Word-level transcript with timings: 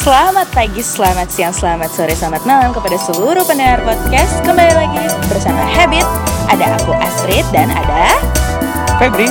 Selamat 0.00 0.48
pagi, 0.56 0.80
selamat 0.80 1.28
siang, 1.28 1.52
selamat 1.52 1.92
sore, 1.92 2.16
selamat 2.16 2.48
malam 2.48 2.72
kepada 2.72 2.96
seluruh 2.96 3.44
pendengar 3.44 3.84
podcast. 3.84 4.32
Kembali 4.48 4.72
lagi 4.72 5.04
bersama 5.28 5.60
Habit. 5.60 6.08
Ada 6.48 6.80
aku 6.80 6.96
Astrid 6.96 7.44
dan 7.52 7.68
ada 7.68 8.16
Febri, 8.96 9.28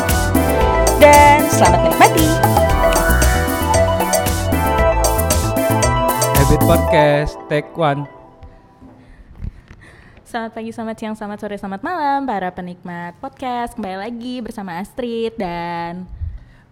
dan 1.01 1.41
selamat 1.49 1.89
menikmati. 1.89 2.27
Habit 6.37 6.61
Podcast, 6.61 7.33
take 7.49 7.73
one. 7.73 8.05
Selamat 10.21 10.53
pagi, 10.53 10.69
selamat 10.69 10.95
siang, 11.01 11.15
selamat 11.17 11.37
sore, 11.41 11.57
selamat 11.57 11.81
malam 11.81 12.29
para 12.29 12.53
penikmat 12.53 13.17
podcast. 13.17 13.73
Kembali 13.73 14.05
lagi 14.05 14.37
bersama 14.45 14.77
Astrid 14.77 15.33
dan 15.33 16.05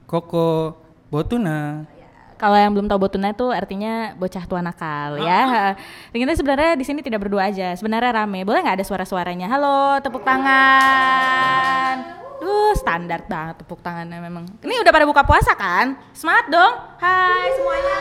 Koko 0.06 0.78
Botuna. 1.10 1.97
Kalau 2.38 2.54
yang 2.54 2.72
belum 2.72 2.86
tahu 2.86 3.02
botuna 3.02 3.34
itu 3.34 3.50
artinya 3.50 4.14
bocah 4.14 4.46
tua 4.46 4.62
nakal 4.62 5.18
ya. 5.18 5.74
Dan 6.14 6.18
kita 6.22 6.38
sebenarnya 6.38 6.78
di 6.78 6.86
sini 6.86 7.02
tidak 7.02 7.26
berdua 7.26 7.50
aja. 7.50 7.74
Sebenarnya 7.74 8.24
rame. 8.24 8.46
Boleh 8.46 8.62
nggak 8.62 8.78
ada 8.82 8.86
suara-suaranya? 8.86 9.50
Halo, 9.50 9.98
tepuk 10.06 10.22
tangan. 10.22 11.96
Duh, 12.38 12.78
standar 12.78 13.26
banget 13.26 13.66
tepuk 13.66 13.82
tangannya 13.82 14.22
memang. 14.22 14.46
Ini 14.62 14.86
udah 14.86 14.94
pada 14.94 15.10
buka 15.10 15.26
puasa 15.26 15.58
kan? 15.58 15.98
Semangat 16.14 16.46
dong. 16.54 16.74
Hai 17.02 17.50
semuanya. 17.58 17.98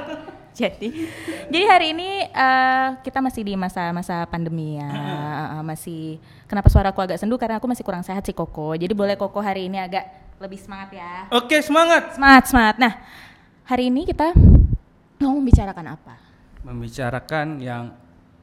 Jadi, 0.54 1.10
jadi 1.50 1.66
hari 1.66 1.90
ini 1.98 2.30
eh, 2.30 2.88
kita 3.02 3.18
masih 3.18 3.42
di 3.42 3.58
masa-masa 3.58 4.22
pandemi 4.30 4.78
ya, 4.78 4.86
Eh, 4.86 5.62
masih. 5.66 6.22
Kenapa 6.46 6.70
suaraku 6.70 7.02
agak 7.02 7.18
sendu? 7.18 7.34
Karena 7.34 7.58
aku 7.58 7.66
masih 7.66 7.82
kurang 7.82 8.06
sehat 8.06 8.22
sih 8.22 8.30
Koko. 8.36 8.78
Jadi 8.78 8.94
boleh 8.94 9.18
Koko 9.18 9.42
hari 9.42 9.66
ini 9.66 9.82
agak 9.82 10.06
lebih 10.38 10.58
semangat 10.58 10.94
ya. 10.94 11.26
Oke, 11.34 11.58
semangat. 11.58 12.14
Semangat, 12.14 12.44
semangat. 12.46 12.76
Nah, 12.78 12.92
hari 13.66 13.90
ini 13.90 14.06
kita 14.06 14.30
mau 15.18 15.34
membicarakan 15.34 15.98
apa? 15.98 16.14
Membicarakan 16.62 17.58
yang 17.58 17.84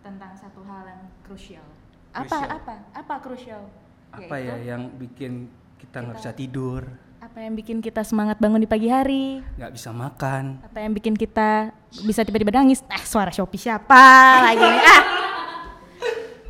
Tentang 0.01 0.33
satu 0.35 0.65
hal 0.65 0.83
yang 0.91 1.01
krusial. 1.23 1.65
Apa? 2.11 2.37
Apa? 2.59 2.73
Apa 2.91 3.15
krusial? 3.23 3.69
apa 4.11 4.35
Yaitu, 4.35 4.51
ya 4.51 4.75
yang 4.75 4.91
bikin 4.99 5.47
kita 5.79 6.03
nggak 6.03 6.19
bisa 6.19 6.31
tidur, 6.35 6.83
Apa 7.31 7.47
yang 7.47 7.55
bikin 7.55 7.79
kita 7.79 8.03
semangat 8.03 8.35
bangun 8.43 8.59
di 8.59 8.67
pagi 8.67 8.91
hari? 8.91 9.39
nggak 9.55 9.71
bisa 9.71 9.95
makan. 9.95 10.59
Apa 10.67 10.83
yang 10.83 10.91
bikin 10.91 11.15
kita 11.15 11.71
bisa 12.03 12.27
tiba-tiba 12.27 12.51
nangis? 12.51 12.83
Eh, 12.91 13.03
suara 13.07 13.31
Shopee 13.31 13.55
siapa 13.55 14.03
lagi? 14.43 14.67
Ah. 14.67 15.03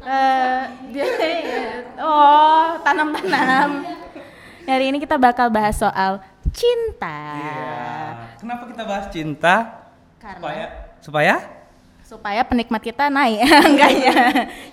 Eh, 0.01 0.61
dia- 0.89 1.85
oh, 2.01 2.81
tanam-tanam. 2.81 3.85
Hari 4.65 4.89
ini 4.89 4.97
kita 4.97 5.21
bakal 5.21 5.53
bahas 5.53 5.77
soal 5.77 6.17
cinta. 6.49 7.21
Iya. 7.37 7.77
Kenapa 8.41 8.63
kita 8.65 8.81
bahas 8.81 9.05
cinta? 9.13 9.85
Karena 10.17 10.41
Supaya 10.41 10.65
supaya 11.01 11.35
supaya 12.01 12.41
penikmat 12.43 12.81
kita 12.83 13.07
naik 13.07 13.39
enggak 13.71 13.91
ya 13.95 14.19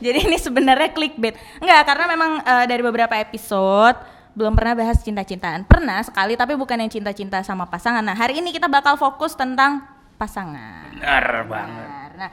jadi 0.03 0.27
ini 0.27 0.37
sebenarnya 0.37 0.91
clickbait 0.91 1.39
enggak 1.57 1.87
karena 1.87 2.05
memang 2.11 2.31
eh, 2.43 2.65
dari 2.67 2.83
beberapa 2.83 3.15
episode 3.15 3.95
belum 4.39 4.55
pernah 4.55 4.79
bahas 4.79 5.03
cinta-cintaan. 5.03 5.67
Pernah 5.67 5.99
sekali 6.07 6.39
tapi 6.39 6.55
bukan 6.55 6.79
yang 6.79 6.87
cinta-cinta 6.87 7.43
sama 7.43 7.67
pasangan. 7.67 8.07
Nah 8.07 8.15
hari 8.15 8.39
ini 8.39 8.55
kita 8.55 8.71
bakal 8.71 8.95
fokus 8.95 9.35
tentang 9.35 9.83
pasangan. 10.15 10.95
Benar 10.95 11.43
banget. 11.51 11.89
Nah 12.15 12.31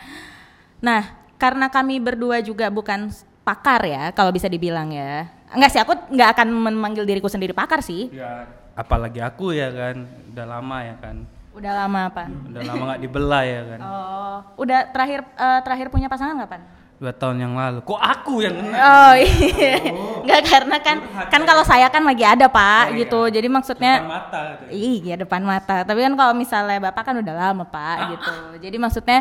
nah 0.86 1.02
karena 1.42 1.66
kami 1.74 1.98
berdua 1.98 2.46
juga 2.46 2.70
bukan 2.70 3.10
pakar 3.42 3.82
ya 3.90 4.14
kalau 4.14 4.30
bisa 4.30 4.46
dibilang 4.46 4.94
ya. 4.94 5.26
Enggak 5.50 5.74
sih 5.74 5.82
aku 5.82 5.98
nggak 6.14 6.30
akan 6.38 6.48
memanggil 6.54 7.10
diriku 7.10 7.26
sendiri 7.26 7.58
pakar 7.58 7.82
sih. 7.82 8.14
Ya, 8.14 8.46
apalagi 8.78 9.18
aku 9.26 9.56
ya 9.56 9.74
kan, 9.74 10.06
udah 10.34 10.46
lama 10.46 10.78
ya 10.84 10.96
kan, 11.02 11.16
udah 11.58 11.72
lama 11.74 12.00
apa? 12.12 12.24
Udah 12.28 12.62
lama 12.66 12.84
nggak 12.92 13.02
dibelah 13.02 13.44
ya 13.46 13.62
kan. 13.66 13.80
oh 13.82 14.38
udah 14.60 14.80
terakhir 14.92 15.24
eh, 15.24 15.60
terakhir 15.64 15.88
punya 15.88 16.12
pasangan 16.12 16.36
kapan 16.44 16.62
Dua 16.96 17.12
tahun 17.12 17.38
yang 17.38 17.54
lalu. 17.54 17.84
Kok 17.84 18.00
aku 18.00 18.40
yang 18.40 18.56
kena? 18.56 18.78
Oh 18.80 19.14
iya, 19.14 19.76
nggak 20.24 20.42
karena 20.48 20.78
kan 20.80 20.98
kan 21.28 21.42
kalau 21.44 21.62
saya 21.62 21.92
kan 21.92 22.00
lagi 22.02 22.24
ada 22.24 22.48
pak 22.48 22.88
Oh, 22.88 22.92
iya. 22.92 23.00
gitu, 23.04 23.22
jadi 23.30 23.48
maksudnya 23.48 23.94
Depan 24.00 24.08
mata. 24.10 24.40
gitu. 24.48 24.64
iya 24.72 25.14
depan 25.16 25.42
mata. 25.44 25.78
Tapi 25.84 26.00
kan 26.02 26.14
kalau 26.14 26.34
misalnya 26.34 26.80
bapak 26.82 27.04
kan 27.04 27.16
udah 27.20 27.34
lama 27.36 27.64
pak 27.64 27.84
Ah. 27.84 28.08
gitu, 28.16 28.36
jadi 28.64 28.78
maksudnya 28.80 29.20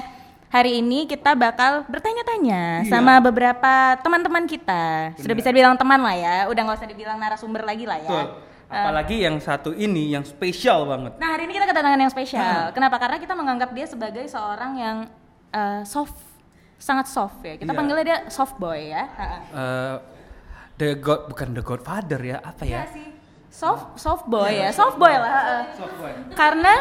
hari 0.49 0.79
ini 0.79 1.03
kita 1.05 1.35
bakal 1.35 1.83
bertanya-tanya 1.85 2.87
Iya. 2.87 2.91
sama 2.91 3.19
beberapa 3.19 3.73
teman-teman 3.99 4.47
kita. 4.47 5.11
Sudah 5.19 5.35
bisa 5.35 5.51
dibilang 5.51 5.75
teman 5.75 5.99
lah 5.99 6.15
ya, 6.15 6.37
udah 6.47 6.61
nggak 6.63 6.79
usah 6.79 6.87
dibilang 6.87 7.19
narasumber 7.19 7.67
lagi 7.67 7.85
lah 7.85 7.99
ya. 7.99 8.07
Betul. 8.09 8.27
Apalagi 8.65 9.17
yang 9.21 9.39
satu 9.39 9.71
ini 9.71 10.11
yang 10.11 10.23
spesial 10.23 10.87
banget. 10.87 11.19
Nah 11.19 11.27
hari 11.29 11.47
ini 11.47 11.55
kita 11.55 11.67
kedatangan 11.69 11.99
yang 12.01 12.11
spesial. 12.11 12.71
Kenapa? 12.71 12.99
Karena 12.99 13.19
kita 13.19 13.35
menganggap 13.35 13.71
dia 13.71 13.85
sebagai 13.85 14.23
seorang 14.25 14.73
yang 14.75 14.97
eh, 15.51 15.83
soft, 15.83 16.15
sangat 16.77 17.07
soft 17.07 17.41
ya. 17.41 17.55
Kita 17.55 17.67
Iya. 17.67 17.77
panggilnya 17.77 18.05
dia 18.05 18.19
soft 18.29 18.57
boy 18.57 18.81
ya. 18.87 19.05
Eh, 19.51 19.95
the 20.75 20.89
God 20.97 21.29
bukan 21.29 21.49
the 21.53 21.63
Godfather 21.63 22.19
ya 22.19 22.39
apa 22.39 22.63
ya? 22.63 22.83
Iya 22.83 22.93
sih. 22.93 23.09
Soft 23.49 23.95
soft 23.97 24.27
boy 24.27 24.51
ya, 24.51 24.71
soft 24.71 24.97
boy 24.97 25.11
lah. 25.11 25.31
heeh. 25.31 25.63
Software. 25.75 26.19
Karena 26.35 26.73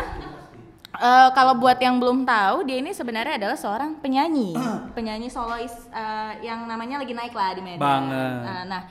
eh, 0.94 1.30
kalau 1.32 1.54
buat 1.56 1.78
yang 1.78 1.98
belum 1.98 2.22
tahu, 2.24 2.66
dia 2.66 2.78
ini 2.78 2.90
sebenarnya 2.90 3.38
adalah 3.38 3.54
seorang 3.54 3.98
penyanyi, 3.98 4.54
penyanyi 4.98 5.28
solois 5.28 5.74
eh, 5.90 6.32
yang 6.42 6.66
namanya 6.66 6.98
lagi 6.98 7.14
naik 7.14 7.32
lah 7.32 7.54
di 7.54 7.62
Medan. 7.62 7.82
Banget. 7.82 8.40
Eh, 8.44 8.64
nah, 8.68 8.82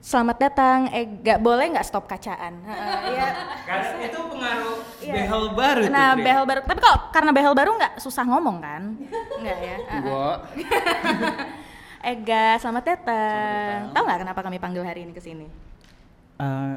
selamat 0.00 0.36
datang. 0.40 0.78
Eh, 0.90 1.04
gak 1.20 1.38
boleh 1.38 1.70
nggak 1.70 1.84
stop 1.84 2.04
kacaan. 2.04 2.54
Heeh, 2.60 2.96
iya. 3.12 3.28
Karena 3.64 4.04
itu 4.04 4.18
pengaruh 4.24 4.76
Iya. 4.98 5.12
behel 5.14 5.42
baru 5.52 5.82
tuh. 5.82 5.90
Nah, 5.90 6.10
Tri. 6.12 6.22
behel 6.22 6.44
baru. 6.44 6.60
Tapi 6.62 6.78
kok 6.78 6.96
karena 7.10 7.30
behel 7.30 7.54
baru 7.54 7.70
nggak 7.74 7.94
susah 7.98 8.24
ngomong 8.24 8.56
kan? 8.58 8.82
Nggak 9.38 9.58
ya? 9.58 9.76
Heeh. 9.76 9.94
Enggak. 9.94 10.36
Ega, 12.14 12.46
selamat 12.56 12.84
datang. 12.86 13.78
Tahu 13.90 14.02
nggak 14.04 14.20
kenapa 14.20 14.40
kami 14.40 14.56
panggil 14.56 14.82
hari 14.82 15.02
ini 15.02 15.12
ke 15.12 15.18
sini? 15.18 15.46
Eh, 16.38 16.74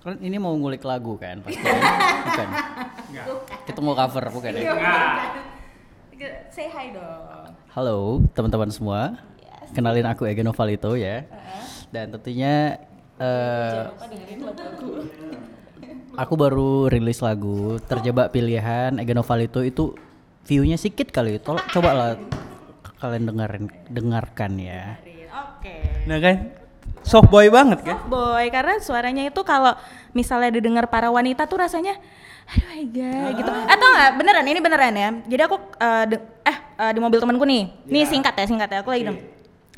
kan 0.00 0.16
ini 0.16 0.38
mau 0.38 0.54
ngulik 0.54 0.80
lagu 0.80 1.12
kan 1.14 1.44
pasti 1.44 1.60
bukan 2.24 2.48
kita 3.68 3.80
mau 3.84 3.92
cover 3.92 4.32
bukan 4.32 4.50
ya 4.54 4.72
Say 6.48 6.72
hi 6.72 6.88
dong. 6.88 7.52
halo 7.68 7.98
teman-teman 8.32 8.72
semua 8.72 9.20
kenalin 9.70 10.08
aku 10.08 10.24
Ega 10.24 10.40
Novalito 10.40 10.96
ya 10.96 11.28
dan 11.90 12.10
tentunya 12.10 12.78
eh, 13.18 13.82
aku 16.16 16.34
baru 16.34 16.86
rilis 16.90 17.20
lagu 17.20 17.78
terjebak 17.82 18.30
pilihan 18.30 18.98
Ega 18.98 19.14
Novalito 19.14 19.60
itu 19.60 19.94
viewnya 20.44 20.74
sedikit 20.74 21.10
kali 21.10 21.38
tolong 21.38 21.62
coba 21.70 21.90
lah 21.92 22.10
kalian 23.00 23.28
dengerin 23.28 23.64
dengarkan 23.88 24.52
ya 24.56 24.84
Oke. 25.60 25.76
Nah 26.08 26.18
kan 26.18 26.36
soft 27.04 27.28
boy 27.28 27.52
banget 27.52 27.84
kan? 27.84 27.96
Soft 27.96 28.08
boy 28.08 28.44
karena 28.48 28.74
suaranya 28.80 29.28
itu 29.28 29.40
kalau 29.44 29.76
misalnya 30.10 30.50
didengar 30.50 30.88
para 30.88 31.12
wanita 31.12 31.44
tuh 31.44 31.60
rasanya 31.60 32.00
aduh 32.48 32.80
Ega 32.80 33.30
gitu. 33.36 33.46
Atau 33.46 33.86
enggak 33.92 34.10
beneran 34.18 34.46
ini 34.48 34.58
beneran 34.58 34.94
ya. 34.96 35.08
Jadi 35.22 35.42
aku 35.44 35.56
eh, 35.78 36.04
de- 36.10 36.24
eh 36.42 36.56
eh, 36.80 36.90
di 36.96 37.00
mobil 37.00 37.20
temanku 37.20 37.44
nih. 37.44 37.62
Nih 37.86 38.04
singkat 38.08 38.34
ya 38.34 38.44
singkat 38.48 38.68
ya 38.72 38.78
aku 38.82 38.90
lagi 38.90 39.04
dong. 39.06 39.18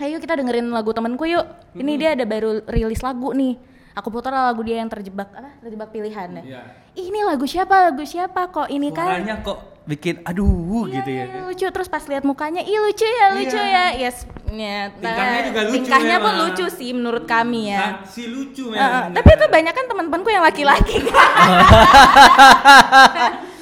Ayo 0.01 0.17
kita 0.17 0.41
dengerin 0.41 0.73
lagu 0.73 0.97
temanku 0.97 1.29
yuk. 1.29 1.45
Ini 1.77 1.93
dia 2.01 2.17
ada 2.17 2.25
baru 2.25 2.65
rilis 2.65 3.05
lagu 3.05 3.37
nih. 3.37 3.61
Aku 3.93 4.09
putar 4.09 4.33
lagu 4.33 4.65
dia 4.65 4.81
yang 4.81 4.89
terjebak 4.89 5.29
apa? 5.37 5.53
Terjebak 5.61 5.93
pilihan 5.93 6.41
ya. 6.41 6.43
Iya. 6.43 6.61
Ih, 6.97 7.13
Ini 7.13 7.29
lagu 7.29 7.45
siapa? 7.45 7.93
Lagu 7.93 8.01
siapa 8.09 8.49
kok 8.49 8.73
ini 8.73 8.89
kan? 8.89 9.21
Suaranya 9.21 9.45
kok 9.45 9.59
bikin 9.83 10.23
aduh 10.25 10.89
Iya, 10.89 11.03
gitu 11.03 11.11
ya. 11.11 11.25
iya, 11.27 11.43
lucu 11.43 11.67
terus 11.67 11.91
pas 11.91 12.07
lihat 12.07 12.23
mukanya, 12.23 12.63
ih 12.63 12.79
lucu 12.79 13.03
ya, 13.03 13.35
lucu 13.35 13.59
ya. 13.59 13.91
Yes, 13.99 14.31
ya, 14.47 14.95
Tingkahnya 14.95 15.41
juga 15.51 15.61
lucu 15.67 15.75
Tingkahnya 15.75 16.17
pun 16.23 16.33
lucu 16.39 16.71
sih 16.71 16.95
menurut 16.95 17.27
kami 17.27 17.75
ya. 17.75 17.83
Nah, 17.83 18.07
si 18.07 18.31
lucu 18.31 18.71
memang. 18.71 19.11
tapi 19.11 19.29
itu 19.35 19.47
banyak 19.51 19.75
kan 19.75 19.87
teman-temanku 19.91 20.31
yang 20.31 20.47
laki-laki. 20.47 21.03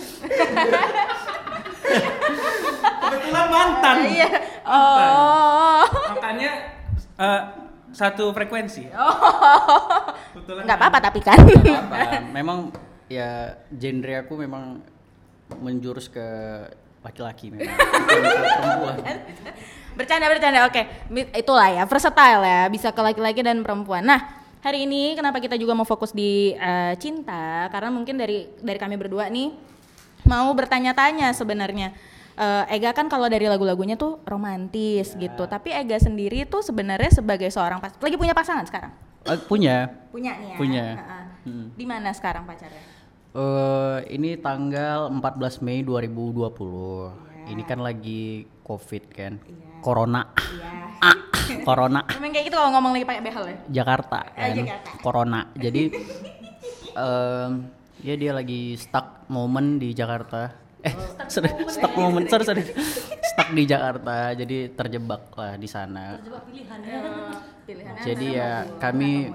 kebetulan 3.31 3.47
mantan. 3.51 3.97
Iya. 4.07 4.29
Oh. 4.67 5.83
Makanya 6.31 6.53
eh, 7.19 7.43
satu 7.91 8.31
frekuensi. 8.31 8.87
Kebetulan 10.31 10.63
Nggak 10.63 10.79
apa-apa 10.79 10.99
tapi 11.03 11.19
kan. 11.27 11.43
apa 11.43 12.23
memang 12.31 12.71
ya 13.11 13.59
genre 13.75 14.15
aku 14.23 14.39
memang 14.39 14.79
menjurus 15.59 16.07
ke 16.07 16.23
laki-laki 17.03 17.51
memang 17.51 17.75
perempuan 18.63 19.03
bercanda 19.99 20.31
bercanda. 20.31 20.71
Oke. 20.71 20.87
Itulah 21.35 21.69
ya, 21.75 21.83
versatile 21.83 22.47
ya, 22.47 22.63
bisa 22.71 22.95
ke 22.95 23.01
laki-laki 23.03 23.43
dan 23.43 23.67
perempuan. 23.67 24.07
Nah, 24.07 24.23
hari 24.63 24.87
ini 24.87 25.19
kenapa 25.19 25.43
kita 25.43 25.59
juga 25.59 25.75
mau 25.75 25.83
fokus 25.83 26.15
di 26.15 26.55
eh, 26.55 26.95
cinta? 27.03 27.67
Karena 27.75 27.91
mungkin 27.91 28.15
dari 28.15 28.47
dari 28.63 28.79
kami 28.79 28.95
berdua 28.95 29.27
nih 29.27 29.51
mau 30.31 30.47
bertanya-tanya 30.55 31.35
sebenarnya. 31.35 31.91
Eh, 32.41 32.81
Ega 32.81 32.97
kan 32.97 33.05
kalau 33.13 33.29
dari 33.29 33.45
lagu-lagunya 33.45 34.01
tuh 34.01 34.17
romantis 34.25 35.13
gitu, 35.13 35.45
tapi 35.45 35.77
Ega 35.77 36.01
sendiri 36.01 36.49
tuh 36.49 36.65
sebenarnya 36.65 37.13
sebagai 37.13 37.53
seorang 37.53 37.85
pas 37.85 37.93
lagi 38.01 38.17
punya 38.17 38.33
pasangan 38.33 38.65
sekarang. 38.65 38.97
Eh, 39.29 39.37
punya 39.45 39.93
Punya 40.09 40.33
nih 40.41 40.49
ya. 40.49 40.57
Punya. 40.57 40.87
Hmm. 41.45 41.69
Di 41.77 41.85
mana 41.85 42.17
sekarang 42.17 42.49
pacarnya? 42.49 42.81
Eh, 43.37 43.99
ini 44.17 44.41
tanggal 44.41 45.13
14 45.13 45.61
Mei 45.61 45.85
2020. 45.85 47.13
Ini 47.53 47.63
kan 47.69 47.85
lagi 47.85 48.49
Covid 48.65 49.05
kan. 49.13 49.37
Corona. 49.85 50.25
Ah, 51.05 51.17
corona. 51.61 52.09
Emang 52.17 52.33
kayak 52.33 52.49
gitu 52.49 52.57
kalau 52.57 52.73
ngomong 52.73 52.97
lagi 52.97 53.05
pakai 53.05 53.21
behel 53.21 53.45
ya? 53.53 53.57
Jakarta 53.85 54.21
kan. 54.33 54.57
Jakarta. 54.57 54.91
Corona. 55.05 55.41
Jadi 55.61 55.83
em, 57.05 57.51
ya 58.01 58.15
dia 58.17 58.33
lagi 58.33 58.81
stuck 58.81 59.29
momen 59.29 59.77
di 59.77 59.93
Jakarta. 59.93 60.70
Eh, 60.81 60.95
sorry, 61.33 61.51
stuck 61.69 61.93
momen, 61.93 62.25
sorry, 62.29 62.45
sorry. 62.45 62.65
Stuck 63.31 63.53
di 63.53 63.63
Jakarta, 63.69 64.33
jadi 64.33 64.73
terjebak 64.73 65.29
lah 65.37 65.55
di 65.61 65.69
sana. 65.69 66.17
Pilihan. 67.69 67.95
Jadi 68.03 68.27
ya 68.35 68.67
kami 68.81 69.31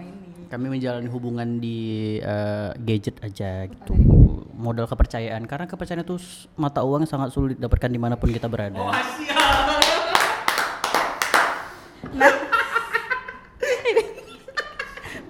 kami 0.45 0.65
menjalani 0.69 1.09
hubungan 1.09 1.59
di 1.61 2.17
eh, 2.19 2.69
gadget 2.81 3.21
aja 3.21 3.65
gitu. 3.69 3.93
Modal 4.55 4.87
kepercayaan 4.89 5.45
karena 5.45 5.67
kepercayaan 5.69 6.03
itu 6.05 6.17
mata 6.55 6.81
uang 6.81 7.05
sangat 7.05 7.31
sulit 7.31 7.57
dapatkan 7.61 7.91
di 7.91 7.99
mana 7.99 8.15
pun 8.17 8.31
kita 8.33 8.49
berada. 8.49 8.79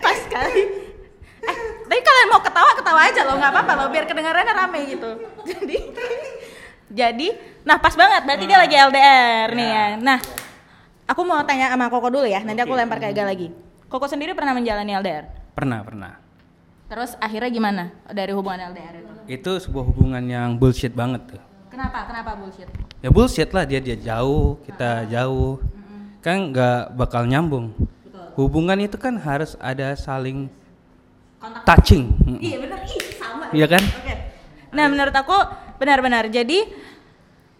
Pas 0.04 0.18
sekali. 0.22 0.64
Eh, 1.46 1.56
tapi 1.86 2.02
kalian 2.02 2.28
mau 2.30 2.42
ketawa 2.42 2.72
ketawa 2.78 3.02
aja 3.06 3.22
loh, 3.26 3.36
nggak 3.38 3.52
apa-apa 3.54 3.74
loh, 3.78 3.88
biar 3.94 4.06
kedengarannya 4.06 4.54
rame 4.54 4.80
gitu. 4.90 5.12
Jadi, 6.96 7.28
nah 7.68 7.76
pas 7.76 7.92
banget, 7.92 8.24
berarti 8.24 8.46
dia 8.48 8.56
lagi 8.56 8.76
LDR 8.80 9.48
nih 9.52 9.68
ya. 9.68 9.86
Nah, 10.00 10.20
aku 11.04 11.28
mau 11.28 11.44
tanya 11.44 11.68
sama 11.68 11.92
Koko 11.92 12.08
dulu 12.08 12.24
ya, 12.24 12.40
nanti 12.40 12.64
aku 12.64 12.72
lempar 12.72 13.04
ke 13.04 13.12
Ega 13.12 13.28
lagi. 13.28 13.52
Koko 13.92 14.08
sendiri 14.08 14.32
pernah 14.32 14.56
menjalani 14.56 14.96
LDR? 14.96 15.28
Pernah, 15.52 15.84
pernah. 15.84 16.16
Terus 16.88 17.20
akhirnya 17.20 17.52
gimana 17.52 17.84
dari 18.08 18.32
hubungan 18.32 18.72
LDR 18.72 19.04
itu? 19.04 19.14
Itu 19.28 19.52
sebuah 19.60 19.92
hubungan 19.92 20.24
yang 20.24 20.56
bullshit 20.56 20.96
banget 20.96 21.36
tuh. 21.36 21.42
Kenapa? 21.68 22.08
Kenapa 22.08 22.32
bullshit? 22.40 22.72
Ya 23.04 23.10
bullshit 23.12 23.52
lah 23.52 23.68
dia 23.68 23.84
dia 23.84 24.00
jauh, 24.00 24.56
kita 24.64 25.04
jauh. 25.12 25.60
Kan 26.24 26.56
nggak 26.56 26.96
bakal 26.96 27.28
nyambung. 27.28 27.76
Hubungan 28.40 28.80
itu 28.80 28.96
kan 28.96 29.20
harus 29.20 29.60
ada 29.60 29.92
saling 30.00 30.48
Kontak. 31.42 31.64
touching. 31.68 32.16
Mm. 32.24 32.40
Iya 32.40 32.58
benar, 32.64 32.80
ih 32.88 33.04
sama. 33.20 33.46
Iya 33.52 33.68
kan? 33.68 33.84
Oke. 33.84 34.16
Nah 34.72 34.86
menurut 34.88 35.16
aku 35.16 35.38
benar-benar. 35.76 36.28
Jadi 36.28 36.64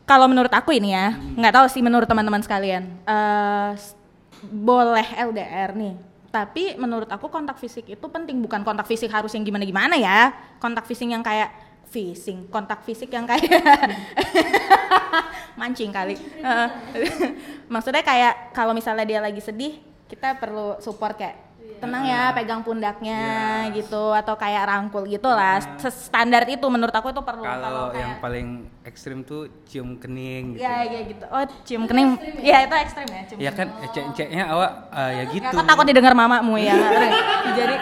kalau 0.06 0.26
menurut 0.26 0.50
aku 0.50 0.72
ini 0.72 0.94
ya, 0.94 1.14
nggak 1.14 1.54
tahu 1.54 1.66
sih 1.68 1.82
menurut 1.82 2.06
teman-teman 2.06 2.40
sekalian, 2.40 2.88
eh, 3.04 3.70
s- 3.74 3.98
boleh 4.46 5.06
LDR 5.18 5.74
nih. 5.74 5.96
Tapi 6.30 6.76
menurut 6.76 7.08
aku 7.08 7.32
kontak 7.32 7.56
fisik 7.56 7.88
itu 7.88 8.06
penting, 8.06 8.38
bukan 8.38 8.62
kontak 8.62 8.86
fisik 8.86 9.08
harus 9.08 9.32
yang 9.32 9.42
gimana-gimana 9.42 9.96
ya. 9.96 10.36
Kontak 10.60 10.84
fisik 10.84 11.08
yang 11.08 11.24
kayak 11.24 11.48
fishing, 11.88 12.46
kontak 12.52 12.84
fisik 12.84 13.08
yang 13.10 13.24
kayak 13.24 13.48
mancing 15.60 15.96
kali. 15.96 16.20
Heeh. 16.20 16.70
Maksudnya 17.74 18.04
kayak 18.04 18.52
kalau 18.52 18.76
misalnya 18.76 19.08
dia 19.08 19.20
lagi 19.24 19.40
sedih, 19.40 19.80
kita 20.06 20.36
perlu 20.36 20.76
support 20.84 21.16
kayak 21.16 21.45
tenang 21.80 22.04
ya, 22.04 22.22
pegang 22.32 22.62
pundaknya 22.62 23.24
gitu 23.72 24.12
atau 24.12 24.36
kayak 24.36 24.64
rangkul 24.66 25.04
gitu 25.06 25.28
lah. 25.28 25.60
Standar 25.80 26.44
itu 26.48 26.66
menurut 26.66 26.92
aku 26.92 27.12
itu 27.12 27.22
perlu. 27.22 27.44
Kalau 27.44 27.92
yang 27.92 28.18
kayak- 28.18 28.24
paling 28.24 28.48
ekstrim 28.84 29.22
tuh 29.22 29.48
cium 29.66 29.98
kening 29.98 30.56
gitu. 30.56 30.64
Ya, 30.64 30.84
ya 30.84 31.02
gitu. 31.06 31.26
Oh, 31.28 31.44
cium 31.64 31.84
kening. 31.86 32.18
Iya, 32.40 32.58
itu 32.66 32.76
ekstrim 32.76 33.08
ya, 33.08 33.22
cium 33.28 33.38
Ya 33.40 33.52
kan 33.52 33.68
ecek-eceknya 33.82 34.44
awak 34.50 34.72
eh, 34.92 35.12
ya 35.12 35.24
gitu. 35.30 35.46
Ya, 35.46 35.52
aku 35.52 35.62
takut 35.64 35.86
didengar 35.86 36.14
mamamu 36.14 36.56
ya. 36.58 36.76
Jadi 37.60 37.76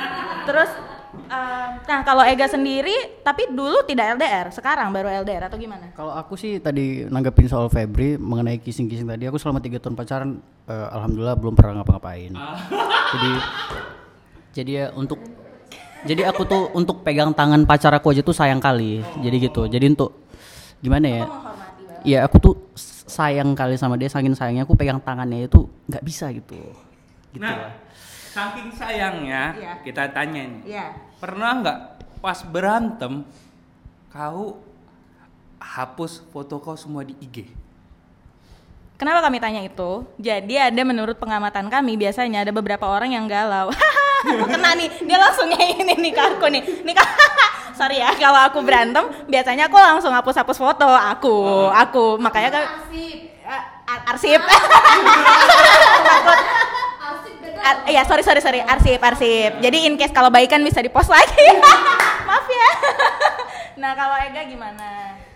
terus 0.44 0.72
eh, 1.14 1.68
nah 1.84 2.00
kalau 2.02 2.22
Ega 2.22 2.46
sendiri 2.46 3.22
tapi 3.22 3.50
dulu 3.50 3.86
tidak 3.86 4.18
LDR, 4.18 4.48
sekarang 4.50 4.90
baru 4.90 5.10
LDR 5.24 5.46
atau 5.46 5.58
gimana? 5.58 5.94
Kalau 5.94 6.12
aku 6.12 6.34
sih 6.34 6.58
tadi 6.58 7.06
nanggepin 7.06 7.46
soal 7.46 7.70
Febri 7.70 8.18
mengenai 8.18 8.58
kissing-kissing 8.58 9.06
tadi, 9.06 9.26
aku 9.26 9.38
selama 9.38 9.62
tiga 9.62 9.78
tahun 9.78 9.94
pacaran, 9.94 10.30
eh, 10.66 10.88
alhamdulillah 10.92 11.38
belum 11.38 11.54
pernah 11.54 11.82
ngapa-ngapain. 11.82 12.34
Jadi, 13.14 13.32
jadi 14.54 14.72
ya 14.72 14.86
untuk, 14.94 15.20
jadi 16.04 16.28
aku 16.28 16.42
tuh 16.44 16.64
untuk 16.74 17.02
pegang 17.02 17.32
tangan 17.32 17.64
pacar 17.64 17.94
aku 17.94 18.12
aja 18.12 18.22
tuh 18.22 18.34
sayang 18.34 18.60
kali. 18.60 19.02
Jadi 19.22 19.36
gitu. 19.40 19.66
Jadi 19.66 19.86
untuk 19.90 20.26
gimana 20.80 21.08
ya? 21.08 21.24
Iya 22.04 22.20
aku 22.28 22.36
tuh 22.38 22.54
sayang 23.08 23.56
kali 23.56 23.80
sama 23.80 23.96
dia, 23.96 24.12
saking 24.12 24.36
sayangnya 24.36 24.68
aku 24.68 24.76
pegang 24.76 25.00
tangannya 25.00 25.48
itu 25.48 25.64
nggak 25.88 26.04
bisa 26.04 26.28
gitu. 26.36 26.60
Gitu 27.32 27.42
Nah, 27.42 27.56
lah. 27.56 27.72
Saking 28.34 28.74
sayangnya 28.74 29.54
Iya. 29.54 29.74
kita 29.86 30.10
tanya 30.10 30.42
nih. 30.50 30.62
Iya. 30.66 30.86
Pernah 31.22 31.62
nggak 31.62 31.78
pas 32.18 32.42
berantem 32.42 33.22
kau 34.10 34.58
hapus 35.62 36.26
foto 36.34 36.58
kau 36.58 36.74
semua 36.74 37.06
di 37.06 37.14
IG? 37.22 37.54
Kenapa 38.98 39.22
kami 39.22 39.38
tanya 39.38 39.62
itu? 39.62 40.06
Jadi 40.18 40.58
ada 40.58 40.82
menurut 40.82 41.18
pengamatan 41.18 41.70
kami 41.70 41.94
biasanya 41.94 42.42
ada 42.42 42.52
beberapa 42.52 42.90
orang 42.90 43.14
yang 43.14 43.26
galau. 43.30 43.70
Aku 44.24 44.48
kena 44.48 44.72
nih, 44.80 44.88
dia 45.04 45.20
langsung 45.20 45.52
ini 45.60 46.00
nih 46.00 46.12
ke 46.16 46.22
aku 46.24 46.48
nih. 46.48 46.64
Nih 46.88 46.96
Kak. 46.96 47.08
Sorry 47.80 48.00
ya, 48.00 48.16
kalau 48.16 48.40
aku 48.40 48.64
berantem 48.64 49.04
biasanya 49.28 49.68
aku 49.68 49.76
langsung 49.76 50.16
hapus-hapus 50.16 50.56
foto 50.56 50.88
aku, 50.88 51.68
aku 51.68 52.16
makanya 52.22 52.50
kan 52.54 52.64
arsip. 54.08 54.40
Takut. 56.08 56.40
Ar- 57.56 57.86
Iya, 57.86 58.02
sorry 58.04 58.22
sorry 58.22 58.40
sorry, 58.40 58.60
arsip 58.60 58.98
arsip. 58.98 59.52
Jadi 59.60 59.78
in 59.84 59.96
case 59.96 60.10
kalau 60.10 60.28
baikan 60.28 60.60
bisa 60.60 60.80
dipost 60.80 61.08
lagi. 61.08 61.46
Maaf 62.28 62.46
ya. 62.46 62.70
nah 63.82 63.92
kalau 63.94 64.16
Ega 64.18 64.42
gimana? 64.44 64.90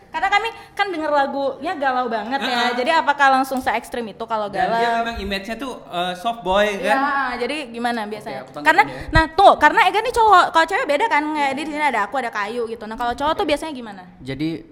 Karena 0.07 0.33
kami 0.33 0.49
kan 0.73 0.89
denger 0.89 1.11
lagunya 1.11 1.77
galau 1.77 2.09
banget 2.09 2.41
ya. 2.41 2.73
Jadi 2.73 2.89
apakah 2.89 3.27
langsung 3.29 3.59
se 3.59 3.69
ekstrim 3.69 4.01
itu 4.07 4.23
kalau 4.23 4.49
Dan 4.49 4.65
galau? 4.65 4.79
dia 4.79 4.89
memang 4.97 5.15
image-nya 5.19 5.55
tuh 5.55 5.77
eh, 5.83 6.13
soft 6.17 6.41
boy 6.41 6.65
kan? 6.79 6.95
Ya, 6.95 7.11
jadi 7.37 7.69
gimana 7.69 8.07
biasanya? 8.07 8.41
aku 8.41 8.49
tanggapin 8.49 8.65
karena 8.65 8.81
ya. 8.87 8.97
nah 9.13 9.23
tuh, 9.29 9.53
karena 9.61 9.85
Ega 9.85 9.99
nih 10.01 10.09
cowok, 10.11 10.45
kalau 10.49 10.65
cewek 10.65 10.87
beda 10.87 11.05
kan, 11.05 11.23
kayak 11.27 11.53
di 11.53 11.63
sini 11.67 11.85
ada 11.85 12.01
aku, 12.03 12.17
ada 12.17 12.31
kayu 12.31 12.65
gitu. 12.65 12.89
Nah, 12.89 12.97
kalau 12.97 13.13
cowok 13.13 13.33
tuh 13.35 13.45
biasanya 13.45 13.73
gimana? 13.75 14.03
Jadi 14.17 14.65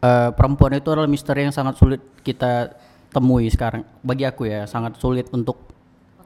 eh, 0.00 0.30
perempuan 0.34 0.74
itu 0.74 0.88
adalah 0.88 1.06
misteri 1.06 1.46
yang 1.46 1.54
sangat 1.54 1.78
sulit 1.78 2.02
kita 2.26 2.74
temui 3.08 3.46
sekarang. 3.48 3.86
Bagi 4.02 4.26
aku 4.26 4.50
ya, 4.50 4.66
sangat 4.66 4.98
sulit 4.98 5.30
untuk 5.30 5.62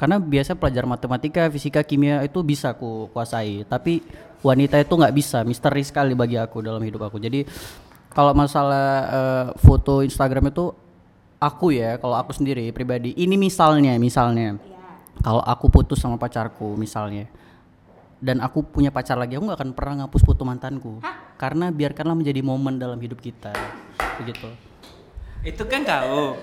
karena 0.02 0.18
biasa 0.18 0.58
pelajar 0.58 0.82
matematika, 0.82 1.46
fisika, 1.46 1.78
kimia 1.86 2.26
itu 2.26 2.42
bisa 2.42 2.74
aku 2.74 3.06
kuasai, 3.14 3.62
tapi 3.70 4.02
wanita 4.42 4.82
itu 4.82 4.98
nggak 4.98 5.14
bisa, 5.14 5.46
misteri 5.46 5.86
sekali 5.86 6.10
bagi 6.18 6.34
aku 6.34 6.58
dalam 6.58 6.82
hidup 6.82 7.06
aku. 7.06 7.22
Jadi 7.22 7.46
kalau 8.10 8.34
masalah 8.34 8.86
eh, 9.06 9.46
foto 9.62 10.02
Instagram 10.02 10.50
itu 10.50 10.74
aku 11.38 11.70
ya, 11.70 12.02
kalau 12.02 12.18
aku 12.18 12.34
sendiri 12.34 12.66
pribadi, 12.74 13.14
ini 13.14 13.38
misalnya, 13.38 13.94
misalnya. 13.94 14.58
Kalau 15.22 15.38
aku 15.38 15.70
putus 15.70 16.02
sama 16.02 16.18
pacarku 16.18 16.74
misalnya. 16.74 17.30
Dan 18.18 18.42
aku 18.42 18.66
punya 18.66 18.90
pacar 18.90 19.14
lagi 19.14 19.38
aku 19.38 19.46
nggak 19.46 19.58
akan 19.62 19.70
pernah 19.70 19.94
ngapus 20.02 20.26
foto 20.26 20.42
mantanku. 20.42 20.98
Karena 21.38 21.70
biarkanlah 21.70 22.18
menjadi 22.18 22.42
momen 22.42 22.74
dalam 22.74 22.98
hidup 22.98 23.22
kita. 23.22 23.54
Begitu. 24.18 24.50
Itu 25.46 25.62
kan 25.70 25.86
kau. 25.86 26.34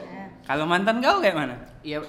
Kalau 0.48 0.63
mantan 0.63 1.04
kau 1.04 1.20
kayak 1.20 1.36
mana? 1.36 1.56
Iya 1.84 2.04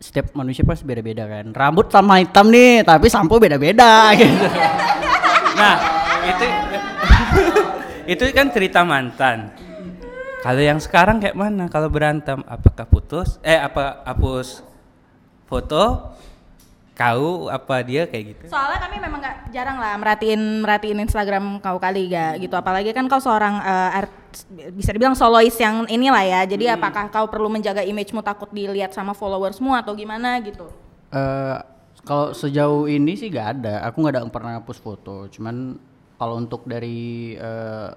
setiap 0.00 0.32
manusia 0.32 0.64
pasti 0.64 0.88
beda-beda 0.88 1.28
kan 1.28 1.52
rambut 1.52 1.92
sama 1.92 2.18
hitam 2.24 2.48
nih 2.48 2.82
tapi 2.82 3.12
sampo 3.12 3.36
beda-beda 3.36 4.10
gitu 4.18 4.48
Nah, 5.60 5.76
itu 6.24 6.46
itu 8.16 8.24
kan 8.32 8.48
cerita 8.48 8.80
mantan. 8.80 9.52
Kalau 10.40 10.62
yang 10.64 10.80
sekarang 10.80 11.20
kayak 11.20 11.36
mana? 11.36 11.68
Kalau 11.68 11.92
berantem, 11.92 12.40
apakah 12.48 12.88
putus? 12.88 13.36
Eh, 13.44 13.60
apa 13.60 14.00
hapus 14.08 14.64
foto? 15.44 16.16
Kau 16.96 17.48
apa 17.48 17.80
dia 17.80 18.04
kayak 18.08 18.24
gitu? 18.36 18.44
Soalnya 18.52 18.88
kami 18.88 18.96
memang 19.00 19.20
nggak 19.24 19.36
jarang 19.56 19.80
lah 19.80 19.96
merhatiin 19.96 20.60
merhatiin 20.60 21.00
Instagram 21.00 21.56
kau 21.64 21.80
kali 21.80 22.12
gak 22.12 22.44
gitu. 22.44 22.52
Apalagi 22.56 22.92
kan 22.92 23.08
kau 23.08 23.20
seorang 23.20 23.56
eh, 23.60 23.98
art, 24.04 24.12
bisa 24.74 24.90
dibilang 24.94 25.16
solois 25.18 25.54
yang 25.58 25.84
inilah 25.90 26.24
ya. 26.24 26.40
Jadi 26.46 26.70
apakah 26.70 27.10
kau 27.10 27.26
perlu 27.26 27.50
menjaga 27.50 27.82
imagemu 27.82 28.22
takut 28.22 28.48
dilihat 28.50 28.94
sama 28.94 29.12
followersmu 29.12 29.74
atau 29.74 29.92
gimana 29.94 30.38
gitu? 30.40 30.70
Eh, 31.10 31.56
kalau 32.06 32.32
sejauh 32.32 32.86
ini 32.86 33.18
sih 33.18 33.28
gak 33.28 33.60
ada. 33.60 33.84
Aku 33.90 34.00
nggak 34.00 34.14
ada 34.16 34.22
pernah 34.30 34.52
hapus 34.62 34.78
foto. 34.78 35.26
Cuman 35.28 35.76
kalau 36.16 36.38
untuk 36.38 36.64
dari 36.64 37.34
eh, 37.34 37.88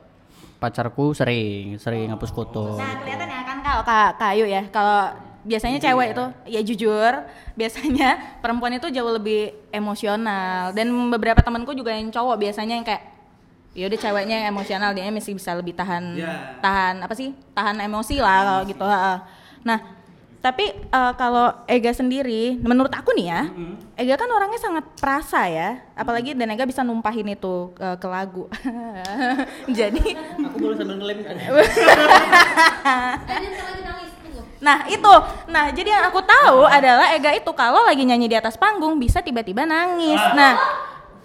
pacarku 0.58 1.12
sering 1.12 1.78
sering 1.78 2.10
hapus 2.12 2.32
foto. 2.32 2.80
Nah 2.80 3.04
kelihatan 3.04 3.28
ya 3.30 3.42
kan 3.44 3.58
kalau 3.62 3.82
Kak 3.84 4.12
Kayu 4.20 4.46
ya? 4.48 4.64
Kalau 4.72 5.14
biasanya 5.44 5.76
cewek 5.76 6.16
itu 6.16 6.26
ya 6.48 6.62
jujur 6.64 7.14
biasanya 7.60 8.40
perempuan 8.40 8.80
itu 8.80 8.88
jauh 8.90 9.12
lebih 9.14 9.54
emosional. 9.70 10.74
Dan 10.74 10.90
beberapa 11.14 11.40
temanku 11.44 11.76
juga 11.78 11.94
yang 11.94 12.10
cowok 12.10 12.36
biasanya 12.40 12.80
yang 12.80 12.88
kayak 12.88 13.13
ya 13.74 13.90
udah 13.90 14.00
ceweknya 14.00 14.36
yang 14.40 14.54
emosional 14.54 14.94
dia 14.94 15.10
masih 15.10 15.34
bisa 15.34 15.52
lebih 15.52 15.74
tahan 15.74 16.14
Ya. 16.14 16.58
tahan 16.62 17.02
apa 17.02 17.14
sih 17.14 17.34
tahan 17.52 17.82
emosi 17.82 18.18
lah 18.18 18.40
kalau 18.44 18.62
gitu 18.64 18.86
nah 19.62 19.80
Tapi 20.44 20.76
eh, 20.76 21.14
kalau 21.16 21.56
Ega 21.72 21.96
sendiri, 21.96 22.60
menurut 22.60 22.92
aku 22.92 23.16
nih 23.16 23.32
ya, 23.32 23.48
Ega 23.96 24.20
kan 24.20 24.28
orangnya 24.28 24.60
sangat 24.60 24.84
perasa 25.00 25.48
ya, 25.48 25.80
apalagi 25.96 26.36
dan 26.36 26.52
Ega 26.52 26.68
bisa 26.68 26.84
numpahin 26.84 27.32
itu 27.32 27.72
eh, 27.80 27.96
ke 27.96 28.04
lagu. 28.12 28.52
Jadi, 29.80 30.04
Aku 30.44 30.58
boleh 30.60 30.76
sambil 30.76 31.00
ngelem 31.00 31.24
kan? 31.24 31.40
nah 34.60 34.84
itu, 34.88 35.14
nah 35.48 35.72
jadi 35.72 35.90
yang 35.92 36.04
aku 36.08 36.20
tahu 36.20 36.64
adalah 36.64 37.12
Ega 37.12 37.32
itu 37.32 37.52
kalau 37.52 37.84
lagi 37.84 38.04
nyanyi 38.04 38.28
di 38.28 38.36
atas 38.36 38.56
panggung 38.56 38.96
bisa 38.96 39.20
tiba-tiba 39.20 39.64
nangis. 39.64 40.20
Nah, 40.32 40.56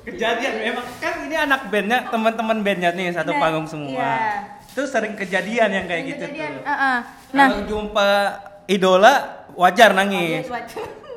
Kejadian 0.08 0.54
memang 0.58 0.86
kan 0.96 1.14
ini 1.22 1.36
anak 1.36 1.60
bandnya 1.68 1.98
teman-teman 2.06 2.58
bandnya 2.60 2.90
nih 2.90 3.12
satu 3.12 3.30
Nah, 3.30 3.38
panggung 3.38 3.66
semua. 3.66 3.92
iya. 3.92 4.14
Itu 4.68 4.82
sering 4.84 5.14
kejadian 5.14 5.68
yang 5.68 5.86
kayak 5.86 6.02
gitu 6.06 6.24
kejadian, 6.24 6.50
tuh. 6.56 6.64
uh-uh. 6.64 6.98
nah, 7.32 7.46
Kalau 7.46 7.60
jumpa 7.66 8.08
idola 8.66 9.14
wajar 9.52 9.92
nangis. 9.92 10.46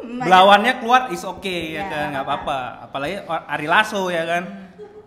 Belawannya 0.02 0.74
keluar 0.78 1.08
is 1.08 1.24
oke 1.24 1.46
ya 1.48 1.78
Ya, 1.78 1.84
kan 1.88 2.06
nggak 2.12 2.26
apa-apa. 2.26 2.58
Apalagi 2.84 3.16
Ari 3.24 3.66
Lasso 3.66 4.10
ya 4.10 4.26
kan. 4.26 4.44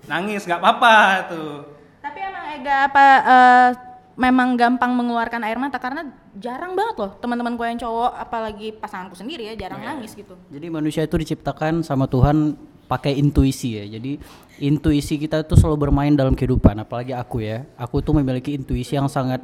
Nangis 0.05 0.45
nggak 0.45 0.61
apa-apa 0.61 0.95
tuh. 1.29 1.53
Tapi 1.99 2.19
emang 2.21 2.45
Ega 2.53 2.77
apa 2.87 3.05
eh, 3.21 3.69
memang 4.15 4.55
gampang 4.55 4.93
mengeluarkan 4.93 5.43
air 5.43 5.59
mata 5.59 5.77
karena 5.77 6.07
jarang 6.35 6.73
banget 6.73 6.97
loh 6.97 7.11
teman-teman 7.19 7.55
gue 7.55 7.67
yang 7.67 7.81
cowok 7.81 8.13
apalagi 8.15 8.71
pasanganku 8.73 9.13
sendiri 9.15 9.51
ya 9.51 9.59
jarang 9.59 9.83
nangis 9.83 10.15
gitu. 10.15 10.39
Jadi 10.49 10.67
manusia 10.69 11.03
itu 11.03 11.17
diciptakan 11.17 11.83
sama 11.83 12.07
Tuhan 12.07 12.55
pakai 12.87 13.17
intuisi 13.19 13.81
ya. 13.81 13.85
Jadi 13.99 14.19
intuisi 14.63 15.19
kita 15.19 15.43
itu 15.43 15.55
selalu 15.59 15.89
bermain 15.89 16.13
dalam 16.15 16.37
kehidupan. 16.37 16.79
Apalagi 16.85 17.17
aku 17.17 17.43
ya. 17.43 17.67
Aku 17.81 18.05
tuh 18.05 18.15
memiliki 18.17 18.55
intuisi 18.55 18.95
yang 18.95 19.11
sangat 19.11 19.43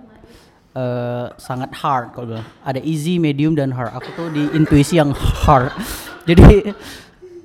eh, 0.76 1.26
sangat 1.40 1.70
hard 1.74 2.14
kalau 2.14 2.26
bilang. 2.36 2.46
Ada 2.62 2.80
easy, 2.84 3.18
medium 3.18 3.58
dan 3.58 3.74
hard. 3.74 3.96
Aku 3.96 4.08
tuh 4.14 4.26
di 4.30 4.46
intuisi 4.54 5.00
yang 5.00 5.10
hard. 5.16 5.72
Jadi 6.28 6.70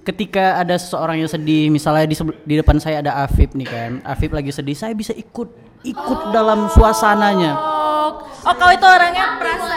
ketika 0.06 0.62
ada 0.62 0.78
seseorang 0.78 1.25
yang 1.25 1.32
sedih, 1.32 1.74
misalnya 1.74 2.06
di, 2.06 2.16
di 2.46 2.56
depan 2.62 2.78
saya 2.78 3.02
ada 3.02 3.25
Afif 3.25 3.58
nih 3.58 3.68
kan. 3.68 3.92
Afif 4.06 4.30
lagi 4.30 4.54
sedih, 4.54 4.78
saya 4.78 4.94
bisa 4.94 5.12
ikut 5.18 5.50
ikut 5.86 6.20
dalam 6.34 6.70
suasananya. 6.70 7.54
Oh, 7.58 8.10
oh 8.25 8.54
kau 8.58 8.70
itu 8.74 8.86
orangnya 8.86 9.38
perasa. 9.42 9.74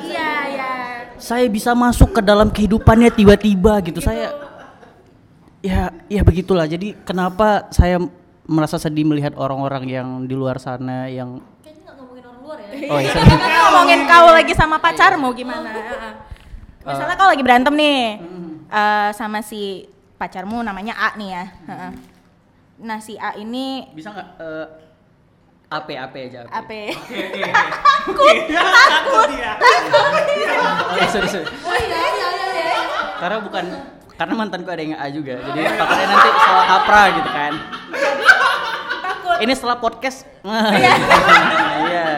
Iya, 0.00 0.32
iya. 0.52 0.70
saya 1.20 1.44
bisa 1.48 1.72
masuk 1.76 2.16
ke 2.16 2.20
dalam 2.24 2.48
kehidupannya 2.48 3.12
tiba-tiba 3.12 3.80
gitu. 3.84 4.00
Saya 4.00 4.49
ya 5.60 5.92
ya 6.08 6.22
begitulah. 6.24 6.66
Jadi 6.68 6.96
kenapa 7.04 7.68
saya 7.72 8.00
merasa 8.50 8.80
sedih 8.80 9.06
melihat 9.06 9.36
orang-orang 9.38 9.84
yang 9.86 10.08
di 10.26 10.34
luar 10.34 10.58
sana 10.58 11.06
yang 11.06 11.40
Oh 12.90 12.98
iya. 12.98 13.12
Kan 13.22 13.38
ngomongin 13.38 14.00
kau 14.10 14.34
lagi 14.34 14.54
sama 14.56 14.82
pacarmu 14.82 15.30
gimana? 15.30 15.70
Heeh. 15.70 16.12
Misalnya 16.82 17.14
kau 17.14 17.30
lagi 17.30 17.42
berantem 17.44 17.74
nih 17.76 18.18
eh, 18.66 19.10
sama 19.14 19.44
si 19.46 19.86
pacarmu 20.18 20.58
namanya 20.64 20.98
A 20.98 21.08
nih 21.14 21.28
ya. 21.30 21.44
Heeh. 21.70 21.92
Nah 22.82 22.98
si 22.98 23.14
A 23.20 23.38
ini 23.38 23.86
bisa 23.94 24.10
nggak 24.10 24.28
eh, 24.42 24.66
AP 25.70 25.88
AP 25.94 26.14
aja. 26.18 26.38
AP. 26.50 26.72
apa? 28.10 29.30
ya? 29.38 29.54
Oh, 30.90 30.96
iya, 30.98 31.06
sorry, 31.06 31.28
sorry. 31.30 31.46
Karena 33.22 33.38
bukan 33.38 33.64
karena 34.20 34.36
mantanku 34.36 34.68
ada 34.68 34.84
yang 34.84 35.00
A 35.00 35.08
juga. 35.08 35.40
Jadi 35.40 35.64
takutnya 35.80 36.06
nanti 36.12 36.28
salah 36.44 36.64
kaprah 36.68 37.06
gitu 37.16 37.30
kan. 37.32 37.52
Ini 39.40 39.52
setelah 39.56 39.80
podcast. 39.80 40.28
Iya. 41.88 42.08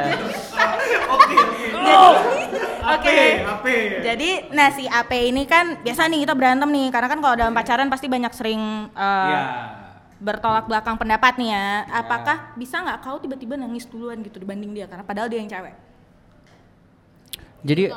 Oke. 2.82 3.18
Jadi, 4.02 4.30
nah 4.50 4.74
si 4.74 4.90
AP 4.90 5.30
ini 5.30 5.46
kan 5.46 5.78
biasa 5.78 6.10
nih 6.10 6.26
kita 6.26 6.34
berantem 6.34 6.66
nih, 6.74 6.90
karena 6.90 7.06
kan 7.06 7.22
kalau 7.22 7.38
dalam 7.38 7.54
pacaran 7.54 7.86
pasti 7.86 8.10
banyak 8.10 8.34
sering 8.34 8.90
uh, 8.98 9.30
Iya. 9.30 9.42
bertolak 10.18 10.66
belakang 10.66 10.98
pendapat 10.98 11.38
nih 11.38 11.54
ya. 11.54 11.86
Apakah 12.02 12.58
bisa 12.58 12.82
nggak 12.82 13.06
kau 13.06 13.22
tiba-tiba 13.22 13.54
nangis 13.54 13.86
duluan 13.86 14.18
gitu 14.26 14.42
dibanding 14.42 14.74
dia, 14.74 14.90
karena 14.90 15.06
padahal 15.06 15.30
dia 15.30 15.38
yang 15.38 15.46
cewek? 15.46 15.91
Jadi 17.62 17.94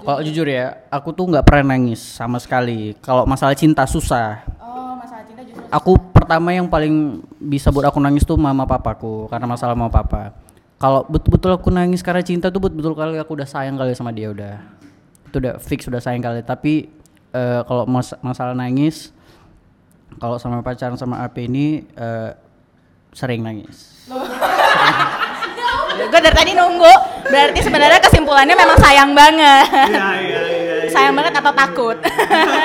kalau 0.00 0.20
jujur 0.22 0.46
ya, 0.46 0.86
aku 0.86 1.10
tuh 1.10 1.26
nggak 1.26 1.42
pernah 1.42 1.74
nangis 1.74 1.98
sama 1.98 2.38
sekali. 2.38 2.94
Kalau 3.02 3.26
masalah 3.26 3.58
cinta 3.58 3.82
susah. 3.82 4.46
Oh, 4.62 4.94
masalah 4.94 5.26
cinta 5.26 5.42
justru. 5.42 5.66
Aku 5.66 5.98
pertama 6.14 6.54
yang 6.54 6.70
paling 6.70 7.18
bisa 7.42 7.74
buat 7.74 7.90
aku 7.90 7.98
nangis 7.98 8.22
tuh 8.22 8.38
mama 8.38 8.62
papaku 8.62 9.26
karena 9.26 9.50
masalah 9.50 9.74
mama 9.74 9.90
papa. 9.90 10.30
Kalau 10.78 11.04
betul-betul 11.10 11.58
aku 11.58 11.68
nangis 11.68 12.00
karena 12.00 12.22
cinta 12.22 12.48
tuh 12.48 12.62
betul-betul 12.62 12.94
kali 12.96 13.18
aku 13.18 13.34
udah 13.34 13.48
sayang 13.50 13.74
kali 13.74 13.92
sama 13.98 14.14
dia 14.14 14.30
udah. 14.30 14.62
Itu 15.26 15.42
udah 15.42 15.58
fix 15.58 15.90
udah 15.90 15.98
sayang 16.00 16.22
kali. 16.22 16.40
Tapi 16.46 16.86
eh, 17.34 17.60
kalau 17.66 17.84
mas- 17.90 18.16
masalah 18.22 18.54
nangis, 18.54 19.10
kalau 20.22 20.38
sama 20.38 20.62
pacaran 20.62 20.94
sama 20.94 21.18
AP 21.26 21.50
ini 21.50 21.82
eh, 21.98 22.30
sering 23.10 23.42
nangis. 23.42 24.06
Gue 26.08 26.20
dari 26.24 26.36
tadi 26.36 26.52
nunggu. 26.56 26.94
Berarti 27.28 27.60
sebenarnya 27.60 28.00
kesimpulannya 28.00 28.56
memang 28.56 28.78
sayang 28.80 29.10
banget. 29.12 29.66
sayang 30.88 31.12
banget 31.12 31.34
atau 31.36 31.52
takut? 31.52 31.96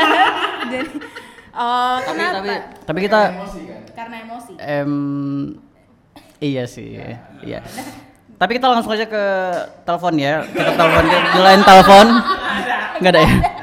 Jadi, 0.71 0.87
oh 1.53 1.97
Tapi 2.01 2.07
kenapa? 2.09 2.35
tapi 2.41 2.53
tapi 2.85 2.99
kita 3.05 3.21
Karena 3.95 4.15
emosi. 4.27 4.51
Em, 4.59 4.93
iya 6.41 6.63
sih, 6.67 6.99
iya. 7.45 7.61
Tapi 8.35 8.59
kita 8.59 8.67
langsung 8.67 8.91
aja 8.91 9.07
ke 9.07 9.23
telepon 9.87 10.13
ya. 10.19 10.43
Kita 10.43 10.71
telepon 10.75 11.03
ke 11.07 11.17
di 11.31 11.63
telepon. 11.63 12.05
Enggak 12.99 13.11
ada 13.15 13.21
ya? 13.23 13.33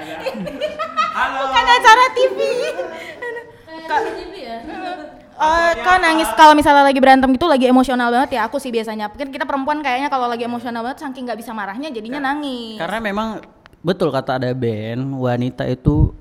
Eh, 5.43 5.73
kau 5.83 5.99
nangis 5.99 6.31
kalau 6.39 6.55
misalnya 6.55 6.87
lagi 6.87 7.03
berantem 7.03 7.35
gitu 7.35 7.51
lagi 7.51 7.67
emosional 7.67 8.15
banget 8.15 8.39
ya 8.39 8.47
aku 8.47 8.63
sih 8.63 8.71
biasanya 8.71 9.11
mungkin 9.11 9.35
kita 9.35 9.43
perempuan 9.43 9.83
kayaknya 9.83 10.07
kalau 10.07 10.31
lagi 10.31 10.47
emosional 10.47 10.87
banget 10.87 11.03
saking 11.03 11.27
nggak 11.27 11.39
bisa 11.43 11.51
marahnya 11.51 11.91
jadinya 11.91 12.23
nangis 12.23 12.79
Karena 12.79 13.03
memang 13.03 13.43
betul 13.83 14.15
kata 14.15 14.39
ada 14.39 14.55
band 14.55 15.19
wanita 15.19 15.67
itu 15.67 16.15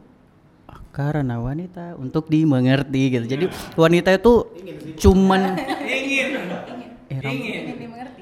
karena 0.91 1.39
wanita 1.39 1.95
untuk 1.95 2.27
dimengerti 2.27 3.15
gitu. 3.15 3.25
Jadi 3.29 3.45
wanita 3.79 4.11
itu 4.11 4.43
cuman 4.99 5.55
Ingin. 5.85 6.29
Eh, 7.07 7.21
Ingin. 7.21 7.63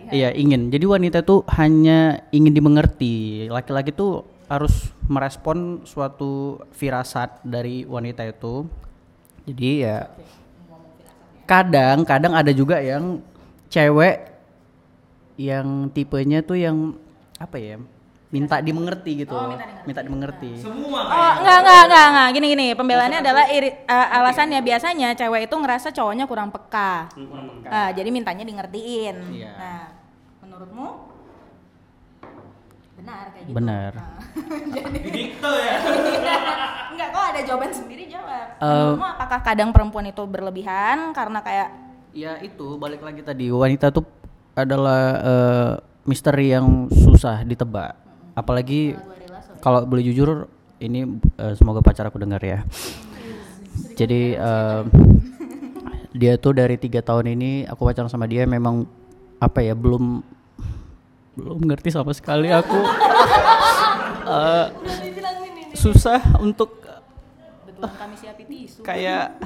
Iya 0.09 0.33
ingin. 0.33 0.73
Jadi 0.73 0.85
wanita 0.89 1.21
itu 1.21 1.45
hanya 1.53 2.25
ingin 2.33 2.53
dimengerti. 2.53 3.45
Laki-laki 3.45 3.93
tuh 3.93 4.25
harus 4.49 4.89
merespon 5.05 5.85
suatu 5.85 6.57
firasat 6.73 7.45
dari 7.45 7.85
wanita 7.85 8.25
itu. 8.25 8.65
Jadi 9.45 9.85
ya 9.85 10.09
kadang 11.49 12.05
kadang 12.05 12.37
ada 12.37 12.53
juga 12.53 12.77
yang 12.77 13.25
cewek 13.73 14.29
yang 15.41 15.89
tipenya 15.89 16.45
tuh 16.45 16.61
yang 16.61 16.93
apa 17.41 17.57
ya 17.57 17.81
minta 18.29 18.61
dimengerti 18.61 19.25
gitu. 19.25 19.33
minta 19.89 20.05
dimengerti. 20.05 20.61
Semua 20.61 21.01
Oh, 21.01 21.33
enggak, 21.41 21.57
enggak, 21.65 21.81
enggak, 21.89 22.05
enggak. 22.13 22.27
Gini, 22.37 22.47
gini. 22.53 22.67
Pembelaannya 22.77 23.19
adalah 23.25 23.45
iri, 23.49 23.73
eh, 23.73 24.07
alasannya 24.21 24.61
biasanya 24.61 25.17
cewek 25.17 25.49
itu 25.49 25.55
ngerasa 25.57 25.89
cowoknya 25.89 26.29
kurang 26.29 26.53
peka. 26.53 27.09
Ah, 27.65 27.89
jadi 27.89 28.05
mintanya 28.13 28.45
di 28.45 28.53
ngertiin. 28.53 29.15
Iya. 29.33 29.51
Nah, 29.57 29.83
menurutmu? 30.45 31.08
Benar 32.99 33.23
kayak 33.31 33.43
gitu. 33.47 33.55
Benar. 33.55 33.91
Nah. 33.95 34.91
Didikte 34.95 35.51
ya. 35.55 35.75
enggak, 36.91 37.07
kok 37.15 37.23
ada 37.31 37.41
jawaban 37.47 37.71
sendiri 37.71 38.03
jawab. 38.11 38.45
Eh, 38.59 38.65
Menurutmu 38.67 39.07
apakah 39.07 39.39
kadang 39.41 39.69
perempuan 39.71 40.05
itu 40.11 40.23
berlebihan 40.27 41.15
karena 41.15 41.39
kayak 41.39 41.69
Ya 42.09 42.41
itu 42.41 42.73
balik 42.81 43.05
lagi 43.05 43.21
tadi 43.21 43.53
wanita 43.53 43.93
tuh 43.93 44.01
adalah 44.57 45.01
eh, 45.21 45.71
misteri 46.09 46.49
yang 46.49 46.89
susah 46.89 47.45
ditebak. 47.45 47.93
Apalagi 48.33 48.97
kalau 49.61 49.85
boleh 49.85 50.01
jujur 50.01 50.49
ini 50.81 51.05
eh, 51.37 51.53
semoga 51.53 51.85
pacar 51.85 52.09
aku 52.09 52.17
dengar 52.17 52.41
ya. 52.41 52.65
Jadi 53.93 54.33
eh, 54.33 54.81
dia 56.17 56.33
tuh 56.41 56.57
dari 56.57 56.81
tiga 56.81 57.05
tahun 57.05 57.37
ini 57.37 57.69
aku 57.69 57.85
pacaran 57.85 58.09
sama 58.09 58.25
dia 58.25 58.49
memang 58.49 58.89
apa 59.37 59.61
ya 59.61 59.77
belum 59.77 60.25
belum 61.39 61.59
ngerti 61.65 61.89
sama 61.89 62.11
sekali 62.11 62.49
aku 62.49 62.75
Eh, 64.29 64.67
susah 65.73 66.21
untuk 66.37 66.85
betul 67.65 67.89
kami 67.91 68.13
siapin 68.13 68.45
tisu. 68.45 68.85
kayak 68.85 69.41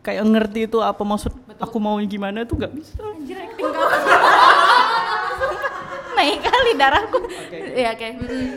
kayak 0.00 0.22
ngerti 0.22 0.60
itu 0.64 0.78
apa 0.78 1.02
maksud 1.02 1.34
aku 1.56 1.76
mau 1.76 1.98
gimana 1.98 2.46
tuh 2.46 2.54
nggak 2.54 2.70
bisa 2.70 2.94
Anjir 3.02 3.34
acting 3.36 3.66
kau. 3.66 3.82
Naik 6.14 6.38
kali 6.40 6.70
darahku. 6.74 7.18
Iya, 7.50 7.92
oke. 7.92 8.08
Mm-mm. 8.14 8.46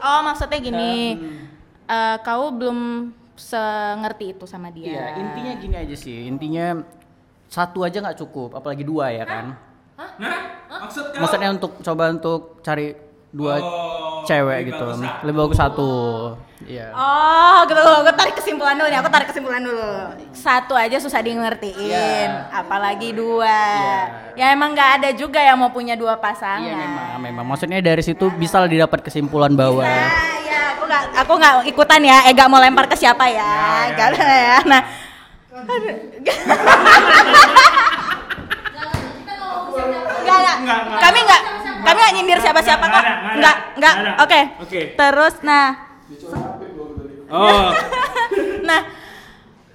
Oh, 0.00 0.24
maksudnya 0.24 0.58
gini. 0.58 1.20
eh, 1.84 2.16
kau 2.20 2.50
belum 2.50 3.12
sengerti 3.36 4.32
itu 4.32 4.44
sama 4.44 4.72
dia. 4.72 4.88
Iya, 4.90 5.04
intinya 5.18 5.52
gini 5.54 5.76
aja 5.76 5.92
sih. 5.94 6.24
Intinya 6.24 6.80
satu 7.46 7.84
aja 7.84 8.00
nggak 8.00 8.18
cukup, 8.18 8.56
apalagi 8.56 8.80
dua 8.80 9.12
ya 9.12 9.22
kan. 9.22 9.54
Nah, 10.18 10.38
maksud 10.80 11.04
kau? 11.08 11.20
Maksudnya 11.20 11.48
untuk 11.50 11.72
coba 11.80 12.04
untuk 12.08 12.40
cari 12.60 12.96
dua 13.30 13.62
Oh, 13.62 14.26
cewek 14.26 14.74
gitu 14.74 14.84
lebih 15.22 15.38
bagus 15.38 15.54
satu 15.54 15.90
iya 16.66 16.90
Oh, 16.90 17.62
gitu. 17.62 17.78
Aku 17.78 18.10
tarik 18.12 18.34
kesimpulan 18.34 18.74
dulu 18.74 18.90
nih. 18.90 18.98
Aku 18.98 19.08
tarik 19.08 19.30
kesimpulan 19.30 19.62
dulu. 19.62 19.86
Satu 20.34 20.74
aja 20.74 20.98
susah 20.98 21.22
di 21.22 21.32
ngertiin, 21.32 21.88
Iya. 21.88 22.50
apalagi 22.52 23.14
dua. 23.14 23.60
Ya 24.34 24.50
emang 24.50 24.74
nggak 24.74 24.90
ada 25.00 25.08
juga 25.14 25.38
yang 25.38 25.56
mau 25.56 25.70
punya 25.70 25.94
dua 25.94 26.18
pasangan. 26.18 26.60
iya 26.60 26.74
memang 26.76 27.22
memang 27.22 27.44
maksudnya 27.46 27.78
dari 27.78 28.02
situ 28.02 28.28
bisa 28.34 28.58
lah 28.58 28.68
didapat 28.68 29.00
kesimpulan 29.00 29.54
bahwa 29.54 29.86
ya 29.86 30.74
aku 30.74 30.82
nggak 30.84 31.02
aku 31.16 31.32
nggak 31.38 31.54
ikutan 31.70 32.00
ya. 32.02 32.16
Ega 32.26 32.44
mau 32.44 32.58
lempar 32.58 32.90
ke 32.90 32.96
siapa 32.98 33.24
ya? 33.30 33.48
Gak 33.94 34.06
ada 34.12 34.24
ya. 34.26 34.56
Nah, 34.66 34.82
Enggak, 39.70 40.56
enggak. 40.60 40.80
Kami 41.00 41.18
enggak 41.22 41.42
kami 41.80 41.96
enggak 41.96 42.14
nyindir 42.14 42.38
siapa-siapa 42.40 42.84
kok. 42.86 43.04
Enggak, 43.40 43.56
enggak. 43.76 43.94
Oke. 44.20 44.40
Oke. 44.64 44.80
Terus 44.96 45.34
nah, 45.40 45.68
Oh, 47.30 47.70
nah 48.68 48.82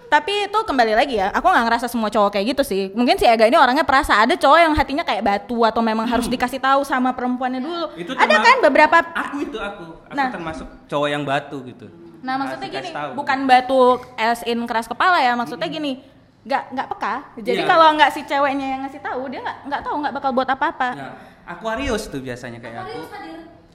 tapi 0.05 0.47
itu 0.47 0.59
kembali 0.63 0.93
lagi 0.95 1.17
ya, 1.17 1.27
aku 1.33 1.43
nggak 1.49 1.65
ngerasa 1.65 1.87
semua 1.91 2.07
cowok 2.07 2.35
kayak 2.37 2.55
gitu 2.55 2.63
sih. 2.63 2.81
Mungkin 2.93 3.19
si 3.19 3.25
Ega 3.27 3.47
ini 3.49 3.57
orangnya 3.59 3.83
perasa. 3.83 4.21
Ada 4.23 4.37
cowok 4.39 4.59
yang 4.59 4.73
hatinya 4.75 5.03
kayak 5.03 5.23
batu 5.23 5.63
atau 5.65 5.81
memang 5.83 6.07
harus 6.07 6.29
dikasih 6.29 6.61
tahu 6.61 6.83
sama 6.87 7.11
perempuannya 7.11 7.59
dulu. 7.59 7.91
Hmm. 7.91 7.99
itu 7.99 8.11
ada 8.15 8.37
kan 8.39 8.57
beberapa. 8.63 8.95
Aku 9.01 9.43
itu 9.43 9.57
aku. 9.59 9.85
Aku 10.07 10.15
Nah. 10.15 10.29
termasuk 10.31 10.67
cowok 10.87 11.07
yang 11.09 11.23
batu 11.27 11.57
gitu. 11.67 11.87
Nah 12.21 12.35
maksudnya 12.39 12.67
gini, 12.69 12.89
bukan 13.17 13.39
batu 13.43 13.99
as 14.15 14.39
in 14.45 14.59
keras 14.63 14.87
kepala 14.87 15.19
ya. 15.19 15.35
Maksudnya 15.35 15.67
gini, 15.67 15.99
nggak 16.45 16.63
nggak 16.71 16.87
peka. 16.87 17.15
Jadi 17.39 17.57
Iya. 17.57 17.65
kalau 17.65 17.87
nggak 17.91 18.09
si 18.09 18.21
ceweknya 18.21 18.67
yang 18.69 18.81
ngasih 18.85 19.01
tahu, 19.01 19.21
dia 19.27 19.41
nggak 19.41 19.57
nggak 19.65 19.81
tahu 19.81 19.95
nggak 19.97 20.13
bakal 20.13 20.31
buat 20.31 20.45
apa-apa. 20.47 20.89
Ya, 20.93 21.09
Aquarius 21.43 22.03
tuh 22.05 22.21
biasanya 22.21 22.59
kayak 22.59 22.85
aku. 22.85 23.01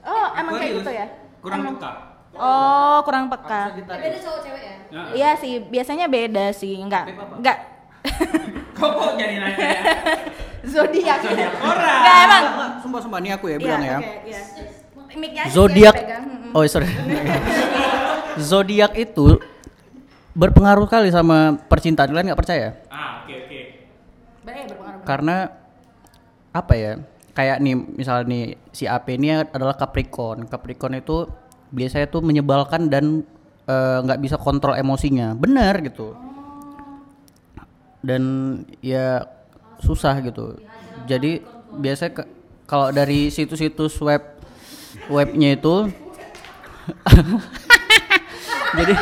Oh 0.01 0.27
emang 0.33 0.53
kayak 0.55 0.71
Aquarius. 0.71 0.79
gitu 0.79 0.91
ya? 0.93 1.05
Kurang 1.39 1.59
Emang- 1.61 1.75
peka. 1.77 1.91
Oh 2.33 2.97
kurang 3.03 3.25
peka. 3.27 3.61
beda 3.75 4.17
cowok 4.17 4.39
cewek 4.41 4.61
ya 4.61 4.75
Ya. 4.89 5.01
Iya 5.13 5.31
sih, 5.35 5.53
biasanya 5.61 6.07
beda 6.07 6.51
sih, 6.51 6.75
nggak 6.77 7.03
nggak. 7.37 7.57
Kok 8.75 8.91
kok 8.93 9.09
jadi 9.13 9.35
nanya 9.37 9.55
ya? 9.61 9.81
Zodiak. 10.73 11.19
Zodiak 11.21 11.53
orang. 11.55 11.99
Nggak 12.01 12.17
emang. 12.23 12.43
sumpah 12.81 12.99
sumpah 12.99 13.19
ini 13.19 13.29
aku 13.31 13.45
ya 13.45 13.51
Iya, 13.51 13.57
bilang 13.57 13.81
ya 13.81 13.97
iya. 14.23 14.41
Zodiak 15.47 15.95
oh 16.49 16.63
sorry 16.65 16.87
zodiak 18.49 18.95
itu 18.95 19.37
berpengaruh 20.33 20.87
kali 20.87 21.09
sama 21.09 21.59
percintaan. 21.67 22.09
Kalian 22.09 22.31
nggak 22.31 22.39
percaya? 22.39 22.67
Ah, 22.87 23.23
oke 23.23 23.33
oke. 23.35 23.59
Bener, 24.41 24.65
berpengaruh. 24.67 25.03
karena 25.03 25.35
apa 26.51 26.73
ya 26.75 26.91
kayak 27.31 27.57
nih 27.57 27.75
misalnya 27.77 28.25
nih 28.27 28.43
si 28.69 28.83
AP 28.85 29.15
ini 29.15 29.31
adalah 29.39 29.75
Capricorn. 29.75 30.45
Capricorn 30.45 30.95
itu 30.95 31.27
biasanya 31.69 32.07
tuh 32.07 32.19
menyebalkan 32.19 32.87
dan 32.87 33.23
eh, 33.65 33.97
nggak 34.01 34.19
bisa 34.19 34.35
kontrol 34.35 34.75
emosinya. 34.75 35.31
Benar 35.33 35.79
gitu. 35.81 36.15
Dan 38.01 38.23
ya 38.81 39.25
susah 39.79 40.17
gitu. 40.21 40.57
Jadi 41.05 41.41
biasanya 41.71 42.11
ke- 42.17 42.29
kalau 42.65 42.89
dari 42.89 43.27
situs-situs 43.27 43.99
web 44.01 44.23
webnya 45.07 45.55
itu 45.55 45.87
jadi 48.77 48.93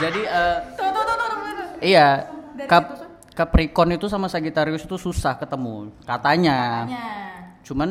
jadi 0.00 0.20
eh, 0.22 0.56
Tuh, 0.74 0.88
tuh, 0.88 1.02
tuh, 1.02 1.14
tuh, 1.14 1.26
tuh, 1.28 1.52
tuh. 1.54 1.68
Iya, 1.78 2.08
Cap 2.66 2.84
Capricorn 3.34 3.94
itu 3.94 4.10
sama 4.10 4.26
Sagittarius 4.26 4.82
itu 4.82 4.96
susah 4.96 5.38
ketemu 5.38 5.94
katanya. 6.02 6.86
Katanya. 6.86 7.06
Cuman 7.62 7.90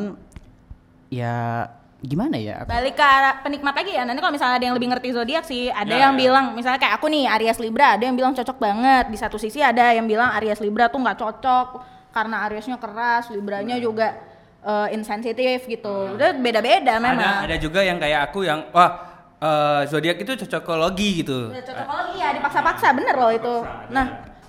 ya 1.07 1.67
gimana 1.97 2.35
ya? 2.35 2.67
Balik 2.67 2.93
ke 2.93 3.05
arah 3.05 3.39
penikmat 3.41 3.73
lagi 3.73 3.95
ya. 3.95 4.03
Nanti 4.03 4.19
kalau 4.19 4.35
misalnya 4.35 4.59
ada 4.59 4.65
yang 4.67 4.75
lebih 4.75 4.89
ngerti 4.91 5.09
zodiak 5.15 5.43
sih, 5.47 5.71
ada 5.71 5.87
Ya, 5.87 6.03
yang 6.07 6.13
ya. 6.13 6.19
bilang 6.19 6.45
misalnya 6.51 6.77
kayak 6.77 6.99
aku 6.99 7.07
nih 7.07 7.31
Aries 7.31 7.57
Libra, 7.57 7.95
ada 7.95 8.03
yang 8.03 8.19
bilang 8.19 8.35
cocok 8.35 8.57
banget. 8.59 9.05
Di 9.07 9.17
satu 9.17 9.39
sisi 9.39 9.63
ada 9.63 9.95
yang 9.95 10.05
bilang 10.05 10.29
Aries 10.35 10.59
Libra 10.59 10.91
tuh 10.91 10.99
nggak 10.99 11.15
cocok 11.17 11.67
karena 12.11 12.35
Ariesnya 12.43 12.77
keras, 12.77 13.31
Libranya 13.31 13.79
juga 13.79 14.19
eh, 14.61 14.87
insensitif 14.93 15.63
gitu. 15.63 16.19
Udah 16.19 16.35
beda-beda 16.35 16.99
memang. 16.99 17.47
Ada 17.47 17.55
ada 17.55 17.57
juga 17.57 17.81
yang 17.87 17.97
kayak 17.97 18.19
aku 18.29 18.43
yang 18.43 18.67
wah 18.75 19.16
eh, 19.41 19.81
zodiak 19.89 20.17
itu 20.21 20.31
cocokologi 20.45 21.23
gitu. 21.23 21.53
Udah 21.53 21.63
cocokologi 21.63 22.15
ya 22.17 22.29
dipaksa-paksa 22.33 22.87
bener 22.97 23.15
loh 23.17 23.31
itu. 23.33 23.55
Nah, 23.93 24.05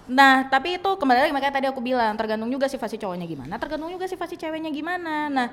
nah 0.08 0.34
tapi 0.48 0.80
itu 0.80 0.90
kembali 0.96 1.28
lagi 1.28 1.32
makanya 1.34 1.54
tadi 1.60 1.66
aku 1.68 1.80
bilang 1.84 2.16
tergantung 2.16 2.48
juga 2.48 2.66
sifat 2.68 2.88
si 2.92 2.96
cowoknya 2.96 3.28
gimana, 3.28 3.54
tergantung 3.60 3.92
juga 3.92 4.08
sifat 4.08 4.28
si 4.32 4.36
ceweknya 4.40 4.72
gimana. 4.72 5.28
Nah, 5.28 5.48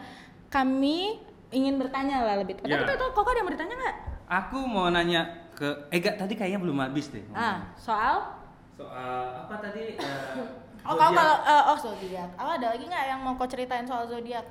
kami 0.48 1.19
ingin 1.52 1.76
bertanya 1.80 2.24
lah 2.24 2.36
lebih 2.39 2.60
tepat. 2.60 2.71
Ya. 2.71 2.80
Tapi 2.84 2.95
itu 2.95 3.06
kok 3.12 3.24
ada 3.28 3.38
yang 3.39 3.45
mau 3.48 3.54
ditanya 3.54 3.76
nggak? 3.76 3.95
Aku 4.26 4.58
mau 4.65 4.88
nanya 4.89 5.21
ke 5.56 5.88
Ega 5.93 6.17
tadi 6.19 6.34
kayaknya 6.36 6.60
belum 6.60 6.78
habis 6.84 7.08
deh. 7.12 7.24
Ah, 7.32 7.71
soal? 7.80 8.36
Soal 8.76 9.48
apa 9.48 9.56
tadi? 9.63 9.95
eh, 9.95 10.63
Oh, 10.86 10.93
kalau 10.93 11.17
eh, 11.17 11.63
oh 11.74 11.78
zodiak. 11.82 12.30
Oh, 12.38 12.45
ada 12.45 12.78
lagi 12.78 12.86
nggak 12.86 13.04
yang 13.10 13.19
mau 13.26 13.34
kau 13.34 13.50
ceritain 13.50 13.89
soal 13.89 14.06
zodiak? 14.06 14.45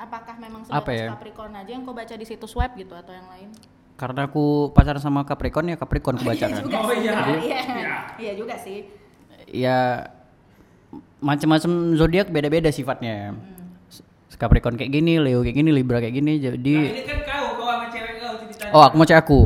Apakah 0.00 0.40
memang 0.40 0.64
Apa 0.64 0.88
sebatas 0.88 0.96
ya? 0.96 1.06
Capricorn 1.12 1.52
aja 1.52 1.70
yang 1.76 1.84
kau 1.84 1.92
baca 1.92 2.14
di 2.16 2.24
situs 2.24 2.56
web 2.56 2.72
gitu 2.72 2.96
atau 2.96 3.12
yang 3.12 3.28
lain? 3.28 3.52
Karena 3.94 4.24
aku 4.24 4.44
pacaran 4.70 4.98
sama 4.98 5.22
Capricorn 5.22 5.66
ya 5.66 5.76
Capricorn 5.76 6.16
aku 6.18 6.26
baca 6.26 6.44
kan. 6.44 6.60
juga 6.60 6.78
Oh, 6.78 6.88
sih. 6.88 7.00
iya. 7.00 7.12
Iya. 7.12 7.38
Iya. 7.38 7.92
Iya 8.18 8.32
juga 8.34 8.54
sih. 8.56 8.78
Ya 9.46 9.78
macam-macam 11.18 11.70
zodiak 11.94 12.28
beda-beda 12.28 12.68
sifatnya. 12.68 13.36
Capricorn 14.32 14.74
kayak 14.74 14.90
gini, 14.90 15.16
Leo 15.16 15.38
kayak 15.40 15.54
gini, 15.54 15.70
Libra 15.70 15.98
kayak 15.98 16.14
gini. 16.14 16.34
Nah, 16.34 16.50
Jadi 16.50 16.74
ini 16.74 17.02
kan 17.04 17.18
kau, 17.22 17.46
kau 17.54 17.68
sama 17.68 17.86
cewek 17.86 18.12
kau 18.18 18.32
ceritanya. 18.42 18.72
oh 18.72 18.82
aku 18.82 18.94
mau 18.96 19.06
cek 19.06 19.18
aku. 19.18 19.40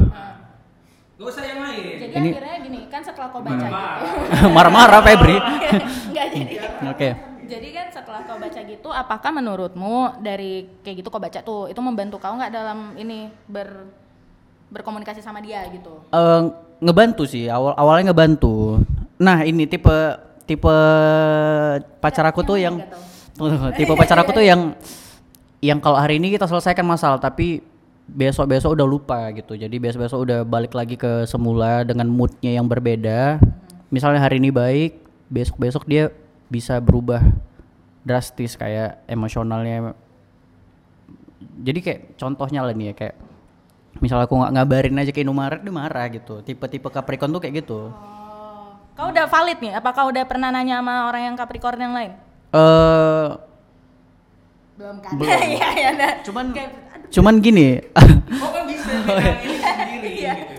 Gak 1.17 1.27
usah 1.27 1.45
yang 1.45 1.61
lain. 1.61 1.85
Jadi 1.99 2.15
Ini- 2.15 2.33
akhirnya 2.33 2.57
gini, 2.63 2.81
kan 2.87 3.01
setelah 3.03 3.29
kau 3.29 3.41
baca 3.41 3.61
Marah. 3.61 3.93
gitu. 3.99 4.47
Marah-marah 4.57 5.01
Febri. 5.03 5.37
Enggak 6.09 6.27
jadi. 6.31 6.55
Oke. 6.87 7.09
Jadi 7.47 7.69
kan 7.71 7.87
setelah 7.91 8.21
kau 8.25 8.37
baca 8.37 8.61
gitu, 8.63 8.89
apakah 8.89 9.31
menurutmu 9.33 9.95
dari 10.19 10.53
kayak 10.81 10.97
gitu 10.99 11.09
kau 11.09 11.21
baca 11.21 11.41
tuh 11.41 11.69
itu 11.69 11.79
membantu 11.79 12.17
kau 12.17 12.33
nggak 12.33 12.51
dalam 12.51 12.97
ini 12.97 13.29
ber 13.45 13.69
berkomunikasi 14.71 15.23
sama 15.23 15.39
dia 15.43 15.63
gitu? 15.71 16.03
Eh, 16.11 16.43
ngebantu 16.83 17.25
sih 17.25 17.47
awal 17.49 17.73
awalnya 17.79 18.13
ngebantu. 18.13 18.83
Nah 19.17 19.47
ini 19.47 19.65
tipe 19.65 19.95
tipe 20.45 20.77
pacar 21.99 22.29
aku 22.29 22.43
tuh 22.45 22.59
yang 22.61 22.79
tunggu. 23.37 23.73
tipe 23.79 23.93
pacar 23.97 24.19
aku 24.21 24.37
tuh 24.37 24.45
yang 24.45 24.77
yang 25.65 25.81
kalau 25.81 25.97
hari 25.97 26.21
ini 26.21 26.35
kita 26.35 26.45
selesaikan 26.45 26.85
masalah 26.85 27.19
tapi 27.19 27.65
besok 28.07 28.47
besok 28.47 28.79
udah 28.79 28.87
lupa 28.87 29.19
gitu. 29.35 29.59
Jadi 29.59 29.77
besok 29.83 30.07
besok 30.07 30.19
udah 30.29 30.47
balik 30.47 30.73
lagi 30.77 30.95
ke 30.95 31.27
semula 31.27 31.83
dengan 31.83 32.07
moodnya 32.07 32.55
yang 32.55 32.67
berbeda. 32.69 33.43
Misalnya 33.91 34.23
hari 34.23 34.39
ini 34.39 34.51
baik, 34.51 34.99
besok 35.31 35.57
besok 35.59 35.83
dia 35.87 36.11
bisa 36.47 36.79
berubah 36.79 37.23
drastis 38.07 38.55
kayak 38.55 39.03
emosionalnya. 39.11 39.95
Jadi 41.67 41.79
kayak 41.83 42.01
contohnya 42.21 42.63
lah 42.63 42.75
nih 42.77 42.93
ya 42.93 42.95
kayak 42.95 43.17
misal 43.97 44.21
aku 44.21 44.35
nggak 44.35 44.53
ngabarin 44.53 44.97
aja 44.97 45.11
ke 45.11 45.21
Indomaret 45.21 45.59
dia 45.59 45.71
marah 45.71 46.07
gitu 46.07 46.41
tipe-tipe 46.41 46.87
Capricorn 46.87 47.31
tuh 47.31 47.41
kayak 47.41 47.63
gitu 47.63 47.89
Oh. 47.89 48.73
Kau 48.97 49.13
udah 49.13 49.29
valid 49.29 49.61
nih? 49.61 49.73
Apakah 49.73 50.09
udah 50.09 50.25
pernah 50.25 50.49
nanya 50.49 50.81
sama 50.81 51.05
orang 51.05 51.29
yang 51.29 51.35
Capricorn 51.35 51.77
yang 51.77 51.93
lain? 51.93 52.13
eh 52.49 53.29
Belum 54.75 54.97
kan? 55.01 55.13
Iya, 55.21 55.69
iya. 55.75 55.91
nah. 55.93 56.13
cuman 56.23 56.45
Kayak, 56.51 56.71
cuman 57.09 57.35
gini 57.39 57.81
Kok 58.41 58.51
kan 58.51 58.63
bisa 58.65 58.89
bilang 59.05 59.37
ini 59.39 59.57
sendiri 59.59 60.11
Iya. 60.17 60.33
gitu. 60.35 60.55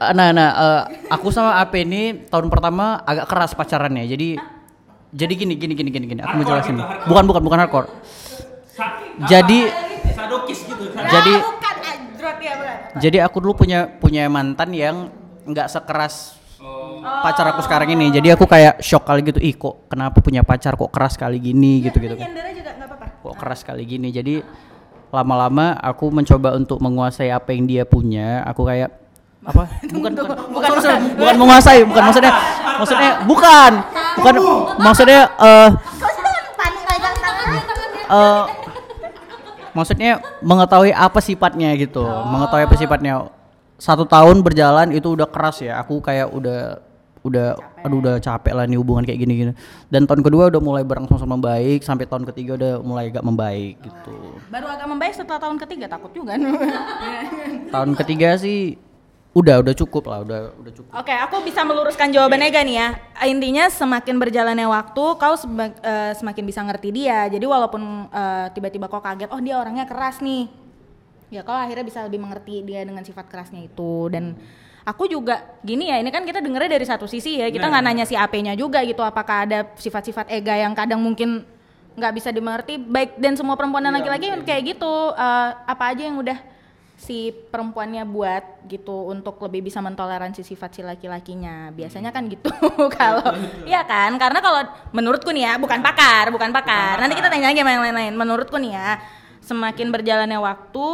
nah 0.00 0.28
nah 0.30 0.50
eh, 0.50 0.80
aku 1.08 1.28
sama 1.28 1.58
AP 1.58 1.74
ini 1.80 2.26
tahun 2.26 2.48
pertama 2.48 2.98
agak 3.00 3.26
keras 3.26 3.52
pacarannya 3.52 4.08
jadi 4.08 4.40
jadi 5.10 5.32
gini 5.36 5.54
gini 5.54 5.74
gini 5.74 5.90
gini 5.90 6.06
gini 6.08 6.20
aku 6.20 6.34
mau 6.36 6.46
jelasin 6.46 6.74
gitu, 6.74 6.86
bukan 7.06 7.24
bukan 7.26 7.42
bukan 7.44 7.58
hardcore 7.60 7.88
jadi 9.22 9.60
sadokis 10.10 10.64
gitu. 10.64 10.84
Jadi- 10.90 11.59
Ah, 12.20 12.36
bukan 12.36 12.36
ya 12.38 12.52
bukan. 12.54 12.76
jadi 13.00 13.18
aku 13.24 13.36
dulu 13.38 13.54
punya 13.56 13.88
punya 13.88 14.22
mantan 14.26 14.70
yang 14.70 14.96
nggak 15.44 15.66
sekeras 15.66 16.36
Oh. 16.60 17.00
pacar 17.00 17.48
aku 17.48 17.64
sekarang 17.64 17.88
ini. 17.96 18.12
Jadi 18.12 18.36
aku 18.36 18.44
kayak 18.44 18.84
shock 18.84 19.08
kali 19.08 19.24
gitu. 19.24 19.40
Ih 19.40 19.56
kok 19.56 19.88
kenapa 19.88 20.20
punya 20.20 20.44
pacar 20.44 20.76
kok 20.76 20.92
keras 20.92 21.16
kali 21.16 21.40
gini 21.40 21.80
gitu 21.80 21.96
gitu 21.96 22.20
kan. 22.20 22.28
Nyandera 22.28 22.52
juga 22.52 22.70
nggak 22.76 22.88
apa-apa. 22.92 23.06
kok 23.24 23.34
keras 23.40 23.60
kali 23.64 23.88
gini. 23.88 24.12
Jadi 24.12 24.44
lama-lama 25.08 25.72
aku 25.74 26.12
mencoba 26.12 26.52
untuk 26.52 26.76
menguasai 26.78 27.32
apa 27.32 27.56
yang 27.56 27.64
dia 27.64 27.88
punya. 27.88 28.44
Aku 28.44 28.68
kayak 28.68 28.92
apa? 29.40 29.72
Bukan 29.88 30.12
bukan 30.12 30.36
bukan, 30.52 30.68
maksudnya, 30.76 31.00
bukan 31.16 31.34
menguasai 31.40 31.80
bukan 31.80 32.02
maksudnya 32.04 32.32
maksudnya 32.76 33.10
bukan. 33.24 33.72
Bukan 34.20 34.34
maksudnya 34.76 35.20
eh 35.40 35.68
Kau 35.72 36.10
sih 36.12 36.20
kan 36.20 36.44
panik 36.60 36.82
pegang 36.84 37.16
tangan. 37.16 37.56
eh, 38.04 38.42
maksudnya 39.72 40.22
mengetahui 40.40 40.92
apa 40.94 41.18
sifatnya 41.22 41.74
gitu 41.78 42.02
mengetahui 42.04 42.64
apa 42.66 42.76
sifatnya 42.76 43.14
satu 43.80 44.04
tahun 44.04 44.44
berjalan 44.44 44.92
itu 44.92 45.16
udah 45.16 45.28
keras 45.28 45.64
ya 45.64 45.80
aku 45.80 46.04
kayak 46.04 46.28
udah 46.28 46.90
udah 47.20 47.52
aduh 47.84 48.00
udah 48.00 48.16
capek 48.16 48.52
lah 48.56 48.64
nih 48.64 48.80
hubungan 48.80 49.04
kayak 49.04 49.20
gini-gini. 49.20 49.52
Dan 49.92 50.08
tahun 50.08 50.24
kedua 50.24 50.48
udah 50.48 50.60
mulai 50.60 50.84
berangsur 50.84 51.20
membaik 51.20 51.84
sampai 51.84 52.08
tahun 52.08 52.24
ketiga 52.32 52.56
udah 52.56 52.72
mulai 52.80 53.12
agak 53.12 53.24
membaik 53.24 53.76
gitu. 53.84 54.40
Baru 54.48 54.66
agak 54.68 54.88
membaik 54.88 55.12
setelah 55.16 55.40
tahun 55.40 55.60
ketiga 55.60 55.86
takut 55.88 56.12
juga. 56.16 56.36
Tahun 57.68 57.90
ketiga 57.96 58.40
sih 58.40 58.80
udah 59.30 59.62
udah 59.62 59.74
cukup 59.78 60.10
lah, 60.10 60.26
udah 60.26 60.40
udah 60.58 60.72
cukup. 60.74 60.90
Oke, 60.90 61.14
aku 61.14 61.46
bisa 61.46 61.62
meluruskan 61.62 62.10
jawaban 62.10 62.42
Ega 62.42 62.66
nih 62.66 62.76
ya. 62.82 62.88
Intinya 63.30 63.70
semakin 63.70 64.18
berjalannya 64.18 64.66
waktu, 64.66 65.04
kau 65.14 65.34
sema- 65.38 65.78
eh, 65.78 66.12
semakin 66.18 66.42
bisa 66.42 66.60
ngerti 66.66 66.90
dia. 66.90 67.30
Jadi 67.30 67.46
walaupun 67.46 68.10
eh, 68.10 68.46
tiba-tiba 68.50 68.90
kau 68.90 68.98
kaget, 68.98 69.30
oh 69.30 69.38
dia 69.38 69.54
orangnya 69.54 69.86
keras 69.86 70.18
nih. 70.18 70.50
Ya 71.30 71.46
kau 71.46 71.54
akhirnya 71.54 71.86
bisa 71.86 72.02
lebih 72.02 72.18
mengerti 72.18 72.66
dia 72.66 72.82
dengan 72.82 73.06
sifat 73.06 73.30
kerasnya 73.30 73.62
itu. 73.62 74.10
Dan 74.10 74.34
aku 74.82 75.06
juga 75.06 75.46
gini 75.62 75.94
ya, 75.94 76.02
ini 76.02 76.10
kan 76.10 76.26
kita 76.26 76.42
dengernya 76.42 76.74
dari 76.74 76.86
satu 76.90 77.06
sisi 77.06 77.38
ya. 77.38 77.54
Kita 77.54 77.70
nggak 77.70 77.84
nanya 77.86 78.04
si 78.10 78.18
AP-nya 78.18 78.58
juga 78.58 78.82
gitu. 78.82 79.06
Apakah 79.06 79.46
ada 79.46 79.62
sifat-sifat 79.78 80.26
Ega 80.26 80.58
yang 80.58 80.74
kadang 80.74 80.98
mungkin 80.98 81.46
nggak 81.94 82.12
bisa 82.18 82.34
dimengerti. 82.34 82.82
Baik 82.82 83.14
dan 83.14 83.38
semua 83.38 83.54
perempuan 83.54 83.86
dan 83.86 83.94
laki-laki 83.94 84.26
kayak 84.42 84.74
gitu. 84.74 85.14
Eh, 85.14 85.50
apa 85.54 85.94
aja 85.94 86.02
yang 86.02 86.18
udah 86.18 86.38
si 87.00 87.32
perempuannya 87.32 88.04
buat 88.04 88.68
gitu 88.68 89.08
untuk 89.08 89.40
lebih 89.40 89.72
bisa 89.72 89.80
mentoleransi 89.80 90.44
sifat 90.44 90.76
si 90.76 90.80
laki-lakinya. 90.84 91.72
Biasanya 91.72 92.12
kan 92.12 92.28
gitu 92.28 92.52
kalau 93.00 93.24
iya 93.64 93.80
kan? 93.88 94.20
Karena 94.20 94.44
kalau 94.44 94.60
menurutku 94.92 95.32
nih 95.32 95.48
ya 95.48 95.52
bukan 95.56 95.80
pakar 95.80 96.28
bukan 96.28 96.52
pakar. 96.52 97.00
Nanti 97.00 97.16
kita 97.16 97.32
tanya 97.32 97.48
lagi 97.48 97.64
sama 97.64 97.72
yang 97.72 97.84
lain-lain. 97.88 98.14
Menurutku 98.20 98.60
nih 98.60 98.76
ya 98.76 99.00
semakin 99.40 99.88
berjalannya 99.88 100.36
waktu 100.36 100.86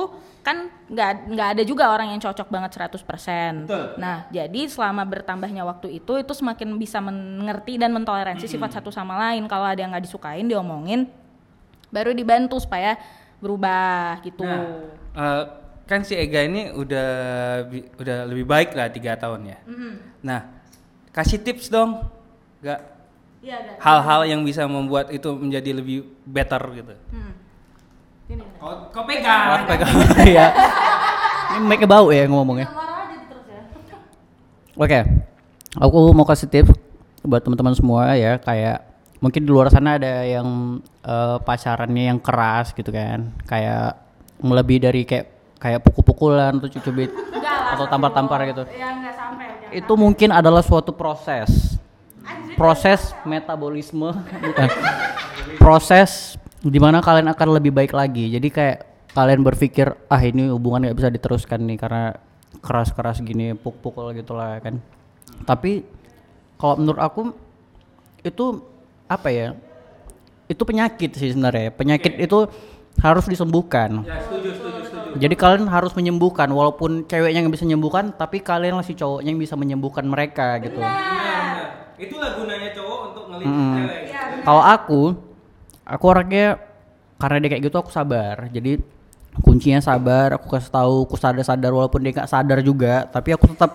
kan 0.47 0.71
nggak 0.87 1.35
nggak 1.35 1.49
ada 1.59 1.63
juga 1.67 1.91
orang 1.91 2.15
yang 2.15 2.23
cocok 2.23 2.47
banget 2.47 2.79
100% 2.79 3.67
nah 3.99 4.31
jadi 4.31 4.71
selama 4.71 5.03
bertambahnya 5.03 5.67
waktu 5.67 5.99
itu 5.99 6.23
itu 6.23 6.31
semakin 6.31 6.79
bisa 6.79 7.03
mengerti 7.03 7.75
dan 7.83 7.91
mentoleransi 7.91 8.47
sifat 8.47 8.79
satu 8.79 8.95
sama 8.95 9.19
lain. 9.19 9.51
Kalau 9.51 9.67
ada 9.67 9.83
yang 9.83 9.91
nggak 9.91 10.07
disukain 10.07 10.47
diomongin 10.47 11.11
baru 11.91 12.15
dibantu 12.15 12.63
supaya 12.63 12.95
berubah 13.43 14.23
gitu. 14.23 14.47
Nah, 14.47 14.63
eh, 15.19 15.45
kan 15.87 16.03
si 16.03 16.19
Ega 16.19 16.43
ini 16.43 16.75
udah 16.75 17.09
udah 17.99 18.19
lebih 18.27 18.47
baik 18.47 18.75
lah 18.75 18.91
tiga 18.91 19.15
tahun 19.15 19.55
ya. 19.55 19.59
Nah, 20.27 20.41
kasih 21.15 21.39
tips 21.41 21.71
dong, 21.71 22.03
nggak 22.61 22.97
Iya, 23.47 23.79
hal-hal 23.79 24.27
yang 24.27 24.43
bisa 24.43 24.67
membuat 24.67 25.07
itu 25.15 25.31
menjadi 25.39 25.71
lebih 25.71 26.03
better 26.27 26.59
gitu. 26.83 26.99
Hmm. 27.15 27.33
Gini. 28.27 28.43
Kau, 28.59 28.91
kau 28.91 29.07
pegang. 29.07 29.63
Iya. 30.27 30.51
Ini 31.55 31.63
mic 31.63 31.87
bau 31.87 32.11
ya 32.11 32.27
ngomongnya. 32.27 32.67
Terus 32.67 33.47
ya. 33.47 33.63
Oke, 34.83 34.99
aku 35.79 35.99
mau 36.11 36.27
kasih 36.27 36.51
tips 36.51 36.75
buat 37.23 37.39
teman-teman 37.47 37.75
semua 37.79 38.19
ya 38.19 38.39
kayak 38.43 38.83
mungkin 39.23 39.47
di 39.47 39.51
luar 39.51 39.71
sana 39.71 39.95
ada 39.95 40.27
yang 40.27 40.83
eh, 41.07 41.39
pacarannya 41.39 42.11
yang 42.11 42.19
keras 42.19 42.75
gitu 42.75 42.91
kan, 42.91 43.31
kayak 43.47 43.95
melebihi 44.43 44.81
dari 44.83 45.07
kayak 45.07 45.36
kayak 45.57 45.81
pukul-pukulan 45.83 46.57
atau 46.61 46.69
cubit 46.69 47.11
lah. 47.11 47.77
atau 47.77 47.85
tampar-tampar 47.89 48.45
gitu. 48.49 48.65
Ya 48.77 48.93
enggak 48.93 49.15
sampai. 49.17 49.47
Itu 49.73 49.97
mungkin 49.97 50.31
adalah 50.33 50.61
suatu 50.61 50.93
proses, 50.93 51.81
proses 52.55 53.13
metabolisme, 53.25 54.13
bukan. 54.17 54.69
proses 55.57 56.37
di 56.61 56.79
mana 56.79 57.01
kalian 57.03 57.31
akan 57.33 57.49
lebih 57.59 57.73
baik 57.73 57.93
lagi. 57.97 58.31
Jadi 58.31 58.49
kayak 58.53 58.79
kalian 59.17 59.41
berpikir 59.41 59.97
ah 60.13 60.21
ini 60.21 60.53
hubungan 60.53 60.89
nggak 60.89 60.99
bisa 61.01 61.09
diteruskan 61.09 61.65
nih 61.65 61.81
karena 61.81 62.13
keras-keras 62.61 63.25
gini 63.25 63.57
pukul-pukul 63.57 64.13
gitulah 64.13 64.61
kan. 64.61 64.79
Tapi 65.49 65.85
kalau 66.61 66.81
menurut 66.81 67.01
aku 67.01 67.21
itu 68.25 68.61
apa 69.07 69.29
ya? 69.33 69.49
Itu 70.47 70.63
penyakit 70.63 71.19
sih 71.19 71.35
sebenarnya. 71.35 71.75
Penyakit 71.75 72.23
itu 72.23 72.47
harus 73.01 73.25
disembuhkan. 73.29 74.03
Ya, 74.05 74.21
setuju, 74.25 74.51
setuju, 74.57 74.81
setuju. 74.89 75.09
Jadi 75.17 75.35
kalian 75.37 75.65
harus 75.69 75.93
menyembuhkan 75.97 76.49
walaupun 76.53 77.05
ceweknya 77.09 77.41
yang 77.45 77.53
bisa 77.53 77.65
menyembuhkan 77.65 78.13
tapi 78.13 78.45
kalian 78.45 78.77
masih 78.77 78.97
cowoknya 78.97 79.31
yang 79.33 79.41
bisa 79.41 79.55
menyembuhkan 79.57 80.05
mereka 80.05 80.61
gitu. 80.61 80.81
Benar, 80.81 80.97
benar. 80.97 81.57
Itulah 81.97 82.31
gunanya 82.37 82.71
cowok 82.77 82.99
untuk 83.13 83.25
ngelihat 83.33 83.53
Mm-mm. 83.53 83.75
cewek. 83.81 84.03
Kalau 84.45 84.63
aku, 84.63 85.03
aku 85.89 86.05
orangnya 86.05 86.47
karena 87.17 87.37
dia 87.41 87.49
kayak 87.57 87.63
gitu 87.65 87.77
aku 87.81 87.91
sabar. 87.93 88.49
Jadi 88.53 88.81
kuncinya 89.41 89.81
sabar. 89.81 90.37
Aku 90.37 90.49
kasih 90.53 90.73
tahu, 90.73 91.09
aku 91.09 91.17
sadar-sadar 91.17 91.73
walaupun 91.73 92.01
dia 92.05 92.13
nggak 92.13 92.29
sadar 92.29 92.59
juga. 92.61 93.09
Tapi 93.09 93.33
aku 93.33 93.53
tetap 93.57 93.73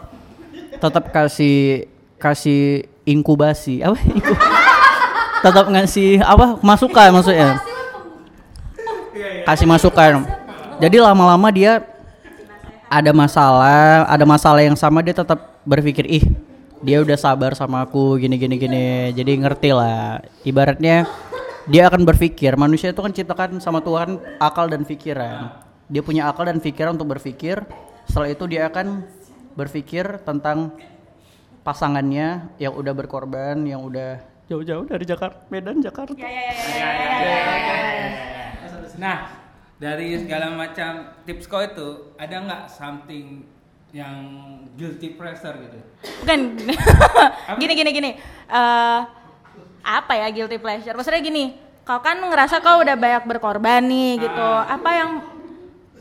tetap 0.81 1.03
kasih 1.13 1.89
kasih 2.21 2.86
inkubasi 3.05 3.81
apa? 3.81 3.97
Tetap 5.41 5.73
ngasih 5.73 6.21
apa 6.21 6.62
masukan 6.62 7.10
maksudnya. 7.17 7.57
Kasih 9.45 9.67
masukan. 9.67 10.25
Jadi 10.82 10.97
lama-lama 10.97 11.47
dia 11.54 11.86
ada 12.91 13.12
masalah, 13.15 14.10
ada 14.10 14.25
masalah 14.25 14.62
yang 14.65 14.75
sama 14.75 14.99
dia 14.99 15.15
tetap 15.15 15.62
berpikir 15.63 16.10
ih 16.10 16.25
dia 16.82 16.97
udah 16.97 17.13
sabar 17.13 17.54
sama 17.54 17.86
aku 17.86 18.17
gini 18.17 18.36
gini 18.41 18.58
gini. 18.58 19.13
Jadi 19.13 19.32
ngerti 19.38 19.69
lah. 19.71 20.19
Ibaratnya 20.41 21.06
dia 21.69 21.86
akan 21.88 22.01
berpikir 22.04 22.58
manusia 22.58 22.89
itu 22.89 23.01
kan 23.01 23.13
ciptakan 23.13 23.62
sama 23.62 23.86
Tuhan 23.86 24.17
akal 24.41 24.65
dan 24.67 24.82
pikiran. 24.82 25.54
Dia 25.88 26.01
punya 26.01 26.27
akal 26.27 26.49
dan 26.49 26.58
pikiran 26.58 26.97
untuk 26.97 27.13
berpikir. 27.13 27.62
Setelah 28.10 28.34
itu 28.34 28.49
dia 28.49 28.65
akan 28.67 29.06
berpikir 29.54 30.25
tentang 30.25 30.73
pasangannya 31.62 32.49
yang 32.58 32.73
udah 32.73 32.93
berkorban, 32.97 33.62
yang 33.62 33.86
udah 33.86 34.17
jauh-jauh 34.49 34.89
dari 34.89 35.06
Jakarta, 35.06 35.38
Medan, 35.54 35.77
Jakarta. 35.86 36.17
Nah, 38.97 39.32
dari 39.82 40.17
segala 40.19 40.51
macam 40.54 41.15
tips 41.23 41.45
kau 41.47 41.62
itu 41.63 42.15
ada 42.19 42.36
nggak 42.41 42.63
something 42.69 43.45
yang 43.91 44.15
guilty 44.80 45.15
pleasure 45.19 45.56
gitu? 45.58 45.77
Bukan. 46.23 46.39
gini 47.62 47.73
gini 47.75 47.89
gini. 47.91 48.12
Eh 48.47 48.99
apa 49.82 50.13
ya 50.13 50.27
guilty 50.30 50.62
pleasure? 50.62 50.93
Maksudnya 50.93 51.21
gini, 51.21 51.58
kau 51.82 51.99
kan 51.99 52.21
ngerasa 52.21 52.62
kau 52.62 52.82
udah 52.82 52.95
banyak 52.95 53.23
berkorban 53.25 53.82
nih 53.86 54.21
gitu. 54.21 54.49
Apa 54.65 54.89
yang 54.93 55.10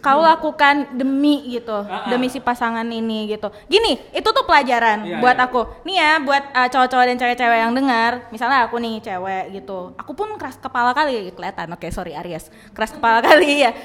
kau 0.01 0.19
lakukan 0.19 0.97
demi 0.97 1.45
gitu, 1.53 1.77
demi 2.09 2.27
si 2.27 2.41
pasangan 2.41 2.85
ini 2.85 3.29
gitu. 3.29 3.53
Gini, 3.65 4.01
itu 4.11 4.25
tuh 4.25 4.43
pelajaran 4.43 5.05
Iya, 5.05 5.21
buat 5.21 5.37
iya. 5.37 5.45
aku. 5.45 5.61
Nih 5.85 5.97
ya, 5.97 6.11
buat 6.19 6.43
eh, 6.51 6.69
cowok-cowok 6.69 7.05
dan 7.05 7.17
cewek-cewek 7.17 7.59
yang 7.61 7.73
dengar, 7.73 8.25
misalnya 8.29 8.65
aku 8.65 8.77
nih 8.77 8.99
cewek 8.99 9.45
gitu. 9.55 9.93
Aku 9.95 10.17
pun 10.17 10.33
keras 10.35 10.57
kepala 10.57 10.91
kali 10.91 11.29
kelihatan. 11.31 11.69
Oke, 11.71 11.89
sorry 11.89 12.17
Aries. 12.17 12.49
Keras 12.73 12.91
kepala 12.91 13.21
kali 13.29 13.61
ya. 13.61 13.77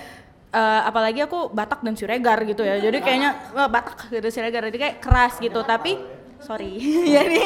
Eh, 0.50 0.82
apalagi 0.88 1.20
aku 1.20 1.52
Batak 1.52 1.84
dan 1.84 1.94
Siregar 1.94 2.40
gitu 2.44 2.64
ya. 2.64 2.80
Jadi 2.80 3.04
kayaknya 3.04 3.52
wah, 3.52 3.68
Batak 3.68 4.08
gitu 4.08 4.28
Siregar. 4.32 4.64
Jadi 4.72 4.78
kayak 4.80 4.96
keras 5.04 5.36
gitu, 5.38 5.60
tapi 5.62 6.00
sorry. 6.40 6.80
Jadi 7.16 7.42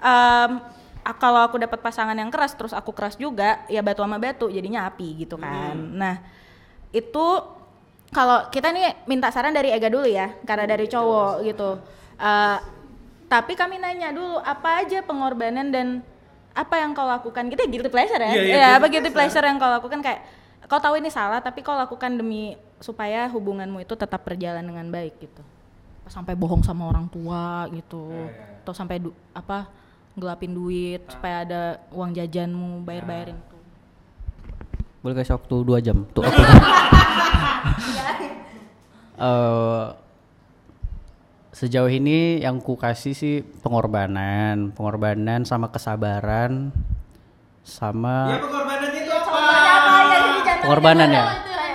a- 0.00 0.72
kalau 1.20 1.44
aku 1.44 1.60
dapat 1.60 1.84
pasangan 1.84 2.16
yang 2.16 2.32
keras 2.32 2.56
terus 2.56 2.72
aku 2.72 2.88
keras 2.96 3.14
juga, 3.14 3.60
ya 3.68 3.84
batu 3.84 4.00
sama 4.00 4.16
batu 4.16 4.48
jadinya 4.48 4.88
api 4.88 5.20
gitu 5.20 5.36
kan. 5.36 5.76
Nah, 5.76 6.16
itu 6.88 7.26
kalau 8.14 8.46
kita 8.48 8.70
nih 8.70 8.94
minta 9.04 9.28
saran 9.28 9.50
dari 9.50 9.74
Ega 9.74 9.90
dulu 9.90 10.06
ya, 10.06 10.30
karena 10.46 10.64
dari 10.64 10.86
cowok 10.86 11.42
gitu. 11.42 11.82
Eh, 12.14 12.58
tapi 13.26 13.58
kami 13.58 13.82
nanya 13.82 14.14
dulu 14.14 14.38
apa 14.38 14.86
aja 14.86 15.02
pengorbanan 15.02 15.74
dan 15.74 15.98
apa 16.54 16.78
yang 16.78 16.94
kau 16.94 17.02
lakukan? 17.02 17.50
Kita 17.50 17.66
guilty 17.66 17.90
pleasure 17.90 18.22
ya, 18.22 18.30
Iya, 18.30 18.42
iya, 18.46 18.54
ya 18.54 18.68
apa 18.78 18.86
guilty 18.86 19.10
pleasure 19.10 19.42
yang 19.42 19.58
kau 19.58 19.66
lakukan 19.66 19.98
kayak 19.98 20.22
kau 20.70 20.78
tahu 20.78 20.96
ini 20.96 21.10
salah 21.10 21.42
tapi 21.42 21.60
kau 21.60 21.74
lakukan 21.74 22.14
demi 22.14 22.54
supaya 22.78 23.26
hubunganmu 23.28 23.82
itu 23.82 23.98
tetap 23.98 24.22
berjalan 24.22 24.62
dengan 24.62 24.86
baik 24.88 25.18
gitu. 25.18 25.42
Sampai 26.06 26.38
bohong 26.38 26.62
sama 26.62 26.86
orang 26.86 27.10
tua 27.10 27.66
gitu, 27.74 28.30
atau 28.62 28.72
sampai 28.76 29.02
du- 29.02 29.16
apa 29.34 29.66
gelapin 30.14 30.54
duit 30.54 31.02
supaya 31.10 31.42
ada 31.42 31.62
uang 31.90 32.14
jajanmu 32.14 32.86
bayar-bayarin 32.86 33.34
tuh. 33.50 33.60
Boleh 35.02 35.14
kasih 35.18 35.34
waktu 35.34 35.56
dua 35.66 35.78
jam 35.82 36.06
tuh 36.14 36.22
aku. 36.22 36.38
Eh, 39.14 39.84
sejauh 41.54 41.86
ini 41.86 42.42
yang 42.42 42.58
ku 42.58 42.74
kasih 42.74 43.14
sih 43.14 43.34
pengorbanan, 43.62 44.74
pengorbanan 44.74 45.46
sama 45.46 45.70
kesabaran, 45.70 46.74
sama 47.62 48.42
pengorbanan 48.42 48.90
itu 48.90 49.14
pengorbanan 50.66 51.08
ya. 51.08 51.24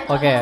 Oke. 0.06 0.34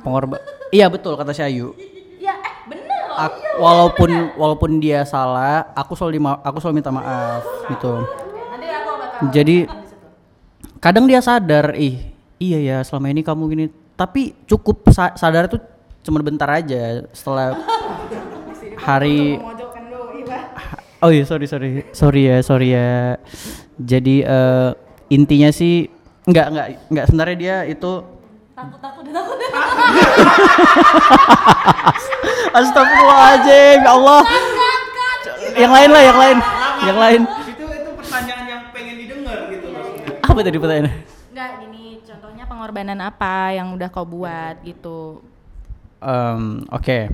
Pengorban. 0.00 0.40
Iya 0.72 0.86
betul 0.88 1.14
kata 1.14 1.30
si 1.30 1.44
Ayu. 1.44 1.76
Ya, 2.18 2.34
eh 2.34 2.54
bener 2.66 2.88
loh. 3.06 3.14
Ak- 3.20 3.42
walaupun 3.60 4.10
walaupun 4.34 4.70
dia 4.80 5.04
salah, 5.04 5.70
aku 5.76 5.94
selalu 5.94 6.18
dima- 6.18 6.40
aku 6.40 6.58
selalu 6.58 6.80
minta 6.80 6.90
maaf 6.90 7.44
gitu. 7.68 8.00
Nanti 8.00 8.66
aku 8.70 8.90
bakal 8.96 9.28
Jadi 9.30 9.56
kadang 10.78 11.04
dia 11.04 11.20
sadar, 11.20 11.76
ih 11.76 12.00
iya 12.40 12.58
ya 12.58 12.76
selama 12.82 13.12
ini 13.12 13.20
kamu 13.20 13.42
gini. 13.52 13.66
Tapi 14.00 14.32
cukup 14.48 14.88
sa- 14.88 15.12
sadar 15.12 15.44
itu 15.44 15.60
cuma 16.00 16.24
bentar 16.24 16.48
aja 16.48 17.04
setelah 17.12 17.52
hari 18.88 19.36
Oh 21.00 21.08
iya 21.08 21.24
sorry 21.24 21.44
sorry 21.44 21.84
sorry 21.92 22.28
ya 22.28 22.36
sorry 22.40 22.72
ya. 22.72 23.16
Jadi 23.76 24.20
eh, 24.20 24.70
intinya 25.08 25.48
sih 25.48 25.88
nggak 26.24 26.46
nggak 26.48 26.66
nggak 26.88 27.04
sebenarnya 27.08 27.36
dia 27.36 27.56
itu 27.66 27.92
Takut 28.52 28.76
takut 28.76 29.04
takut. 29.08 29.36
Astagfirullahaladzim 32.52 33.78
ya 33.80 33.90
Allah. 33.90 34.20
Yang 35.56 35.72
lain 35.72 35.88
lah 35.88 36.02
yang 36.04 36.18
lain 36.18 36.36
yang 36.80 36.98
lain. 36.98 37.20
Itu 37.24 37.64
itu 37.64 37.90
pertanyaan 37.96 38.44
yang 38.44 38.62
pengen 38.68 38.94
didengar 39.00 39.48
gitu. 39.48 39.68
Apa 40.20 40.40
tadi 40.44 40.56
pertanyaannya? 40.60 40.94
Gini, 42.60 42.68
pengorbanan 42.68 43.00
apa 43.00 43.56
yang 43.56 43.72
udah 43.72 43.88
kau 43.88 44.04
buat 44.04 44.60
gitu. 44.68 45.24
Em, 46.04 46.60
Oke. 46.68 47.08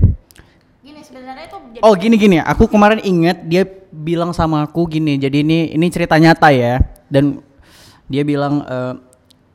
Gini 0.83 0.99
sebenarnya 0.99 1.47
itu 1.47 1.57
jadi 1.71 1.83
Oh 1.87 1.95
gini 1.95 2.19
gini, 2.19 2.37
aku 2.43 2.67
kemarin 2.67 2.99
inget 2.99 3.47
dia 3.47 3.63
bilang 3.87 4.35
sama 4.35 4.67
aku 4.67 4.83
gini. 4.91 5.15
Jadi 5.15 5.47
ini 5.47 5.71
ini 5.71 5.87
cerita 5.87 6.19
nyata 6.19 6.51
ya. 6.51 6.83
Dan 7.07 7.39
dia 8.11 8.27
bilang 8.27 8.59
eh, 8.59 8.93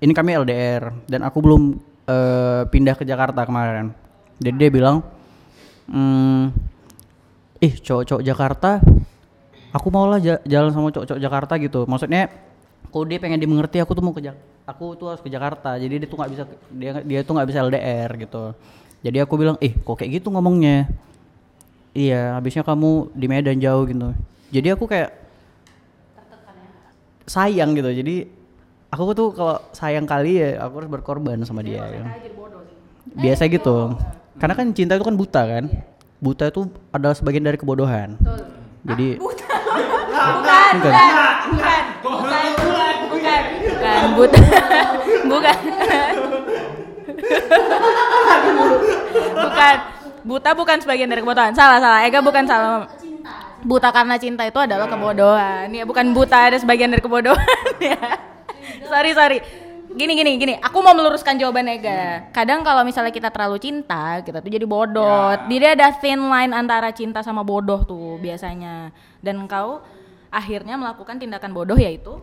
ini 0.00 0.16
kami 0.16 0.32
LDR 0.32 0.96
dan 1.12 1.28
aku 1.28 1.44
belum 1.44 1.76
eh, 2.08 2.64
pindah 2.72 2.96
ke 2.96 3.04
Jakarta 3.04 3.44
kemarin. 3.44 3.92
Jadi 4.40 4.56
dia 4.56 4.70
bilang, 4.72 5.04
hmm, 5.92 6.56
ih 7.60 7.74
cowok-cowok 7.84 8.24
Jakarta, 8.24 8.80
aku 9.76 9.92
maulah 9.92 10.16
ja- 10.24 10.40
jalan 10.48 10.72
sama 10.72 10.88
cowok-cowok 10.88 11.20
Jakarta 11.20 11.60
gitu. 11.60 11.84
Maksudnya, 11.84 12.32
kalau 12.92 13.04
dia 13.08 13.16
pengen 13.16 13.40
dimengerti, 13.40 13.80
aku 13.80 13.96
tuh 13.96 14.04
mau 14.04 14.12
ke 14.12 14.20
Jak- 14.20 14.36
aku 14.68 14.92
tuh 14.94 15.08
harus 15.08 15.24
ke 15.24 15.32
Jakarta. 15.32 15.80
Jadi 15.80 16.04
dia 16.04 16.08
tuh 16.08 16.20
nggak 16.20 16.30
bisa 16.30 16.42
dia 16.70 16.90
dia 17.00 17.20
tuh 17.24 17.32
nggak 17.32 17.48
bisa 17.48 17.58
LDR 17.64 18.10
gitu. 18.20 18.52
Jadi 19.02 19.18
aku 19.18 19.34
bilang, 19.34 19.56
ih 19.58 19.72
kok 19.74 19.96
kayak 19.96 20.22
gitu 20.22 20.28
ngomongnya? 20.30 20.86
Iya, 21.92 22.36
habisnya 22.36 22.62
kamu 22.62 23.10
di 23.12 23.26
Medan 23.26 23.58
jauh 23.58 23.82
gitu. 23.84 24.12
Jadi 24.52 24.68
aku 24.70 24.84
kayak 24.86 25.10
sayang 27.24 27.72
gitu. 27.74 27.90
Jadi 27.90 28.28
aku 28.88 29.12
tuh 29.12 29.28
kalau 29.32 29.56
sayang 29.72 30.04
kali 30.04 30.38
ya 30.38 30.62
aku 30.62 30.84
harus 30.84 30.90
berkorban 30.92 31.40
sama 31.42 31.64
dia. 31.64 31.80
ya. 31.82 32.04
Biasa 33.12 33.48
gitu. 33.48 33.96
Karena 34.36 34.54
kan 34.54 34.66
cinta 34.72 34.96
itu 34.96 35.04
kan 35.04 35.16
buta 35.16 35.42
kan. 35.42 35.64
Buta 36.22 36.48
itu 36.48 36.70
adalah 36.94 37.16
sebagian 37.16 37.42
dari 37.42 37.58
kebodohan. 37.58 38.14
Jadi 38.82 39.18
bukan, 39.18 39.36
bukan, 39.38 40.02
bukan, 40.76 40.92
bukan, 40.92 40.94
bukan, 41.50 41.81
buta, 44.14 44.38
bukan, 45.32 45.56
bukan, 49.36 49.76
buta 50.22 50.50
bukan 50.54 50.76
sebagian 50.82 51.08
dari 51.10 51.20
kebodohan. 51.22 51.54
Salah, 51.54 51.78
salah. 51.78 52.00
Ega 52.06 52.20
bukan 52.22 52.44
salah. 52.46 52.86
Buta 53.62 53.94
karena 53.94 54.18
cinta 54.18 54.42
itu 54.42 54.58
adalah 54.58 54.90
kebodohan. 54.90 55.70
Ya, 55.70 55.86
bukan 55.86 56.10
buta 56.10 56.50
ada 56.50 56.58
sebagian 56.58 56.90
dari 56.90 57.02
kebodohan. 57.02 57.72
ya. 57.82 57.98
Sorry, 58.90 59.14
sorry. 59.14 59.38
Gini, 59.92 60.16
gini, 60.16 60.40
gini. 60.40 60.54
Aku 60.58 60.80
mau 60.80 60.96
meluruskan 60.96 61.36
jawaban 61.36 61.68
Ega. 61.68 62.32
Kadang 62.32 62.64
kalau 62.64 62.80
misalnya 62.82 63.12
kita 63.12 63.28
terlalu 63.28 63.60
cinta, 63.60 64.24
kita 64.24 64.40
tuh 64.40 64.50
jadi 64.50 64.64
bodoh. 64.64 65.36
Dia 65.46 65.76
ada 65.76 65.92
thin 66.00 66.16
line 66.16 66.52
antara 66.56 66.90
cinta 66.96 67.20
sama 67.20 67.44
bodoh 67.44 67.84
tuh 67.84 68.16
biasanya. 68.18 68.88
Dan 69.20 69.44
kau 69.44 69.84
akhirnya 70.32 70.80
melakukan 70.80 71.20
tindakan 71.20 71.52
bodoh 71.52 71.76
yaitu 71.76 72.16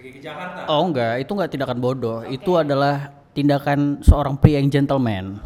Pergi 0.00 0.16
ke 0.16 0.20
Jakarta. 0.24 0.64
oh 0.64 0.80
enggak, 0.82 1.20
itu 1.20 1.30
enggak 1.30 1.50
tindakan 1.52 1.78
bodoh. 1.78 2.24
Itu 2.24 2.56
adalah 2.56 3.12
tindakan 3.36 4.00
seorang 4.00 4.40
pria 4.40 4.56
yang 4.56 4.72
gentleman 4.72 5.36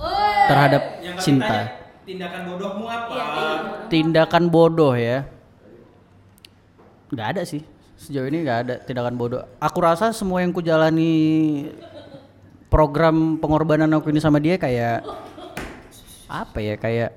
terhadap 0.46 1.02
Yang 1.02 1.16
cinta. 1.20 1.50
tanya, 1.50 1.66
tindakan 2.06 2.40
bodohmu 2.46 2.84
apa? 2.86 3.14
Tindakan 3.90 4.44
bodoh 4.46 4.94
ya. 4.94 5.26
Nggak 7.10 7.28
ada 7.34 7.42
sih. 7.42 7.66
Sejauh 7.98 8.30
ini 8.30 8.46
nggak 8.46 8.58
ada 8.62 8.74
tindakan 8.78 9.18
bodoh. 9.18 9.42
Aku 9.58 9.82
rasa 9.82 10.14
semua 10.14 10.38
yang 10.38 10.54
ku 10.54 10.62
jalani 10.62 11.66
program 12.70 13.34
pengorbanan 13.42 13.90
aku 13.90 14.14
ini 14.14 14.22
sama 14.22 14.38
dia 14.38 14.54
kayak 14.54 15.02
apa 16.30 16.58
ya 16.58 16.74
kayak 16.74 17.10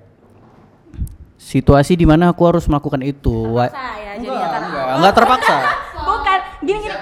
situasi 1.38 1.94
di 1.94 2.10
mana 2.10 2.34
aku 2.34 2.42
harus 2.46 2.66
melakukan 2.66 3.06
itu. 3.06 3.46
Saya 3.62 4.18
jadi 4.18 4.26
Enggak, 4.26 4.58
enggak, 4.60 4.86
enggak 4.98 5.14
terpaksa. 5.14 5.58
bukan 5.98 6.40
gini 6.64 6.80
gini 6.82 6.96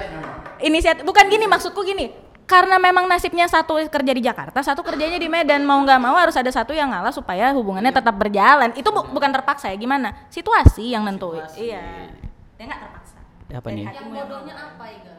inisiatif 0.65 1.05
bukan 1.05 1.29
gini 1.29 1.45
maksudku 1.45 1.81
gini 1.81 2.09
karena 2.45 2.77
memang 2.77 3.05
nasibnya 3.05 3.45
satu 3.45 3.77
kerja 3.85 4.11
di 4.11 4.21
Jakarta 4.21 4.61
satu 4.61 4.81
kerjanya 4.81 5.17
di 5.17 5.25
Medan 5.25 5.61
mau 5.61 5.77
nggak 5.79 5.97
mau 5.97 6.13
harus 6.13 6.33
ada 6.33 6.49
satu 6.49 6.73
yang 6.73 6.89
ngalah 6.89 7.09
supaya 7.09 7.53
hubungannya 7.53 7.89
tetap 7.89 8.13
berjalan 8.13 8.73
itu 8.73 8.85
bu- 8.85 9.09
bukan 9.09 9.29
terpaksa 9.29 9.69
ya 9.69 9.77
gimana 9.77 10.13
situasi 10.27 10.89
yang 10.89 11.05
nentuin 11.05 11.41
iya 11.53 12.09
dia 12.53 12.65
nggak 12.65 12.81
terpaksa 12.81 13.17
Apa 13.47 13.69
Dari 13.69 13.77
nih? 13.77 13.85
Yang 13.87 14.07
bodohnya 14.09 14.55
apa 14.57 14.85
Iga? 14.89 15.15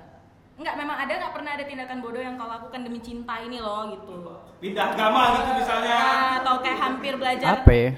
Enggak, 0.56 0.74
memang 0.74 0.96
ada 0.96 1.12
nggak 1.14 1.32
pernah 1.32 1.50
ada 1.52 1.62
tindakan 1.62 1.98
bodoh 2.00 2.18
yang 2.18 2.34
kau 2.34 2.48
lakukan 2.48 2.80
demi 2.80 2.98
cinta 2.98 3.38
ini 3.38 3.60
loh 3.60 3.86
gitu. 3.86 4.16
Pindah 4.56 4.88
agama 4.90 5.22
gitu 5.36 5.50
misalnya. 5.54 5.94
Ah, 5.94 6.32
atau 6.40 6.54
kayak 6.58 6.78
hampir 6.80 7.12
belajar 7.14 7.60
Apa 7.60 7.70
ya? 7.70 7.90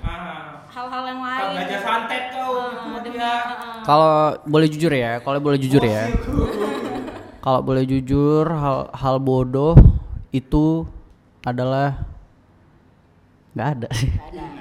Hal-hal 0.68 1.02
yang 1.06 1.18
kau 1.18 1.30
lain. 1.30 1.54
belajar 1.54 1.80
santet 1.80 2.24
kau. 2.28 2.50
Ah, 2.60 2.98
demi 2.98 3.18
ah, 3.18 3.40
Kalau 3.86 4.12
boleh 4.44 4.68
jujur 4.68 4.90
ya, 4.90 5.22
kalau 5.22 5.38
boleh 5.38 5.56
jujur 5.56 5.80
ya. 5.80 6.10
Kalau 7.38 7.60
boleh 7.62 7.86
jujur, 7.86 8.44
hal 8.50 8.90
hal 8.90 9.16
bodoh 9.22 9.78
itu 10.34 10.84
adalah 11.46 12.04
nggak 13.54 13.68
ada 13.78 13.88
sih. 13.94 14.10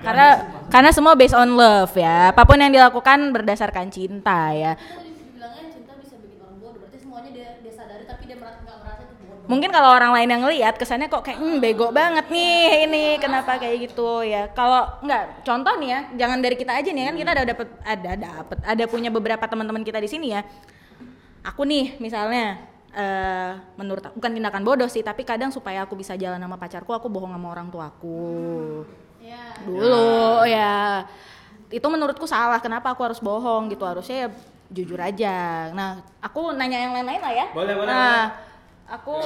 karena 0.02 0.30
karena 0.72 0.90
semua 0.94 1.13
based 1.18 1.36
on 1.38 1.58
love 1.58 1.94
ya. 1.98 2.32
Apa 2.32 2.46
pun 2.46 2.58
yang 2.62 2.74
dilakukan 2.74 3.34
berdasarkan 3.34 3.90
cinta 3.90 4.54
ya. 4.54 4.78
Mungkin 9.48 9.72
kalau 9.72 9.96
orang 9.96 10.12
lain 10.12 10.28
yang 10.28 10.44
ngelihat 10.44 10.76
kesannya 10.76 11.08
kok 11.08 11.24
kayak 11.24 11.40
hmm, 11.40 11.63
bego 11.63 11.88
banget 11.96 12.28
nih 12.28 12.84
ini 12.84 13.16
kenapa 13.16 13.56
kayak 13.56 13.88
gitu 13.88 14.20
ya. 14.28 14.52
Kalau 14.52 15.00
nggak 15.00 15.48
contoh 15.48 15.72
nih 15.80 15.90
ya, 15.96 16.00
jangan 16.20 16.44
dari 16.44 16.60
kita 16.60 16.76
aja 16.76 16.90
nih 16.92 17.08
kan 17.08 17.16
kita 17.16 17.32
ada 17.32 17.44
dapat 17.48 17.68
ada 17.88 18.12
dapat 18.20 18.58
ada 18.60 18.84
punya 18.92 19.08
beberapa 19.08 19.40
teman-teman 19.48 19.88
kita 19.88 20.04
di 20.04 20.10
sini 20.12 20.36
ya. 20.36 20.44
Aku 21.48 21.64
nih 21.64 21.96
misalnya 22.04 22.60
eh 22.92 23.52
menurut 23.80 24.04
aku 24.04 24.20
bukan 24.20 24.36
tindakan 24.36 24.64
bodoh 24.68 24.90
sih, 24.92 25.06
tapi 25.06 25.24
kadang 25.24 25.54
supaya 25.54 25.88
aku 25.88 25.96
bisa 25.96 26.18
jalan 26.20 26.42
sama 26.42 26.60
pacarku 26.60 26.92
aku 26.92 27.08
bohong 27.08 27.32
sama 27.32 27.48
orang 27.48 27.68
tuaku. 27.72 28.84
Ya. 29.24 29.56
Dulu 29.64 30.44
ya. 30.44 31.08
Itu 31.72 31.88
menurutku 31.88 32.28
salah. 32.28 32.60
Kenapa 32.60 32.92
aku 32.92 33.04
harus 33.08 33.20
bohong 33.24 33.72
gitu? 33.72 33.84
Harusnya 33.88 34.28
ya 34.28 34.30
jujur 34.68 35.00
aja. 35.00 35.70
Nah, 35.72 36.04
aku 36.20 36.52
nanya 36.56 36.80
yang 36.84 36.94
lain-lain 36.96 37.22
lah 37.24 37.34
ya. 37.36 37.48
Boleh, 37.56 37.74
boleh, 37.76 37.92
Nah, 37.92 38.36
aku 38.88 39.20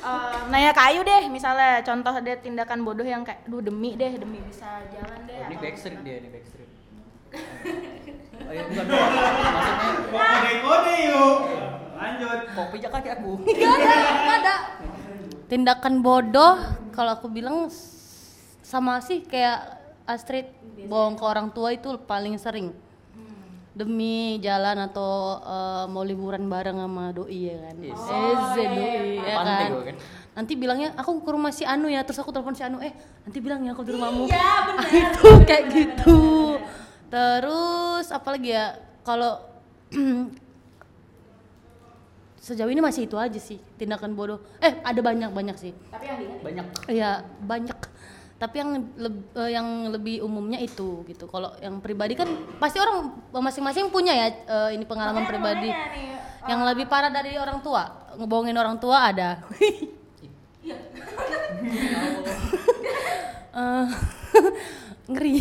eh, 0.00 0.38
nanya 0.52 0.72
ke 0.76 0.80
Ayu 0.92 1.00
deh, 1.04 1.28
misalnya 1.28 1.80
contoh 1.84 2.12
ada 2.12 2.32
tindakan 2.36 2.84
bodoh 2.84 3.04
yang 3.04 3.24
kayak, 3.24 3.44
duh 3.48 3.64
demi 3.64 3.96
deh, 3.96 4.12
demi 4.16 4.40
bisa 4.44 4.80
jalan 4.92 5.24
deh. 5.24 5.36
Ini 5.48 5.56
atau- 5.56 5.64
backstreet 5.64 6.00
dia, 6.04 6.16
ini 6.20 6.28
backstreet. 6.32 6.59
Oh 7.30 8.50
iya, 8.50 8.62
bukan 8.64 8.84
dong. 8.84 9.00
Maksudnya 9.00 9.84
Kode-kode 10.10 10.94
yuk. 11.04 11.36
Lanjut. 11.92 12.38
kok 12.48 12.66
pijak 12.70 12.90
kaki 12.90 13.10
aku. 13.12 13.30
Gak 13.44 13.74
ada, 13.76 13.94
gak 13.94 14.36
ada. 14.36 14.54
Tindakan 15.46 15.94
bodoh 16.00 16.54
kalau 16.90 17.12
aku 17.12 17.26
bilang 17.26 17.66
sama 18.60 18.98
sih 19.00 19.22
kayak 19.22 19.66
Astrid 20.04 20.46
bohong 20.84 21.14
ke 21.14 21.22
orang 21.22 21.50
tua 21.50 21.70
itu 21.70 21.90
paling 22.00 22.34
sering 22.36 22.70
demi 23.72 24.36
jalan 24.38 24.82
atau 24.84 25.10
eh, 25.38 25.84
mau 25.86 26.02
liburan 26.02 26.42
bareng 26.44 26.76
sama 26.76 27.10
doi 27.10 27.46
ya 27.46 27.56
kan 27.60 27.76
Eze 27.80 28.18
doi 28.64 28.90
ya 29.16 29.34
Pantai 29.36 29.64
kan 29.64 29.70
kan. 29.84 29.96
nanti 30.32 30.52
bilangnya 30.54 30.90
aku 30.94 31.18
ke 31.18 31.30
rumah 31.30 31.48
si 31.48 31.62
Anu 31.62 31.86
ya 31.86 32.02
terus 32.02 32.18
aku 32.18 32.28
telepon 32.28 32.52
si 32.52 32.62
Anu 32.62 32.78
eh 32.78 32.90
nanti 33.22 33.38
bilang 33.38 33.62
ya 33.62 33.70
aku 33.70 33.82
di 33.82 33.90
rumahmu 33.92 34.26
Iya, 34.26 34.50
bener. 34.66 34.86
itu 35.06 35.28
kayak 35.46 35.64
gitu 35.70 36.18
terus 37.10 38.06
apalagi 38.08 38.54
ya 38.54 38.74
kalau 39.02 39.42
sejauh 42.40 42.72
ini 42.72 42.80
masih 42.80 43.04
itu 43.04 43.20
aja 43.20 43.36
sih 43.36 43.60
tindakan 43.76 44.16
bodoh 44.16 44.40
eh 44.58 44.80
ada 44.80 44.96
banyak 44.98 45.28
banyak 45.28 45.56
sih 45.60 45.72
Tapi 45.92 46.04
yang 46.08 46.16
diingat 46.16 46.40
Banyak. 46.40 46.66
Iya 46.88 47.10
banyak. 47.44 47.78
Tapi 48.40 48.56
yang 48.56 48.70
leb- 48.96 49.28
eh, 49.36 49.50
yang 49.52 49.66
lebih 49.92 50.24
umumnya 50.24 50.56
itu 50.56 51.04
gitu. 51.04 51.28
Kalau 51.28 51.52
yang 51.60 51.84
pribadi 51.84 52.16
kan 52.16 52.24
pasti 52.56 52.80
orang 52.80 53.12
masing-masing 53.28 53.92
punya 53.92 54.16
ya 54.16 54.26
eh, 54.32 54.70
ini 54.72 54.88
pengalaman 54.88 55.28
pribadi. 55.28 55.68
Yang 56.48 56.60
lebih 56.72 56.88
parah 56.88 57.12
dari 57.12 57.36
orang 57.36 57.60
tua, 57.60 57.84
ngebohongin 58.16 58.56
orang 58.56 58.80
tua 58.80 59.12
ada. 59.12 59.44
Eh, 63.50 63.86
ngeri. 65.10 65.36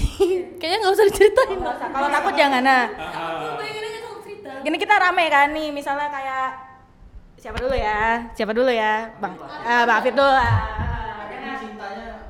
Kayaknya 0.57 0.77
nggak 0.81 0.93
usah 0.93 1.05
diceritain. 1.07 1.59
Kalau 1.63 2.07
takut 2.09 2.33
jangan 2.33 2.61
nah. 2.61 2.85
Aku. 2.89 3.47
Gini 4.59 4.75
kita 4.75 4.95
rame 4.99 5.25
kan 5.31 5.55
nih, 5.55 5.71
misalnya 5.71 6.11
kayak 6.11 6.47
siapa 7.39 7.57
dulu 7.63 7.71
ya? 7.71 8.27
Siapa 8.35 8.51
dulu 8.51 8.67
ya? 8.67 9.15
Bang, 9.23 9.39
ah, 9.39 9.87
Bang 9.87 9.97
Afif 10.03 10.11
dulu. 10.11 10.35
Cintanya 11.59 12.27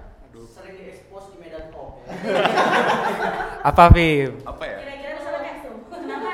sering 0.54 0.76
diekspos 0.78 1.34
di 1.34 1.38
Medan 1.42 1.74
Talk. 1.74 2.06
Apa 3.70 3.92
Viv? 3.92 4.40
apa 4.48 4.64
ya 4.64 4.78
Kira-kira 4.80 5.12
misalnya 5.20 5.40
kayak 5.44 5.58
kenapa 5.90 6.30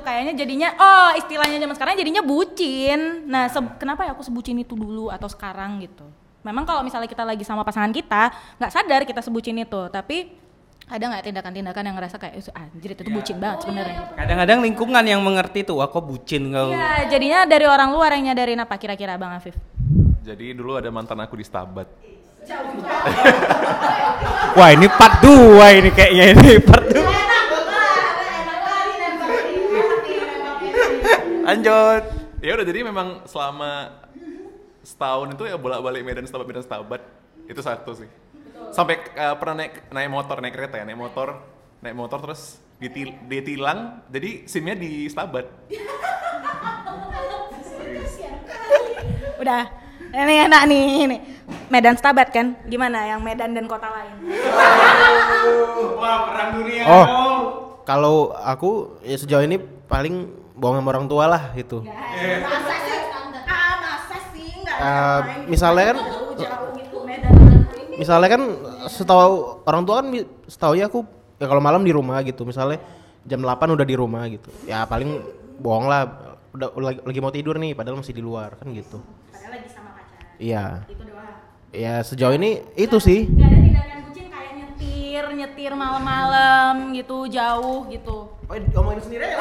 kayaknya 0.00 0.32
jadinya 0.34 0.68
oh 0.80 1.10
istilahnya 1.14 1.58
zaman 1.60 1.76
sekarang 1.76 1.94
jadinya 2.00 2.22
bucin 2.24 3.28
nah 3.28 3.46
se- 3.46 3.76
kenapa 3.76 4.08
ya 4.08 4.16
aku 4.16 4.24
sebucin 4.24 4.56
itu 4.56 4.72
dulu 4.72 5.12
atau 5.12 5.28
sekarang 5.28 5.78
gitu 5.84 6.08
memang 6.40 6.64
kalau 6.64 6.80
misalnya 6.80 7.06
kita 7.06 7.22
lagi 7.22 7.44
sama 7.44 7.62
pasangan 7.62 7.92
kita 7.92 8.32
nggak 8.56 8.72
sadar 8.72 9.04
kita 9.04 9.20
sebucin 9.20 9.60
itu 9.60 9.92
tapi 9.92 10.32
ada 10.90 11.06
nggak 11.06 11.22
tindakan-tindakan 11.22 11.82
yang 11.86 11.94
ngerasa 11.94 12.18
kayak 12.18 12.34
"Eh, 12.34 12.50
anjir 12.50 12.98
itu 12.98 13.06
tuh 13.06 13.14
bucin 13.14 13.38
banget 13.38 13.62
sebenarnya 13.62 14.10
Kadang-kadang 14.18 14.58
lingkungan 14.58 15.04
yang 15.06 15.22
mengerti 15.22 15.62
tuh, 15.62 15.78
wah 15.78 15.86
kok 15.86 16.02
bucin 16.02 16.50
kau. 16.50 16.74
Iya, 16.74 17.06
jadinya 17.06 17.46
dari 17.46 17.62
orang 17.62 17.94
luar 17.94 18.10
yang 18.18 18.34
nyadarin 18.34 18.58
apa 18.58 18.74
kira-kira 18.74 19.14
Bang 19.14 19.30
Afif? 19.30 19.54
Jadi 20.26 20.50
dulu 20.50 20.74
ada 20.74 20.90
mantan 20.90 21.22
aku 21.22 21.38
di 21.38 21.46
Stabat. 21.46 21.86
Wah 24.58 24.70
ini 24.74 24.90
part 24.90 25.22
2 25.22 25.78
ini 25.78 25.90
kayaknya 25.94 26.24
ini 26.34 26.58
part 26.68 26.86
2. 26.90 26.98
Lanjut. 31.46 32.02
Ya 32.40 32.56
udah 32.56 32.66
jadi 32.66 32.80
memang 32.82 33.22
selama 33.28 33.92
setahun 34.90 35.38
itu 35.38 35.46
ya 35.46 35.54
bolak-balik 35.54 36.02
Medan 36.02 36.26
Stabat 36.26 36.46
Medan 36.50 36.66
Stabat 36.66 37.02
itu 37.46 37.60
satu 37.62 37.94
sih. 37.94 38.10
Sampai 38.74 38.98
eh, 39.14 39.34
pernah 39.38 39.62
naik 39.62 39.86
naik 39.94 40.10
motor 40.10 40.42
naik 40.42 40.54
kereta 40.58 40.82
ya 40.82 40.84
naik 40.86 40.98
motor 40.98 41.38
naik 41.78 41.94
motor 41.94 42.18
terus 42.18 42.58
ditil, 42.82 43.14
ditilang 43.30 44.02
jadi 44.10 44.50
simnya 44.50 44.74
di 44.74 45.06
Stabat. 45.06 45.46
Udah. 49.38 49.64
Ini 50.10 50.50
enak 50.50 50.62
nih 50.66 50.82
ini. 51.06 51.16
Medan 51.70 51.94
Stabat 51.94 52.34
kan? 52.34 52.58
Gimana 52.66 53.06
yang 53.06 53.22
Medan 53.22 53.54
dan 53.54 53.70
kota 53.70 53.86
lain? 53.86 54.26
Wah 55.94 56.18
perang 56.26 56.50
dunia. 56.58 56.82
Oh, 56.82 57.06
kalau 57.86 58.34
aku 58.42 58.98
ya 59.06 59.14
sejauh 59.14 59.46
ini 59.46 59.62
paling 59.86 60.34
bohong 60.58 60.82
sama 60.82 60.90
orang 60.90 61.06
tua 61.06 61.24
lah 61.30 61.42
gitu. 61.54 61.86
Eh, 64.80 65.20
misalnya 65.44 65.92
kan, 65.92 65.98
misalnya 68.00 68.28
kan 68.32 68.42
setahu 68.88 69.60
orang 69.68 69.82
tua 69.84 69.94
kan, 70.00 70.08
setahu 70.48 70.72
ya 70.72 70.88
aku 70.88 71.04
ya 71.36 71.44
kalau 71.44 71.60
malam 71.60 71.84
di 71.84 71.92
rumah 71.92 72.24
gitu. 72.24 72.48
Misalnya 72.48 72.80
jam 73.28 73.44
8 73.44 73.76
udah 73.76 73.84
di 73.84 73.96
rumah 73.96 74.24
gitu. 74.32 74.48
Ya 74.64 74.88
paling 74.88 75.20
bohong 75.60 75.84
lah. 75.84 76.32
Udah, 76.50 76.72
lagi, 76.80 76.98
lagi 77.06 77.20
mau 77.22 77.30
tidur 77.30 77.60
nih, 77.62 77.78
padahal 77.78 78.02
masih 78.02 78.16
di 78.16 78.24
luar 78.24 78.58
kan 78.58 78.72
gitu. 78.74 78.98
Padahal 79.30 79.52
lagi 79.54 79.68
sama 79.70 79.94
pacar. 79.94 80.34
Iya. 80.40 80.64
Itu 80.88 81.04
doang. 81.06 81.36
Ya 81.70 81.94
sejauh 82.02 82.34
ini 82.34 82.64
itu 82.74 82.96
sih. 82.98 83.28
Gak 83.28 83.46
ada 83.46 83.59
nyetir, 85.30 85.70
nyetir 85.70 85.78
malam-malam 85.78 86.90
gitu, 86.90 87.30
jauh 87.30 87.86
gitu. 87.86 88.26
Oh, 88.50 88.56
ngomongin 88.74 88.98
sendiri 88.98 89.30
ya. 89.30 89.38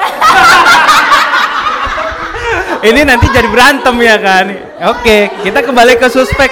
Ini 2.86 3.02
nanti 3.06 3.26
jadi 3.34 3.50
berantem 3.50 3.96
ya 3.98 4.16
kan. 4.22 4.46
Oke, 4.94 5.34
kita 5.42 5.66
kembali 5.66 5.98
ke 5.98 6.08
suspek. 6.14 6.52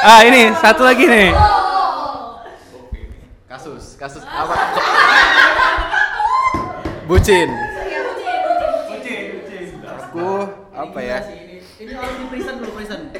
Ah 0.00 0.24
ini 0.24 0.54
satu 0.56 0.88
lagi 0.88 1.04
nih. 1.04 1.36
Kasus, 3.48 3.98
kasus 4.00 4.24
apa? 4.24 4.54
Bucin. 7.04 7.52
Aku 10.08 10.48
apa 10.72 10.98
ya? 11.04 11.18
Ini 11.78 11.92
harus 11.92 12.16
di 12.16 12.24
prison 12.32 12.54
dulu 12.62 12.72
prison. 12.72 13.12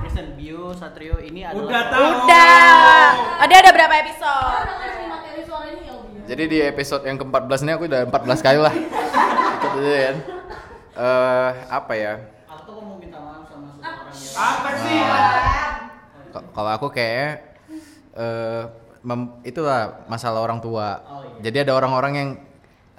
Prison 0.00 0.26
Bio 0.34 0.72
Satrio 0.74 1.20
ini 1.22 1.44
adalah 1.44 1.92
Udah. 1.92 3.14
Oh, 3.40 3.46
dia 3.46 3.58
ada 3.62 3.70
berapa 3.70 3.94
episode? 4.00 4.79
Jadi 6.30 6.42
di 6.46 6.58
episode 6.62 7.02
yang 7.02 7.18
ke-14 7.18 7.66
ini 7.66 7.70
aku 7.74 7.84
udah 7.90 8.06
14 8.06 8.38
kali 8.38 8.58
lah. 8.62 8.70
Ikut 8.70 9.70
aja 9.74 9.98
kan. 9.98 10.16
Eh, 10.94 11.50
apa 11.66 11.92
ya? 11.98 12.12
Aku 12.46 12.70
mau 12.78 12.94
minta 12.94 13.18
maaf 13.18 13.50
sama 13.50 13.66
seseorang 13.66 14.14
yang 14.14 14.38
Apa 14.38 14.68
sih? 14.78 14.98
K- 16.30 16.46
Kalau 16.54 16.70
aku 16.70 16.86
kayak 16.94 17.30
eh 18.14 18.62
mem- 19.02 19.42
itulah 19.42 20.06
masalah 20.06 20.38
orang 20.38 20.62
tua. 20.62 21.02
Jadi 21.42 21.66
ada 21.66 21.72
orang-orang 21.74 22.12
yang 22.14 22.30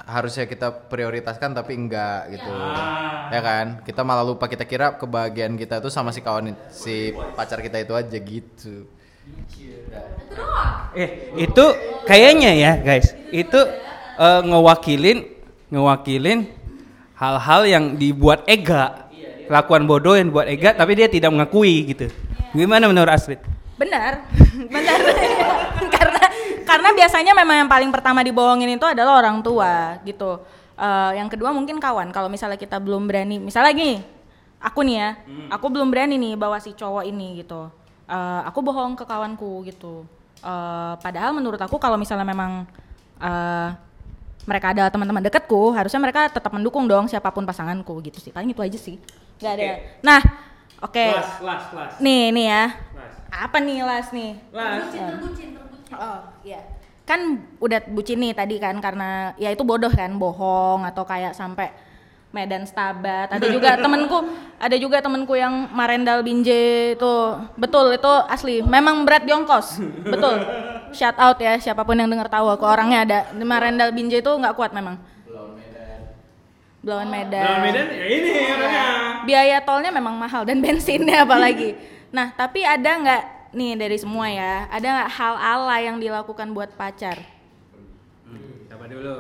harusnya 0.02 0.44
kita 0.44 0.92
prioritaskan 0.92 1.56
tapi 1.56 1.78
enggak 1.78 2.36
gitu. 2.36 2.52
Ya 3.32 3.40
kan? 3.40 3.80
Kita 3.88 4.04
malah 4.04 4.28
lupa 4.28 4.52
kita 4.52 4.68
kira 4.68 5.00
kebahagiaan 5.00 5.56
kita 5.56 5.80
itu 5.80 5.88
sama 5.88 6.12
si 6.12 6.20
kawan 6.20 6.52
si 6.68 7.16
pacar 7.32 7.64
kita 7.64 7.80
itu 7.80 7.96
aja 7.96 8.18
gitu. 8.20 8.92
Eh 10.92 11.10
itu 11.40 11.66
kayaknya 12.04 12.52
ya 12.52 12.72
guys, 12.80 13.16
itu 13.32 13.60
eh, 14.20 14.42
ngewakilin 14.44 15.24
ngewakilin 15.72 16.52
hal-hal 17.16 17.62
yang 17.64 17.86
dibuat 17.96 18.44
Ega, 18.50 19.08
kelakuan 19.48 19.88
bodoh 19.88 20.18
yang 20.18 20.34
buat 20.34 20.50
Ega, 20.50 20.76
tapi 20.76 21.00
dia 21.00 21.08
tidak 21.08 21.32
mengakui 21.32 21.96
gitu. 21.96 22.12
Gimana 22.52 22.92
menurut 22.92 23.08
Astrid? 23.08 23.40
Benar, 23.80 24.28
benar. 24.76 25.00
karena 25.96 26.24
karena 26.68 26.90
biasanya 26.92 27.32
memang 27.32 27.66
yang 27.66 27.70
paling 27.72 27.90
pertama 27.90 28.20
dibohongin 28.22 28.76
itu 28.76 28.84
adalah 28.84 29.24
orang 29.24 29.40
tua 29.40 30.02
gitu. 30.04 30.44
Eh, 30.76 31.12
yang 31.16 31.32
kedua 31.32 31.56
mungkin 31.56 31.80
kawan. 31.80 32.12
Kalau 32.12 32.28
misalnya 32.28 32.60
kita 32.60 32.82
belum 32.84 33.08
berani, 33.08 33.40
misalnya 33.40 33.72
gini, 33.72 34.04
aku 34.60 34.84
nih 34.84 34.96
ya, 35.00 35.10
aku 35.56 35.72
belum 35.72 35.88
berani 35.88 36.20
nih 36.20 36.34
bawa 36.36 36.60
si 36.60 36.76
cowok 36.76 37.08
ini 37.08 37.46
gitu. 37.46 37.72
Eh, 38.12 38.42
aku 38.44 38.60
bohong 38.60 39.00
ke 39.00 39.08
kawanku 39.08 39.64
gitu. 39.64 40.04
Eh, 40.44 40.94
padahal 41.00 41.32
menurut 41.32 41.62
aku 41.64 41.80
kalau 41.80 41.96
misalnya 41.96 42.28
memang 42.28 42.68
eh, 43.24 43.70
mereka 44.44 44.76
ada 44.76 44.92
teman-teman 44.92 45.24
dekatku, 45.24 45.72
harusnya 45.72 46.02
mereka 46.02 46.28
tetap 46.28 46.52
mendukung 46.52 46.90
dong 46.92 47.08
siapa 47.08 47.32
pun 47.32 47.48
pasanganku 47.48 48.04
gitu 48.04 48.20
sih. 48.20 48.36
Paling 48.36 48.52
itu 48.52 48.60
aja 48.60 48.76
sih. 48.76 49.00
Gak 49.40 49.54
ada. 49.56 49.80
Nah, 50.04 50.20
oke. 50.84 51.06
las, 51.40 51.72
las. 51.72 51.94
Nih, 52.04 52.36
nih 52.36 52.46
ya. 52.52 52.64
Apa 53.32 53.64
nih 53.64 53.80
las 53.86 54.12
nih? 54.12 54.36
Las. 54.52 54.92
Oh, 55.96 56.20
iya. 56.44 56.62
Kan 57.08 57.48
udah 57.64 57.80
bucin 57.88 58.20
nih 58.20 58.36
tadi 58.36 58.60
kan 58.60 58.76
karena 58.84 59.32
ya 59.40 59.54
itu 59.56 59.64
bodoh 59.64 59.94
kan, 59.94 60.12
bohong 60.20 60.84
atau 60.84 61.08
kayak 61.08 61.32
sampai 61.32 61.72
Medan 62.32 62.64
Stabat. 62.64 63.32
Ada 63.32 63.48
juga 63.56 63.76
temenku, 63.76 64.18
ada 64.56 64.76
juga 64.80 64.98
temenku 65.04 65.36
yang 65.36 65.68
Marendal 65.72 66.24
Binje 66.24 66.96
itu 66.96 67.14
betul 67.60 67.92
itu 67.96 68.14
asli. 68.28 68.64
Memang 68.64 69.04
berat 69.04 69.28
di 69.28 69.32
ongkos. 69.36 69.84
Betul. 70.08 70.44
Shout 70.92 71.16
out 71.20 71.38
ya 71.40 71.56
siapa 71.60 71.84
pun 71.84 71.96
yang 71.96 72.08
dengar 72.08 72.28
tahu 72.28 72.52
aku 72.52 72.64
orangnya 72.68 73.00
ada 73.04 73.20
di 73.32 73.44
Marendal 73.44 73.92
Binje 73.92 74.24
itu 74.24 74.32
nggak 74.32 74.56
kuat 74.56 74.72
memang. 74.72 75.00
Blauan 76.82 77.14
Medan. 77.14 77.46
Dalam 77.46 77.62
Medan 77.62 77.88
ya 77.94 78.06
ini 78.10 78.30
orangnya. 78.34 78.86
biaya 79.22 79.58
tolnya 79.62 79.94
memang 79.94 80.18
mahal 80.18 80.42
dan 80.50 80.58
bensinnya 80.66 81.22
apalagi. 81.22 81.78
Nah, 82.10 82.34
tapi 82.34 82.66
ada 82.66 82.90
nggak 82.98 83.24
nih 83.54 83.78
dari 83.78 83.98
semua 84.02 84.28
ya, 84.28 84.66
ada 84.68 84.88
nggak 84.90 85.12
hal 85.14 85.36
ala 85.38 85.78
yang 85.78 86.02
dilakukan 86.02 86.50
buat 86.52 86.74
pacar? 86.74 87.22
Siapa 88.68 88.86
dulu? 88.90 89.14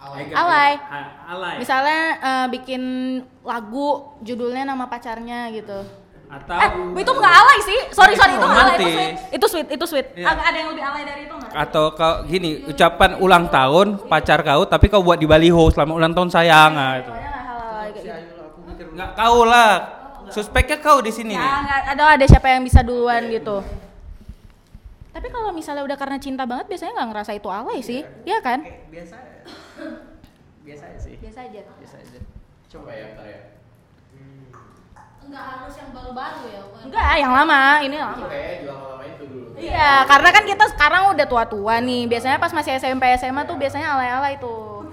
Alay. 0.00 0.72
Alay. 1.28 1.54
Misalnya 1.60 2.00
eh, 2.16 2.46
bikin 2.48 2.82
lagu 3.44 4.16
judulnya 4.24 4.64
nama 4.64 4.88
pacarnya 4.88 5.52
gitu. 5.52 5.84
Atau 6.30 6.56
Eh, 6.56 6.70
itu 7.02 7.10
nggak 7.10 7.34
alay 7.42 7.58
sih. 7.60 7.80
Sorry 7.92 8.14
sorry 8.16 8.38
itu 8.38 8.46
nggak 8.46 8.64
alay 8.64 8.76
itu 8.78 8.88
sweet. 8.88 9.12
Itu 9.34 9.46
sweet, 9.50 9.68
itu 9.68 9.84
sweet. 9.84 10.06
Iya. 10.16 10.26
Ada 10.30 10.56
yang 10.56 10.68
lebih 10.72 10.84
alay 10.84 11.02
dari 11.04 11.22
itu 11.28 11.34
nggak? 11.36 11.48
atau 11.50 11.90
kau 11.98 12.22
gini 12.30 12.62
ucapan 12.70 13.18
ulang 13.18 13.50
tahun 13.50 14.06
pacar 14.06 14.46
kau 14.46 14.62
tapi 14.70 14.86
kau 14.86 15.02
buat 15.02 15.18
di 15.18 15.26
baliho 15.26 15.66
selama 15.74 15.98
ulang 15.98 16.14
tahun 16.14 16.30
sayang 16.30 16.72
ah, 16.78 16.94
itu. 16.96 17.10
Nggak 17.10 17.86
gitu. 17.98 18.84
Nggak 18.94 19.10
kau 19.18 19.38
lah. 19.44 19.72
Suspeknya 20.30 20.78
kau 20.78 21.02
di 21.02 21.10
sini 21.10 21.34
nih. 21.34 21.42
Ya, 21.42 21.58
nggak 21.66 21.80
ada 21.98 22.02
ada 22.14 22.24
siapa 22.30 22.46
yang 22.54 22.62
bisa 22.62 22.86
duluan 22.86 23.26
gitu. 23.28 23.60
Tapi 25.10 25.26
kalau 25.26 25.50
misalnya 25.50 25.82
udah 25.82 25.98
karena 25.98 26.22
cinta 26.22 26.46
banget 26.46 26.70
biasanya 26.70 26.94
nggak 27.02 27.08
ngerasa 27.10 27.32
itu 27.34 27.48
alay 27.50 27.82
sih, 27.82 28.06
Iya 28.22 28.38
kan? 28.38 28.62
biasa 28.94 29.29
biasa 30.66 30.82
aja 30.92 30.98
sih 31.00 31.14
Biasa 31.18 31.38
aja. 31.48 31.60
biasa 31.80 31.96
aja 31.98 32.18
Coba 32.70 32.90
ya, 32.94 33.06
ntar 33.18 33.26
ya. 33.26 33.40
Enggak 35.20 35.42
harus 35.42 35.74
yang 35.74 35.90
baru-baru 35.90 36.42
ya. 36.48 36.60
Enggak, 36.86 37.06
yang 37.18 37.32
lama, 37.34 37.62
ini 37.82 37.96
lama. 37.98 38.26
Kayaknya 38.30 38.54
juga 38.62 38.74
lama 38.78 39.02
itu 39.04 39.24
dulu. 39.26 39.46
Iya, 39.58 39.92
karena 40.06 40.28
kan 40.30 40.44
kita 40.46 40.64
sekarang 40.70 41.02
udah 41.12 41.26
tua-tua 41.26 41.74
nih. 41.82 42.06
Biasanya 42.06 42.38
pas 42.38 42.54
masih 42.54 42.78
SMP 42.78 43.04
SMA 43.18 43.42
tuh 43.44 43.58
biasanya 43.58 43.98
alay-alay 43.98 44.38
tuh. 44.38 44.86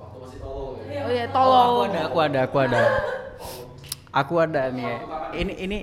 Waktu 0.00 0.16
masih 0.16 0.38
tolong 0.40 0.74
ya. 0.88 1.00
Oh 1.06 1.10
iya, 1.12 1.24
aku 1.28 1.34
tolong. 1.36 1.86
ada 1.86 2.00
aku 2.08 2.18
ada 2.18 2.38
aku 2.48 2.56
ada 2.58 2.80
aku 4.10 4.34
ada 4.42 4.62
nih 4.74 4.84
ya. 4.84 4.96
ini 5.38 5.52
ini 5.54 5.78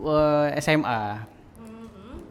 eh, 0.00 0.46
SMA 0.64 1.00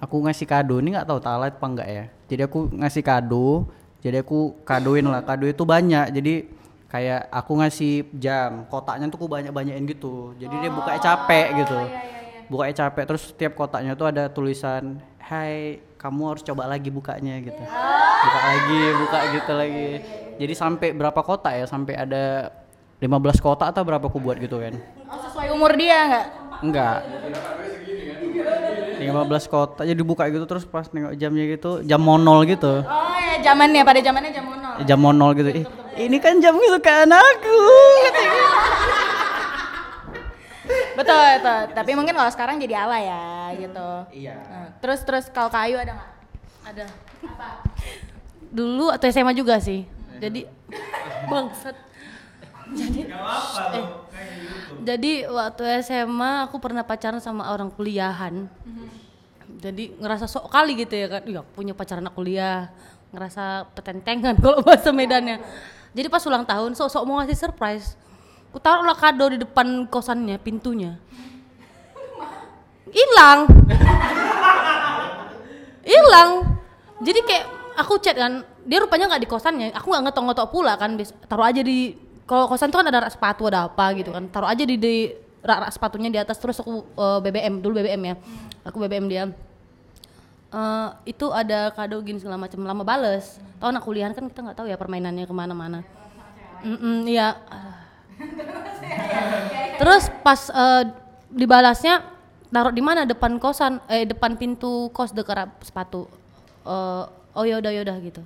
aku 0.01 0.15
ngasih 0.25 0.47
kado 0.49 0.81
ini 0.81 0.97
nggak 0.97 1.05
tahu 1.05 1.19
talat 1.21 1.53
apa 1.53 1.65
enggak 1.69 1.89
ya 1.89 2.05
jadi 2.25 2.49
aku 2.49 2.73
ngasih 2.73 3.03
kado 3.05 3.69
jadi 3.99 4.23
aku 4.23 4.63
kadoin 4.63 5.03
lah 5.05 5.23
kado 5.23 5.45
itu 5.47 5.63
banyak 5.63 6.11
jadi 6.15 6.33
kayak 6.89 7.29
aku 7.29 7.51
ngasih 7.61 7.93
jam 8.17 8.65
kotaknya 8.65 9.11
tuh 9.11 9.21
aku 9.21 9.27
banyak 9.29 9.53
banyakin 9.53 9.85
gitu 9.85 10.33
jadi 10.41 10.55
dia 10.57 10.71
bukanya 10.73 10.99
capek 11.03 11.47
gitu 11.61 11.77
bukanya 12.49 12.75
capek 12.85 13.03
terus 13.05 13.23
setiap 13.29 13.53
kotaknya 13.53 13.93
tuh 13.93 14.09
ada 14.09 14.25
tulisan 14.31 14.97
Hai 15.29 15.77
kamu 16.01 16.33
harus 16.33 16.41
coba 16.41 16.65
lagi 16.65 16.89
bukanya 16.89 17.37
gitu 17.37 17.61
buka 18.25 18.39
lagi 18.49 18.81
buka 18.97 19.19
gitu 19.37 19.51
lagi 19.53 19.89
Jadi 20.39 20.53
sampai 20.55 20.95
berapa 20.95 21.19
kota 21.19 21.51
ya? 21.51 21.67
Sampai 21.67 21.99
ada 21.99 22.47
15 23.03 23.43
kota 23.43 23.67
atau 23.67 23.83
berapa 23.83 24.07
aku 24.07 24.23
buat 24.23 24.39
gitu 24.39 24.55
kan? 24.63 24.71
Oh, 25.11 25.19
sesuai 25.19 25.51
umur 25.51 25.75
dia 25.75 25.99
nggak? 26.07 26.25
Enggak. 26.63 26.97
15 29.09 29.49
kota 29.49 29.81
jadi 29.83 30.01
buka 30.01 30.23
gitu 30.27 30.45
terus 30.45 30.63
pas 30.63 30.85
nengok 30.89 31.13
jamnya 31.15 31.45
gitu 31.49 31.71
jam 31.81 31.99
monol 31.99 32.45
gitu 32.45 32.81
Oh 32.81 33.15
ya 33.15 33.41
zamannya 33.41 33.81
pada 33.81 33.99
zamannya 33.99 34.31
jam 34.31 34.45
mono. 34.45 34.69
jam 34.81 34.99
monol 34.99 35.31
gitu 35.33 35.49
Ih, 35.51 35.65
ini 35.99 36.17
kan 36.17 36.37
jam 36.37 36.53
kesukaan 36.53 37.09
aku 37.09 37.57
katanya. 38.05 38.33
Betul, 40.93 41.27
betul. 41.39 41.59
Tapi 41.73 41.91
mungkin 41.95 42.11
kalau 42.13 42.27
sekarang 42.29 42.59
jadi 42.59 42.75
ala 42.85 42.99
ya 42.99 43.25
gitu. 43.55 43.89
Iya. 44.11 44.35
Nah, 44.35 44.67
terus 44.83 44.99
terus 45.01 45.25
kalau 45.31 45.47
kayu 45.47 45.79
ada 45.79 45.95
nggak? 45.95 46.09
Ada. 46.75 46.85
Dulu 48.51 48.91
atau 48.91 49.07
SMA 49.07 49.31
juga 49.31 49.57
sih. 49.63 49.87
Jadi 50.19 50.43
bangsat. 51.25 51.88
Jadi 52.69 53.01
eh, 53.09 53.85
jadi 54.79 55.11
waktu 55.27 55.63
SMA 55.81 56.49
aku 56.49 56.61
pernah 56.61 56.85
pacaran 56.85 57.21
sama 57.21 57.49
orang 57.49 57.73
kuliahan. 57.73 58.45
Jadi 59.59 59.97
ngerasa 59.99 60.29
sok 60.29 60.47
kali 60.47 60.77
gitu 60.79 60.95
ya 60.95 61.07
kan. 61.09 61.21
Iya, 61.25 61.41
punya 61.43 61.73
pacar 61.73 61.99
anak 61.99 62.15
kuliah. 62.15 62.71
Ngerasa 63.09 63.67
petentengan 63.73 64.37
kalau 64.43 64.61
bahasa 64.61 64.93
Medannya. 64.93 65.41
Jadi 65.91 66.07
pas 66.07 66.21
ulang 66.29 66.45
tahun 66.45 66.77
sok-sok 66.77 67.03
mau 67.03 67.17
ngasih 67.19 67.37
surprise. 67.37 67.97
Ku 68.53 68.57
taruhlah 68.61 68.97
kado 68.97 69.29
di 69.29 69.37
depan 69.41 69.89
kosannya, 69.89 70.37
pintunya. 70.41 70.97
Hilang 72.89 73.45
hilang 75.89 76.29
jadi 77.01 77.19
kayak 77.25 77.45
aku 77.81 77.97
chat 77.97 78.13
kan 78.13 78.45
dia 78.67 78.77
rupanya 78.77 79.09
nggak 79.09 79.23
di 79.25 79.29
kosannya 79.29 79.67
aku 79.73 79.89
nggak 79.89 80.03
ngetok-ngetok 80.09 80.47
pula 80.53 80.77
kan 80.77 80.99
taruh 81.25 81.47
aja 81.49 81.65
di 81.65 81.97
kalau 82.29 82.45
kosan 82.45 82.69
tuh 82.69 82.85
kan 82.85 82.87
ada 82.93 83.09
rak 83.09 83.17
sepatu 83.17 83.49
ada 83.49 83.65
apa 83.65 83.89
gitu 83.97 84.13
kan. 84.13 84.29
Taruh 84.29 84.45
aja 84.45 84.61
di, 84.61 84.77
di 84.77 85.09
rak, 85.41 85.65
rak 85.65 85.71
sepatunya 85.73 86.13
di 86.13 86.21
atas 86.21 86.37
terus 86.37 86.61
aku 86.61 86.85
eh, 86.85 87.19
BBM 87.25 87.57
dulu 87.57 87.81
BBM 87.81 88.01
ya. 88.05 88.15
Aku 88.69 88.77
BBM 88.77 89.09
dia. 89.09 89.23
Eh, 90.53 90.87
itu 91.09 91.25
ada 91.33 91.73
kado 91.73 91.97
gini 92.05 92.21
segala 92.21 92.37
macam 92.37 92.61
lama 92.61 92.85
bales. 92.85 93.41
Tahu 93.57 93.73
anak 93.73 93.81
kuliahan 93.81 94.13
kan 94.13 94.29
kita 94.29 94.45
nggak 94.45 94.57
tahu 94.61 94.69
ya 94.69 94.77
permainannya 94.77 95.25
ke 95.25 95.33
mana-mana. 95.33 95.81
Mm-mm, 96.61 97.09
iya. 97.09 97.33
Terus 99.81 100.13
pas 100.21 100.53
eh, 100.53 100.83
dibalasnya 101.33 102.05
taruh 102.53 102.69
di 102.69 102.85
mana? 102.85 103.09
Depan 103.09 103.41
kosan 103.41 103.81
eh 103.89 104.05
depan 104.05 104.37
pintu 104.37 104.93
kos 104.93 105.17
dekat 105.17 105.49
sepatu. 105.65 106.05
Eh, 106.61 107.03
oh 107.09 107.41
ya 107.41 107.57
udah 107.57 107.73
ya 107.73 107.81
udah 107.81 107.97
gitu. 108.05 108.21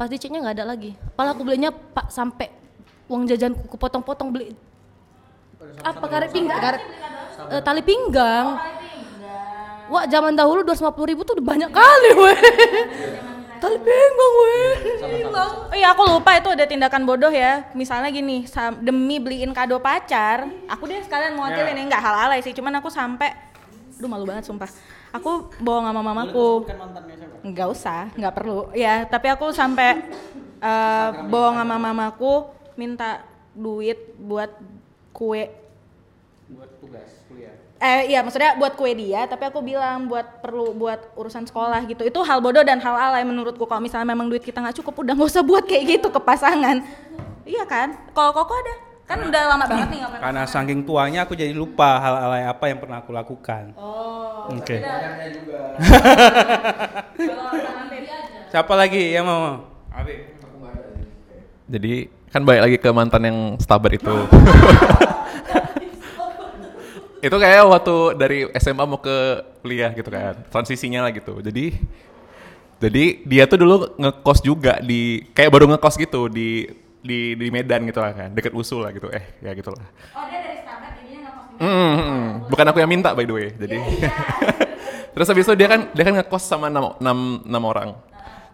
Pas 0.00 0.08
diceknya 0.08 0.40
nggak 0.40 0.56
ada 0.56 0.64
lagi. 0.64 0.96
Padahal 1.12 1.36
aku 1.36 1.44
belinya 1.44 1.68
pak 1.68 2.08
sampai 2.08 2.61
uang 3.12 3.28
jajanku 3.28 3.68
kupotong-potong 3.68 4.32
beli 4.32 4.56
apa 5.82 6.06
karet 6.06 6.30
pinggang. 6.30 6.60
Karet 6.60 6.82
eh, 7.50 7.62
tali 7.62 7.82
pinggang. 7.82 8.46
Wah 9.92 10.04
zaman 10.08 10.32
dahulu 10.32 10.64
250 10.64 11.10
ribu 11.10 11.20
tuh 11.26 11.36
udah 11.36 11.46
banyak 11.46 11.68
kali 11.68 12.10
weh 12.16 12.38
tali 13.60 13.78
pinggang 13.78 14.32
weh 14.40 14.72
hilang 15.20 15.50
Oh 15.68 15.76
iya 15.76 15.92
aku 15.92 16.02
lupa 16.08 16.38
itu 16.38 16.48
ada 16.48 16.64
tindakan 16.64 17.02
bodoh 17.04 17.32
ya. 17.32 17.68
Misalnya 17.76 18.08
gini, 18.08 18.46
demi 18.80 19.20
beliin 19.20 19.52
kado 19.52 19.80
pacar, 19.82 20.48
aku 20.68 20.88
deh 20.88 21.02
sekalian 21.04 21.36
mau 21.36 21.48
wakilin 21.48 21.76
ya. 21.76 21.84
Nggak 21.92 22.02
hal 22.02 22.14
alay 22.28 22.40
sih, 22.40 22.54
cuman 22.56 22.80
aku 22.80 22.88
sampai 22.88 23.52
Aduh 24.00 24.08
malu 24.10 24.26
banget 24.26 24.50
sumpah. 24.50 24.66
Aku 25.14 25.52
bohong 25.62 25.86
sama 25.86 26.02
mamaku. 26.02 26.66
Nggak 27.44 27.68
usah, 27.70 28.10
nggak 28.18 28.34
perlu. 28.34 28.72
Ya, 28.74 29.06
tapi 29.06 29.30
aku 29.30 29.54
sampai 29.54 30.00
eh, 30.58 31.08
bohong 31.30 31.54
sama 31.60 31.76
mamaku 31.78 32.61
minta 32.76 33.24
duit 33.52 33.98
buat 34.16 34.50
kue. 35.12 35.48
Buat 36.52 36.70
tugas 36.80 37.10
kuliah. 37.28 37.54
Eh 37.82 38.14
iya 38.14 38.22
maksudnya 38.22 38.54
buat 38.54 38.78
kue 38.78 38.94
dia 38.94 39.26
tapi 39.26 39.42
aku 39.42 39.58
bilang 39.58 40.06
buat 40.06 40.38
perlu 40.38 40.70
buat 40.70 41.12
urusan 41.18 41.50
sekolah 41.50 41.82
gitu. 41.90 42.06
Itu 42.06 42.22
hal 42.22 42.38
bodoh 42.38 42.62
dan 42.62 42.78
hal 42.78 42.94
alay 42.94 43.26
menurutku. 43.26 43.66
Kalau 43.66 43.82
misalnya 43.82 44.08
memang 44.14 44.30
duit 44.30 44.44
kita 44.46 44.62
nggak 44.62 44.78
cukup 44.80 45.02
udah 45.02 45.12
nggak 45.18 45.30
usah 45.34 45.42
buat 45.42 45.66
kayak 45.66 45.98
gitu 45.98 46.08
ke 46.08 46.20
pasangan. 46.22 46.84
Iya 47.42 47.66
kan? 47.66 47.98
Kalau 48.14 48.30
koko 48.30 48.54
ada? 48.54 48.74
Kan 49.02 49.18
udah 49.28 49.42
lama 49.50 49.66
banget 49.66 49.88
nih 49.90 49.98
nggak 50.06 50.22
Karena 50.22 50.42
saking 50.46 50.86
tuanya 50.86 51.26
aku 51.26 51.34
jadi 51.34 51.50
lupa 51.50 51.98
hal 51.98 52.14
alay 52.22 52.46
apa 52.46 52.64
yang 52.70 52.78
pernah 52.78 53.02
aku 53.02 53.10
lakukan. 53.10 53.74
oh 53.74 54.46
Oke. 54.50 54.78
aja 54.78 55.10
Siapa 58.52 58.74
lagi 58.76 59.16
yang 59.16 59.24
mau? 59.24 59.64
Abi. 59.90 60.28
Jadi 61.72 62.21
kan 62.32 62.40
balik 62.48 62.62
lagi 62.64 62.76
ke 62.80 62.90
mantan 62.90 63.22
yang 63.28 63.38
stabar 63.60 63.92
itu. 63.92 64.08
itu 67.26 67.36
kayak 67.38 67.62
waktu 67.70 67.96
dari 68.18 68.38
SMA 68.58 68.82
mau 68.82 68.98
ke 68.98 69.44
kuliah 69.62 69.92
gitu 69.92 70.08
kan, 70.10 70.40
transisinya 70.48 71.06
lah 71.06 71.12
gitu. 71.12 71.38
Jadi 71.44 71.76
jadi 72.82 73.04
dia 73.22 73.44
tuh 73.46 73.62
dulu 73.62 73.94
ngekos 73.94 74.42
juga 74.42 74.82
di 74.82 75.22
kayak 75.30 75.52
baru 75.54 75.70
ngekos 75.70 75.94
gitu 76.00 76.26
di 76.26 76.66
di 76.98 77.38
di 77.38 77.46
Medan 77.52 77.86
gitu 77.86 78.02
lah 78.02 78.10
kan, 78.16 78.34
deket 78.34 78.50
Usul 78.56 78.82
lah 78.82 78.90
gitu. 78.90 79.06
Eh, 79.12 79.22
ya 79.44 79.54
gitu 79.54 79.70
lah. 79.70 79.86
oh 80.16 80.24
dia 80.26 80.40
dari 80.42 80.58
Starbucks 80.64 80.96
jadinya 80.98 81.18
nggak 81.28 81.34
pasti 81.36 81.60
Mm, 81.62 81.68
mm, 81.68 81.94
mm. 82.00 82.28
Bukan 82.50 82.64
aku 82.66 82.78
yang 82.82 82.90
minta 82.90 83.14
by 83.14 83.22
the 83.28 83.34
way. 83.36 83.48
Jadi 83.54 83.78
Terus 85.12 85.28
habis 85.28 85.44
itu 85.44 85.54
dia 85.54 85.68
kan 85.68 85.80
dia 85.92 86.04
kan 86.08 86.14
ngekos 86.16 86.42
sama 86.42 86.72
enam, 86.72 86.96
enam, 86.96 87.44
enam 87.44 87.62
orang. 87.68 87.90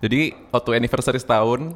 Jadi 0.03 0.35
waktu 0.51 0.70
anniversary 0.76 1.22
setahun 1.22 1.72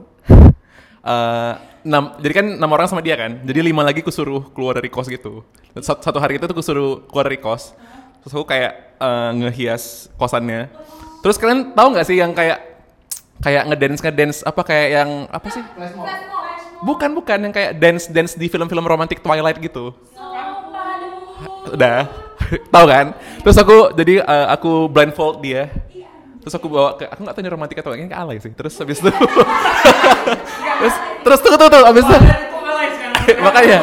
eh 1.02 1.54
enam, 1.82 2.14
jadi 2.22 2.32
kan 2.38 2.46
enam 2.58 2.70
orang 2.70 2.86
sama 2.86 3.02
dia 3.02 3.18
kan. 3.18 3.42
Jadi 3.42 3.58
lima 3.58 3.82
lagi 3.82 4.00
ku 4.06 4.10
suruh 4.14 4.50
keluar 4.54 4.78
dari 4.78 4.88
kos 4.88 5.10
gitu. 5.10 5.42
Satu, 5.82 6.00
satu 6.00 6.18
hari 6.22 6.38
itu 6.38 6.46
tuh 6.46 6.56
ku 6.56 6.62
suruh 6.62 7.02
keluar 7.10 7.26
dari 7.26 7.42
kos. 7.42 7.74
Terus 8.22 8.32
aku 8.32 8.46
kayak 8.46 8.72
eh, 9.02 9.30
ngehias 9.42 10.14
kosannya. 10.14 10.70
Terus 11.22 11.36
kalian 11.38 11.74
tahu 11.74 11.94
nggak 11.94 12.06
sih 12.06 12.16
yang 12.18 12.30
kayak 12.34 12.58
kayak 13.42 13.66
ngedance 13.70 14.00
ngedance 14.02 14.38
apa 14.46 14.62
kayak 14.62 14.88
yang 15.02 15.10
apa 15.30 15.46
sih? 15.50 15.62
Bukan 16.82 17.14
bukan 17.14 17.38
yang 17.46 17.54
kayak 17.54 17.78
dance 17.78 18.10
dance 18.10 18.34
di 18.34 18.50
film-film 18.50 18.82
romantik 18.82 19.22
Twilight 19.22 19.58
gitu 19.62 19.94
udah 21.72 22.10
tahu 22.74 22.86
kan 22.86 23.06
terus 23.40 23.56
aku 23.56 23.94
jadi 23.96 24.22
eh, 24.22 24.46
aku 24.52 24.90
blindfold 24.90 25.40
dia 25.40 25.72
terus 26.42 26.54
aku 26.58 26.66
bawa 26.66 26.98
ke 26.98 27.06
aku 27.06 27.22
nggak 27.22 27.34
tahu 27.38 27.42
ini 27.46 27.50
romantis 27.54 27.78
atau 27.78 27.94
enggak, 27.94 28.02
ini 28.02 28.10
ke 28.10 28.18
alay 28.18 28.36
sih. 28.42 28.50
Terus 28.50 28.74
habis 28.82 28.98
itu 28.98 29.10
terus 30.82 30.94
terus 31.22 31.38
tuh 31.38 31.54
tuh 31.54 31.68
tuh 31.70 31.82
habis 31.86 32.02
itu 32.02 32.16
makanya. 33.46 33.78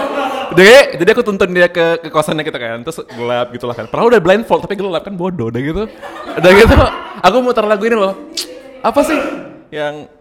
Jadi 0.49 0.99
jadi 0.99 1.09
aku 1.15 1.23
tuntun 1.23 1.49
dia 1.55 1.71
ke 1.71 2.03
ke 2.03 2.09
kosannya 2.11 2.43
gitu 2.43 2.59
kan. 2.59 2.83
Terus 2.83 2.99
gelap 3.07 3.47
gitu 3.55 3.63
lah 3.63 3.75
kan. 3.79 3.85
Padahal 3.87 4.11
udah 4.11 4.21
blindfold 4.21 4.61
tapi 4.67 4.75
gelap 4.75 5.07
kan 5.07 5.15
bodoh 5.15 5.47
udah 5.47 5.61
gitu. 5.63 5.83
Udah 6.35 6.51
gitu. 6.51 6.75
Aku 7.23 7.37
muter 7.39 7.63
lagu 7.63 7.83
ini 7.87 7.95
loh. 7.95 8.13
Apa 8.83 8.99
sih? 9.07 9.19
Yang 9.71 10.11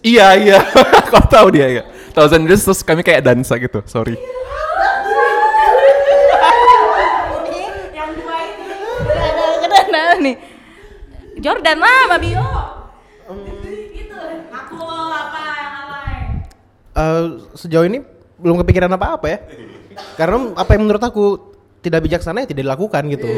iya 0.00 0.32
iya. 0.32 0.58
Kau 1.12 1.24
tahu 1.28 1.52
dia 1.52 1.68
ya 1.68 1.84
Thousand 2.16 2.48
Years 2.48 2.64
terus 2.64 2.80
kami 2.80 3.04
kayak 3.04 3.20
dansa 3.20 3.60
gitu. 3.60 3.84
Sorry. 3.84 4.16
Yang 7.92 8.10
dua 8.16 8.36
ada 9.88 10.16
nih 10.18 10.34
Jordan 11.38 11.78
lah 11.78 12.00
Mabio 12.10 12.44
gitu 13.94 14.18
aku 14.50 14.78
apa 15.12 15.40
yang 15.54 15.72
alay 15.86 16.16
Eh, 16.98 17.24
sejauh 17.54 17.86
ini 17.86 18.02
belum 18.38 18.58
kepikiran 18.62 18.90
apa-apa 18.90 19.26
ya. 19.30 19.38
Karena 20.18 20.50
apa 20.58 20.70
yang 20.74 20.82
menurut 20.86 21.02
aku 21.02 21.24
tidak 21.78 22.02
bijaksana 22.06 22.42
ya 22.42 22.50
tidak 22.50 22.66
dilakukan 22.66 23.02
gitu. 23.14 23.28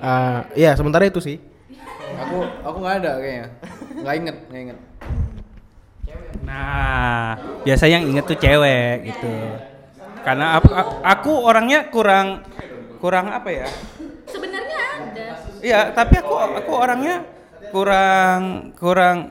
Ah, 0.00 0.48
ya 0.56 0.72
sementara 0.80 1.04
itu 1.04 1.20
sih. 1.20 1.36
aku 2.20 2.40
aku 2.64 2.76
nggak 2.80 2.96
ada 3.04 3.12
kayaknya 3.20 3.46
nggak 4.00 4.14
inget 4.16 4.36
nggak 4.48 4.62
inget 4.64 4.78
Nah, 6.40 7.36
biasa 7.62 7.84
yang 7.86 8.02
inget 8.08 8.24
tuh 8.26 8.34
cewek 8.34 9.12
gitu. 9.12 9.30
Karena 10.24 10.58
aku, 10.58 10.68
aku 11.04 11.32
orangnya 11.46 11.86
kurang 11.92 12.42
kurang 12.98 13.28
apa 13.30 13.48
ya? 13.52 13.68
sebenarnya 14.30 14.69
Iya, 15.60 15.80
tapi 15.92 16.14
aku 16.20 16.34
aku 16.36 16.72
orangnya 16.72 17.24
kurang 17.70 18.72
kurang 18.74 19.30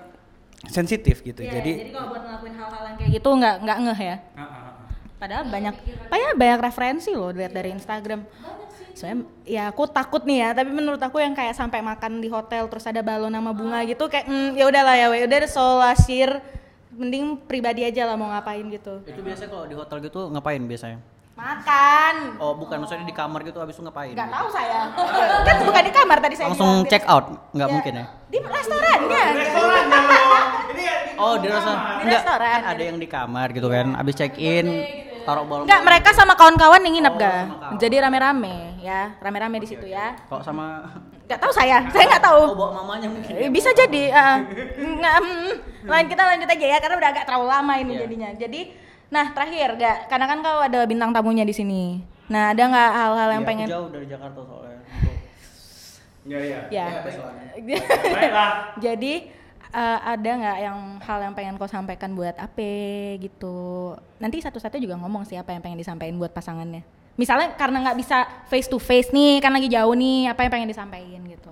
sensitif 0.67 1.25
gitu. 1.25 1.41
Iya, 1.41 1.59
jadi 1.59 1.71
jadi 1.87 1.91
kalau 1.91 2.07
buat 2.13 2.23
ngelakuin 2.25 2.55
hal-hal 2.55 2.83
yang 2.85 2.97
kayak 2.99 3.11
gitu 3.15 3.29
nggak 3.35 3.55
nggak 3.63 3.77
ngeh 3.85 3.99
ya? 4.01 4.17
Padahal 5.19 5.43
banyak 5.51 5.75
banyak 6.07 6.31
banyak 6.39 6.59
referensi 6.63 7.11
loh 7.11 7.31
lihat 7.35 7.51
dari 7.51 7.75
Instagram. 7.75 8.23
Soalnya 8.95 9.27
ya 9.47 9.71
aku 9.71 9.87
takut 9.87 10.23
nih 10.27 10.43
ya 10.43 10.49
tapi 10.51 10.71
menurut 10.75 10.99
aku 10.99 11.23
yang 11.23 11.31
kayak 11.31 11.55
sampai 11.55 11.79
makan 11.79 12.19
di 12.19 12.27
hotel 12.27 12.67
terus 12.67 12.83
ada 12.87 12.99
balon 12.99 13.31
sama 13.31 13.51
bunga 13.55 13.79
gitu 13.87 14.11
kayak 14.11 14.27
mm, 14.27 14.59
ya 14.59 14.65
udahlah 14.67 14.95
ya 14.95 15.07
we 15.07 15.23
udah 15.23 15.47
solasir 15.47 16.43
mending 16.91 17.39
pribadi 17.47 17.87
aja 17.87 18.03
lah 18.03 18.19
mau 18.19 18.27
ngapain 18.27 18.65
gitu. 18.67 18.99
Itu 19.07 19.23
biasanya 19.23 19.49
kalau 19.51 19.65
di 19.67 19.75
hotel 19.75 19.97
gitu 20.03 20.19
ngapain 20.35 20.59
biasanya 20.59 20.99
makan 21.39 22.15
oh 22.37 22.53
bukan 22.53 22.77
maksudnya 22.77 23.03
di 23.03 23.15
kamar 23.15 23.39
gitu 23.41 23.57
habis 23.57 23.73
itu 23.73 23.81
ngapain 23.81 24.11
gitu? 24.11 24.19
tahu 24.19 24.47
saya 24.49 24.79
kan 25.47 25.55
bukan 25.63 25.81
di 25.81 25.93
kamar 25.93 26.17
tadi 26.19 26.35
saya 26.35 26.47
langsung 26.47 26.71
bilang. 26.77 26.91
check 26.91 27.03
out 27.05 27.25
nggak 27.49 27.67
Ya, 27.67 27.73
mungkin 27.73 27.93
ya 27.93 28.05
di 28.27 28.37
restorannya 28.39 29.23
ini 29.31 29.47
Oh 31.19 31.35
di 31.35 31.51
restoran. 31.51 31.99
Di 31.99 32.07
Enggak, 32.07 32.21
restoran, 32.23 32.47
kan 32.47 32.63
ada 32.63 32.79
yang 32.81 32.95
di 32.95 33.03
kamar 33.03 33.47
gitu 33.51 33.67
kan. 33.67 33.91
Abis 33.91 34.15
check 34.15 34.39
in, 34.39 34.87
taruh 35.27 35.43
bol. 35.43 35.67
Enggak, 35.67 35.83
mereka 35.83 36.15
sama 36.15 36.31
kawan-kawan 36.31 36.79
yang 36.79 36.95
nginep 36.95 37.15
ga? 37.19 37.35
Jadi 37.75 37.99
rame-rame 37.99 38.79
ya, 38.79 39.19
rame-rame 39.19 39.59
di 39.59 39.67
situ 39.67 39.83
ya. 39.83 40.15
Kok 40.31 40.39
sama 40.39 40.87
Nggak 41.27 41.39
tahu 41.43 41.51
saya, 41.51 41.83
saya 41.91 42.07
nggak 42.07 42.23
tahu. 42.23 42.41
Oh, 42.41 42.55
bawa 42.55 42.71
mamanya 42.81 43.11
mungkin. 43.11 43.35
Eh, 43.35 43.51
Bisa 43.51 43.75
jadi. 43.75 44.09
mm, 44.09 45.51
lain 45.85 46.07
kita 46.07 46.23
lanjut 46.23 46.47
aja 46.47 46.65
ya, 46.65 46.77
karena 46.79 46.95
udah 46.95 47.09
agak 47.11 47.23
terlalu 47.27 47.45
lama 47.45 47.73
ini 47.75 47.91
Iya. 47.91 48.01
jadinya. 48.01 48.29
Jadi, 48.33 48.61
nah 49.09 49.25
terakhir, 49.33 49.77
gak? 49.77 49.97
Karena 50.09 50.25
kan 50.29 50.39
kau 50.41 50.59
ada 50.61 50.79
bintang 50.85 51.09
tamunya 51.09 51.41
di 51.41 51.53
sini. 51.53 52.01
Nah, 52.29 52.53
ada 52.53 52.61
nggak 52.61 52.89
hal-hal 52.93 53.29
yang 53.29 53.29
Iya, 53.29 53.37
aku 53.41 53.49
pengen? 53.49 53.67
jauh 53.67 53.89
dari 53.89 54.05
Jakarta 54.05 54.39
soalnya. 54.45 54.79
Iya 56.29 56.39
iya. 56.45 56.59
Ya. 56.69 56.87
Jadi 58.85 59.13
eh, 59.69 59.99
ada 60.05 60.29
nggak 60.29 60.57
yang 60.61 60.77
hal 61.01 61.19
yang 61.25 61.33
pengen 61.33 61.57
kau 61.57 61.65
sampaikan 61.65 62.13
buat 62.13 62.37
Ape 62.37 63.17
gitu? 63.17 63.97
Nanti 64.21 64.45
satu-satu 64.45 64.77
juga 64.77 64.93
ngomong 65.01 65.25
sih 65.25 65.41
apa 65.41 65.57
yang 65.57 65.61
pengen 65.65 65.81
disampaikan 65.81 66.21
buat 66.21 66.29
pasangannya. 66.29 66.85
Misalnya 67.17 67.57
karena 67.57 67.81
nggak 67.81 67.97
bisa 67.97 68.29
face 68.45 68.69
to 68.69 68.77
face 68.77 69.09
nih, 69.09 69.41
kan 69.41 69.49
lagi 69.51 69.67
jauh 69.67 69.91
nih, 69.91 70.29
apa 70.29 70.45
yang 70.45 70.51
pengen 70.53 70.69
disampaikan 70.69 71.25
gitu? 71.25 71.49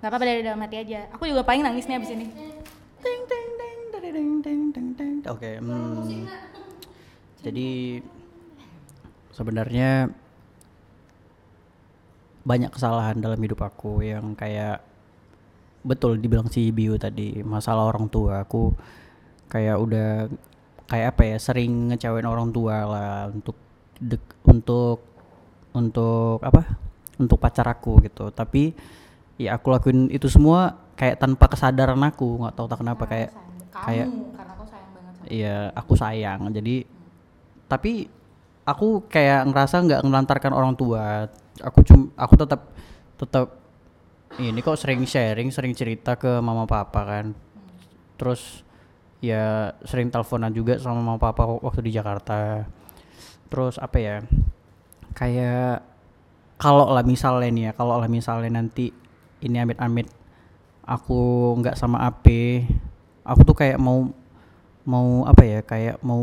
Nggak 0.00 0.08
apa-apa 0.10 0.24
dari 0.24 0.40
dalam 0.40 0.60
hati 0.64 0.76
aja. 0.80 1.12
Aku 1.12 1.28
juga 1.28 1.44
paling 1.44 1.60
nangis 1.60 1.84
nih 1.84 2.00
abis 2.00 2.10
ini. 2.16 2.26
Ting, 3.04 3.20
ting, 3.28 3.48
ting, 3.54 3.78
ting, 3.92 4.02
ting, 4.02 4.30
ting, 4.42 4.60
ting, 4.72 4.88
ting. 4.96 5.14
Oke, 5.28 5.60
hmm. 5.60 6.24
Jadi 7.46 8.02
sebenarnya 9.30 10.10
banyak 12.42 12.70
kesalahan 12.74 13.22
dalam 13.22 13.38
hidup 13.38 13.62
aku 13.62 14.02
yang 14.02 14.34
kayak 14.34 14.82
betul 15.86 16.18
dibilang 16.18 16.50
si 16.50 16.74
Biu 16.74 16.98
tadi 16.98 17.42
masalah 17.46 17.86
orang 17.86 18.10
tua. 18.10 18.42
Aku 18.42 18.74
kayak 19.46 19.78
udah 19.78 20.26
kayak 20.90 21.14
apa 21.14 21.22
ya 21.22 21.36
sering 21.38 21.94
ngecewain 21.94 22.26
orang 22.26 22.50
tua 22.50 22.76
lah 22.82 23.14
untuk 23.30 23.54
dek- 24.02 24.42
untuk 24.46 24.98
untuk 25.70 26.42
apa 26.42 26.66
untuk 27.22 27.38
pacar 27.38 27.70
aku 27.70 28.02
gitu. 28.02 28.34
Tapi 28.34 28.74
ya 29.38 29.54
aku 29.54 29.70
lakuin 29.70 30.10
itu 30.10 30.26
semua 30.26 30.74
kayak 30.98 31.22
tanpa 31.22 31.46
kesadaran 31.46 32.02
aku. 32.02 32.42
Nggak 32.42 32.54
tahu 32.58 32.66
tak 32.66 32.78
kenapa 32.82 33.04
kayak 33.06 33.30
kayak 33.86 34.08
karena 34.34 34.52
kau 34.58 34.66
sayang 34.66 34.90
banget 34.90 35.12
sama 35.14 35.26
Iya, 35.30 35.56
aku 35.74 35.92
sayang. 35.94 36.40
Jadi 36.50 36.95
tapi 37.66 38.06
aku 38.66 39.06
kayak 39.06 39.46
ngerasa 39.46 39.82
nggak 39.86 40.02
ngelantarkan 40.02 40.52
orang 40.52 40.74
tua. 40.74 41.30
Aku 41.62 41.80
cum 41.86 42.10
aku 42.18 42.34
tetap 42.36 42.60
tetap 43.16 43.46
ini 44.42 44.60
kok 44.60 44.76
sering 44.76 45.06
sharing, 45.06 45.48
sering 45.54 45.72
cerita 45.72 46.18
ke 46.18 46.42
mama 46.42 46.66
papa 46.66 47.00
kan. 47.06 47.26
Terus 48.18 48.66
ya 49.24 49.72
sering 49.86 50.12
teleponan 50.12 50.52
juga 50.52 50.76
sama 50.76 51.00
mama 51.00 51.16
papa 51.16 51.46
waktu 51.46 51.80
di 51.86 51.94
Jakarta. 51.94 52.66
Terus 53.48 53.78
apa 53.78 53.96
ya? 53.96 54.16
Kayak 55.16 55.86
kalau 56.60 56.92
lah 56.92 57.04
misalnya 57.06 57.48
nih 57.48 57.64
ya, 57.70 57.72
kalau 57.72 57.96
lah 57.96 58.10
misalnya 58.10 58.60
nanti 58.60 58.92
ini 59.40 59.56
amit-amit 59.60 60.08
aku 60.84 61.52
nggak 61.60 61.78
sama 61.78 62.04
AP, 62.04 62.26
aku 63.24 63.40
tuh 63.46 63.56
kayak 63.56 63.80
mau 63.80 64.08
mau 64.86 65.26
apa 65.26 65.42
ya 65.42 65.60
kayak 65.66 65.98
mau 66.04 66.22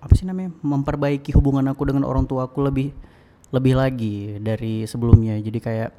apa 0.00 0.12
sih 0.16 0.24
namanya 0.24 0.56
memperbaiki 0.64 1.36
hubungan 1.36 1.68
aku 1.68 1.88
dengan 1.92 2.08
orang 2.08 2.24
tua 2.24 2.48
aku 2.48 2.64
lebih 2.64 2.92
lebih 3.50 3.74
lagi 3.76 4.40
dari 4.40 4.88
sebelumnya. 4.88 5.36
Jadi 5.36 5.58
kayak 5.60 5.90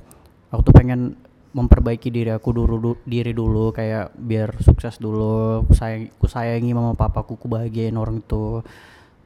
aku 0.49 0.61
tuh 0.65 0.73
pengen 0.75 1.15
memperbaiki 1.51 2.07
diri 2.07 2.31
aku 2.31 2.55
dulu 2.55 2.75
du- 2.79 3.01
diri 3.03 3.35
dulu 3.35 3.75
kayak 3.75 4.15
biar 4.15 4.55
sukses 4.63 4.95
dulu 4.95 5.59
aku 5.67 5.75
sayang 5.75 6.07
aku 6.15 6.25
sayangi 6.31 6.71
mama 6.71 6.95
papaku 6.95 7.35
aku 7.35 7.51
bahagiain 7.51 7.99
orang 7.99 8.23
itu 8.23 8.63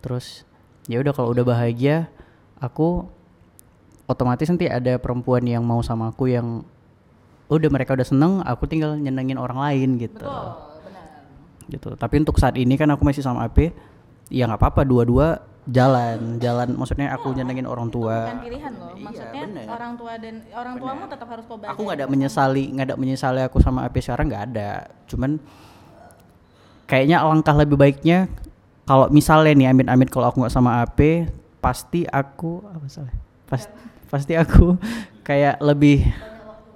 terus 0.02 0.42
ya 0.90 0.98
udah 0.98 1.14
kalau 1.14 1.30
udah 1.38 1.46
bahagia 1.46 2.10
aku 2.58 3.06
otomatis 4.10 4.50
nanti 4.50 4.66
ada 4.66 4.98
perempuan 4.98 5.46
yang 5.46 5.62
mau 5.62 5.86
sama 5.86 6.10
aku 6.10 6.34
yang 6.34 6.66
udah 7.46 7.70
mereka 7.70 7.94
udah 7.94 8.08
seneng 8.10 8.42
aku 8.42 8.66
tinggal 8.66 8.98
nyenengin 8.98 9.38
orang 9.38 9.62
lain 9.62 10.02
gitu. 10.02 10.26
Gitu. 11.70 11.90
Tapi 11.98 12.16
untuk 12.22 12.38
saat 12.42 12.58
ini 12.58 12.74
kan 12.78 12.90
aku 12.90 13.06
masih 13.06 13.22
sama 13.22 13.46
AP 13.46 13.74
ya 14.30 14.50
nggak 14.50 14.60
apa-apa 14.62 14.82
dua-dua 14.88 15.42
jalan 15.66 16.38
jalan 16.38 16.78
maksudnya 16.78 17.10
aku 17.18 17.34
nyenengin 17.34 17.66
orang 17.66 17.90
tua. 17.90 18.30
bukan 18.30 18.42
pilihan 18.46 18.72
loh 18.78 18.94
maksudnya 19.02 19.44
bener. 19.50 19.66
orang 19.66 19.92
tua 19.98 20.14
dan 20.22 20.36
orang 20.54 20.74
tuamu 20.78 21.06
tetap 21.10 21.28
harus 21.34 21.46
kau 21.50 21.58
aku 21.58 21.80
nggak 21.82 21.98
ada 21.98 22.08
menyesali 22.08 22.64
nggak 22.70 22.86
ada 22.86 22.96
menyesali 23.02 23.42
aku 23.42 23.58
sama 23.66 23.82
AP 23.90 23.98
sekarang 23.98 24.30
nggak 24.30 24.46
ada. 24.54 24.72
Cuman 25.10 25.42
kayaknya 26.86 27.18
alangkah 27.26 27.58
lebih 27.58 27.82
baiknya 27.82 28.30
kalau 28.86 29.10
misalnya 29.10 29.58
nih 29.58 29.68
amit-amit 29.74 30.10
kalau 30.14 30.30
aku 30.30 30.46
nggak 30.46 30.54
sama 30.54 30.86
AP 30.86 31.26
pasti 31.58 32.06
aku 32.06 32.62
apa 32.70 32.86
salah? 32.86 33.14
Pas- 33.50 33.74
pasti 34.06 34.38
aku 34.38 34.78
kayak 35.26 35.58
lebih 35.66 36.06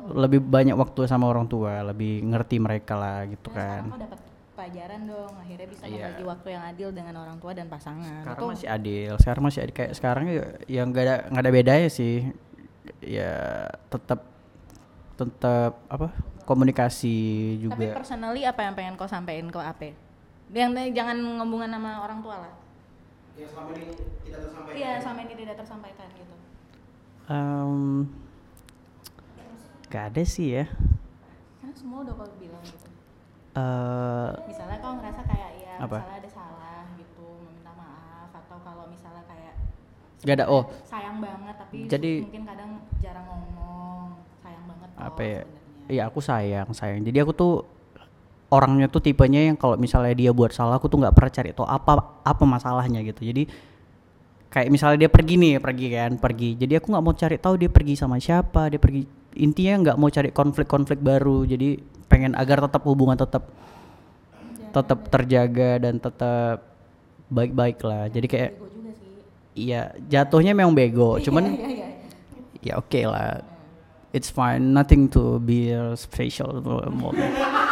lebih 0.09 0.41
banyak 0.41 0.73
waktu 0.73 1.05
sama 1.05 1.29
orang 1.29 1.45
tua 1.45 1.85
lebih 1.85 2.25
ngerti 2.25 2.57
mereka 2.57 2.97
lah 2.97 3.29
gitu 3.29 3.53
kan. 3.53 3.93
kau 3.93 4.01
dapat 4.01 4.19
pelajaran 4.59 5.07
dong 5.07 5.31
akhirnya 5.39 5.67
bisa 5.71 5.83
Iya. 5.87 5.95
membagi 5.95 6.23
waktu 6.27 6.47
yang 6.51 6.63
adil 6.67 6.89
dengan 6.91 7.15
orang 7.23 7.37
tua 7.39 7.55
dan 7.55 7.71
pasangan. 7.71 8.27
Sekarang 8.27 8.35
Itu 8.35 8.45
masih 8.51 8.67
adil 8.67 9.11
sekarang 9.15 9.43
masih 9.47 9.59
adil 9.63 9.75
kayak 9.79 9.93
sekarang 9.95 10.25
ya 10.27 10.45
yang 10.67 10.91
nggak 10.91 11.03
ada 11.07 11.15
nggak 11.31 11.43
ada 11.47 11.51
bedanya 11.55 11.87
sih. 11.87 12.27
Ya 12.99 13.31
tetap 13.87 14.27
tetap 15.15 15.79
apa 15.87 16.11
komunikasi 16.43 17.15
tapi 17.55 17.63
juga 17.63 17.85
personally 17.95 18.43
apa 18.43 18.59
yang 18.67 18.73
pengen 18.75 18.93
kau 18.99 19.07
sampaikan 19.07 19.47
ke 19.47 19.59
AP 19.63 19.81
yang 20.51 20.73
jangan 20.91 21.15
ngomongin 21.39 21.71
sama 21.71 22.03
orang 22.03 22.19
tua 22.19 22.35
lah. 22.43 22.53
Iya 23.39 23.47
selama 24.99 25.21
ini 25.23 25.33
tidak 25.39 25.55
tersampaikan 25.63 26.07
gitu. 26.11 26.35
Em, 27.29 28.09
nggak 29.87 30.03
ada 30.11 30.23
sih 30.27 30.59
ya. 30.59 30.65
Karena 31.61 31.73
semua 31.77 32.03
udah 32.03 32.13
kau 32.17 32.27
bilang 32.41 32.63
gitu 32.65 32.88
eh 33.57 34.29
misalnya 34.45 34.77
kau 34.77 34.93
ngerasa 34.99 35.21
kayak 35.25 35.51
ya 35.57 35.73
Apa? 35.81 35.97
misalnya 36.03 36.19
ada 36.21 36.29
salah 36.29 36.81
gitu 36.99 37.25
meminta 37.49 37.71
maaf 37.73 38.29
atau 38.33 38.57
kalau 38.61 38.85
misalnya 38.91 39.23
kayak 39.25 39.53
nggak 40.21 40.35
ada 40.37 40.45
oh. 40.51 40.63
sayang 40.85 41.17
banget 41.23 41.55
tapi 41.57 41.77
Jadi- 41.89 42.21
mungkin 42.27 42.43
kadang 42.45 42.71
jarang 43.01 43.25
ngomong 43.25 44.21
sayang 44.43 44.63
banget 44.69 44.89
kok 44.93 44.99
apa 45.01 45.21
ya? 45.23 45.41
iya 45.89 46.03
aku 46.05 46.21
sayang 46.21 46.69
sayang. 46.71 47.01
Jadi 47.01 47.17
aku 47.25 47.33
tuh 47.33 47.53
orangnya 48.49 48.89
tuh 48.89 49.01
tipenya 49.01 49.45
yang 49.45 49.57
kalau 49.57 49.77
misalnya 49.77 50.13
dia 50.13 50.33
buat 50.33 50.53
salah 50.53 50.77
aku 50.77 50.89
tuh 50.89 51.01
nggak 51.01 51.13
pernah 51.13 51.31
cari 51.33 51.49
tahu 51.53 51.65
apa 51.65 52.21
apa 52.21 52.43
masalahnya 52.45 53.01
gitu. 53.01 53.25
Jadi 53.25 53.49
kayak 54.49 54.69
misalnya 54.73 55.05
dia 55.05 55.09
pergi 55.09 55.33
nih 55.37 55.61
pergi 55.61 55.87
kan 55.93 56.11
pergi. 56.17 56.49
Jadi 56.57 56.73
aku 56.77 56.93
nggak 56.93 57.03
mau 57.05 57.13
cari 57.13 57.37
tahu 57.37 57.53
dia 57.57 57.69
pergi 57.69 57.93
sama 57.97 58.21
siapa 58.21 58.69
dia 58.69 58.81
pergi. 58.81 59.05
Intinya 59.41 59.89
nggak 59.89 59.97
mau 59.97 60.09
cari 60.09 60.29
konflik-konflik 60.33 61.01
baru. 61.01 61.45
Jadi 61.45 61.77
pengen 62.09 62.33
agar 62.33 62.65
tetap 62.65 62.81
hubungan 62.89 63.15
tetap 63.15 63.47
tetap 64.73 64.99
terjaga 65.13 65.77
dan 65.77 66.01
tetap 66.01 66.65
baik-baik 67.29 67.79
lah. 67.85 68.09
Jadi 68.09 68.27
kayak 68.27 68.51
iya 69.53 69.93
jatuhnya 70.09 70.57
memang 70.57 70.73
bego. 70.73 71.21
Cuman 71.21 71.55
ya 72.65 72.81
oke 72.81 73.01
lah. 73.05 73.45
It's 74.09 74.33
fine. 74.33 74.73
Nothing 74.73 75.05
to 75.13 75.37
be 75.37 75.69
a 75.69 75.93
special 75.93 76.65
moment 76.89 77.29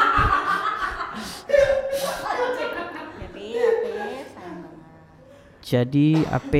jadi 5.67 6.23
AP 6.31 6.53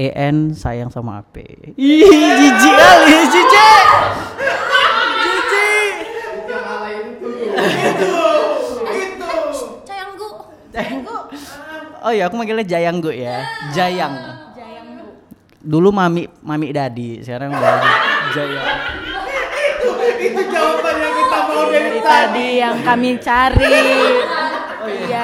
EN 0.00 0.56
sayang 0.56 0.88
sama 0.88 1.20
AP 1.20 1.44
ih 1.76 2.08
jijik 2.08 2.72
kali 2.72 3.16
jijik 3.28 3.84
oh 12.10 12.14
ya 12.18 12.26
aku 12.26 12.34
manggilnya 12.34 12.66
Jayanggu 12.66 13.14
ya. 13.14 13.46
Jayang. 13.70 14.14
Jayang 14.58 14.86
bu 14.98 15.06
dulu 15.62 15.94
mami 15.94 16.26
mami 16.42 16.74
dadi 16.74 17.22
sekarang 17.22 17.54
udah 17.54 17.78
Jayang. 18.34 18.66
Dari 21.70 22.02
tadi 22.02 22.46
yang 22.58 22.82
kami 22.82 23.14
cari 23.22 23.78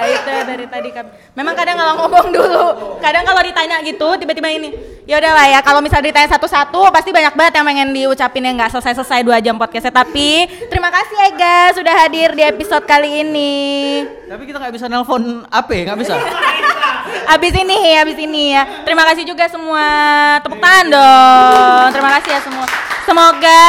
Itu 0.04 0.32
dari 0.44 0.66
tadi 0.68 0.88
kami. 0.92 1.08
Memang 1.32 1.54
kadang 1.56 1.76
kalau 1.80 1.94
ngomong 2.04 2.26
dulu, 2.36 2.64
kadang 3.00 3.24
kalau 3.24 3.40
ditanya 3.40 3.80
gitu 3.80 4.08
tiba-tiba 4.20 4.48
ini, 4.52 4.74
ya 5.08 5.16
udah 5.16 5.32
lah 5.32 5.46
ya. 5.48 5.60
Kalau 5.64 5.80
misalnya 5.80 6.12
ditanya 6.12 6.28
satu-satu, 6.36 6.92
pasti 6.92 7.10
banyak 7.14 7.32
banget 7.32 7.52
yang 7.56 7.66
pengen 7.66 7.88
diucapin 7.96 8.42
yang 8.44 8.54
nggak 8.60 8.72
selesai-selesai 8.76 9.24
dua 9.24 9.38
jam 9.40 9.56
podcastnya. 9.56 9.94
Tapi 9.94 10.48
terima 10.68 10.92
kasih 10.92 11.16
Ega 11.32 11.58
sudah 11.72 11.94
hadir 12.04 12.36
di 12.36 12.42
episode 12.44 12.84
kali 12.84 13.24
ini. 13.24 13.54
tapi 14.26 14.42
kita 14.42 14.58
nggak 14.58 14.74
bisa 14.74 14.90
nelpon 14.90 15.46
AP 15.46 15.70
nggak 15.86 15.98
bisa 16.02 16.18
Abis 17.26 17.54
ini, 17.54 17.98
abis 17.98 18.18
ini 18.18 18.54
ya. 18.54 18.62
Terima 18.82 19.06
kasih 19.06 19.26
juga 19.26 19.46
semua. 19.50 19.86
Tepuk 20.42 20.58
tangan 20.58 20.86
dong. 20.90 21.86
Terima 21.94 22.10
kasih 22.18 22.30
ya 22.34 22.40
semua. 22.42 22.66
Semoga 23.06 23.62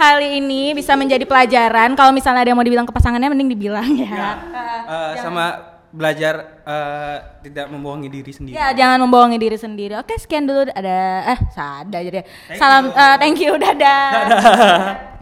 kali 0.00 0.40
ini 0.40 0.72
bisa 0.72 0.96
menjadi 0.96 1.28
pelajaran. 1.28 1.92
Kalau 1.92 2.16
misalnya 2.16 2.40
ada 2.40 2.48
yang 2.48 2.56
mau 2.56 2.64
dibilang 2.64 2.88
ke 2.88 2.94
pasangannya, 2.96 3.28
mending 3.28 3.52
dibilang 3.52 3.92
ya. 4.00 4.40
Eh, 4.88 5.12
sama 5.20 5.76
belajar 5.92 6.62
eh, 6.64 7.16
tidak 7.44 7.68
membohongi 7.68 8.08
diri 8.08 8.32
sendiri. 8.32 8.56
Ya, 8.56 8.72
jangan 8.72 9.04
membohongi 9.04 9.36
diri 9.36 9.58
sendiri. 9.60 9.94
Oke, 10.00 10.16
sekian 10.16 10.48
dulu. 10.48 10.64
Ada 10.72 11.36
eh, 11.36 11.40
sada 11.52 11.98
jadi. 12.00 12.24
Salam, 12.56 12.88
eh, 12.88 13.16
thank 13.20 13.36
you, 13.36 13.60
dadah. 13.60 14.08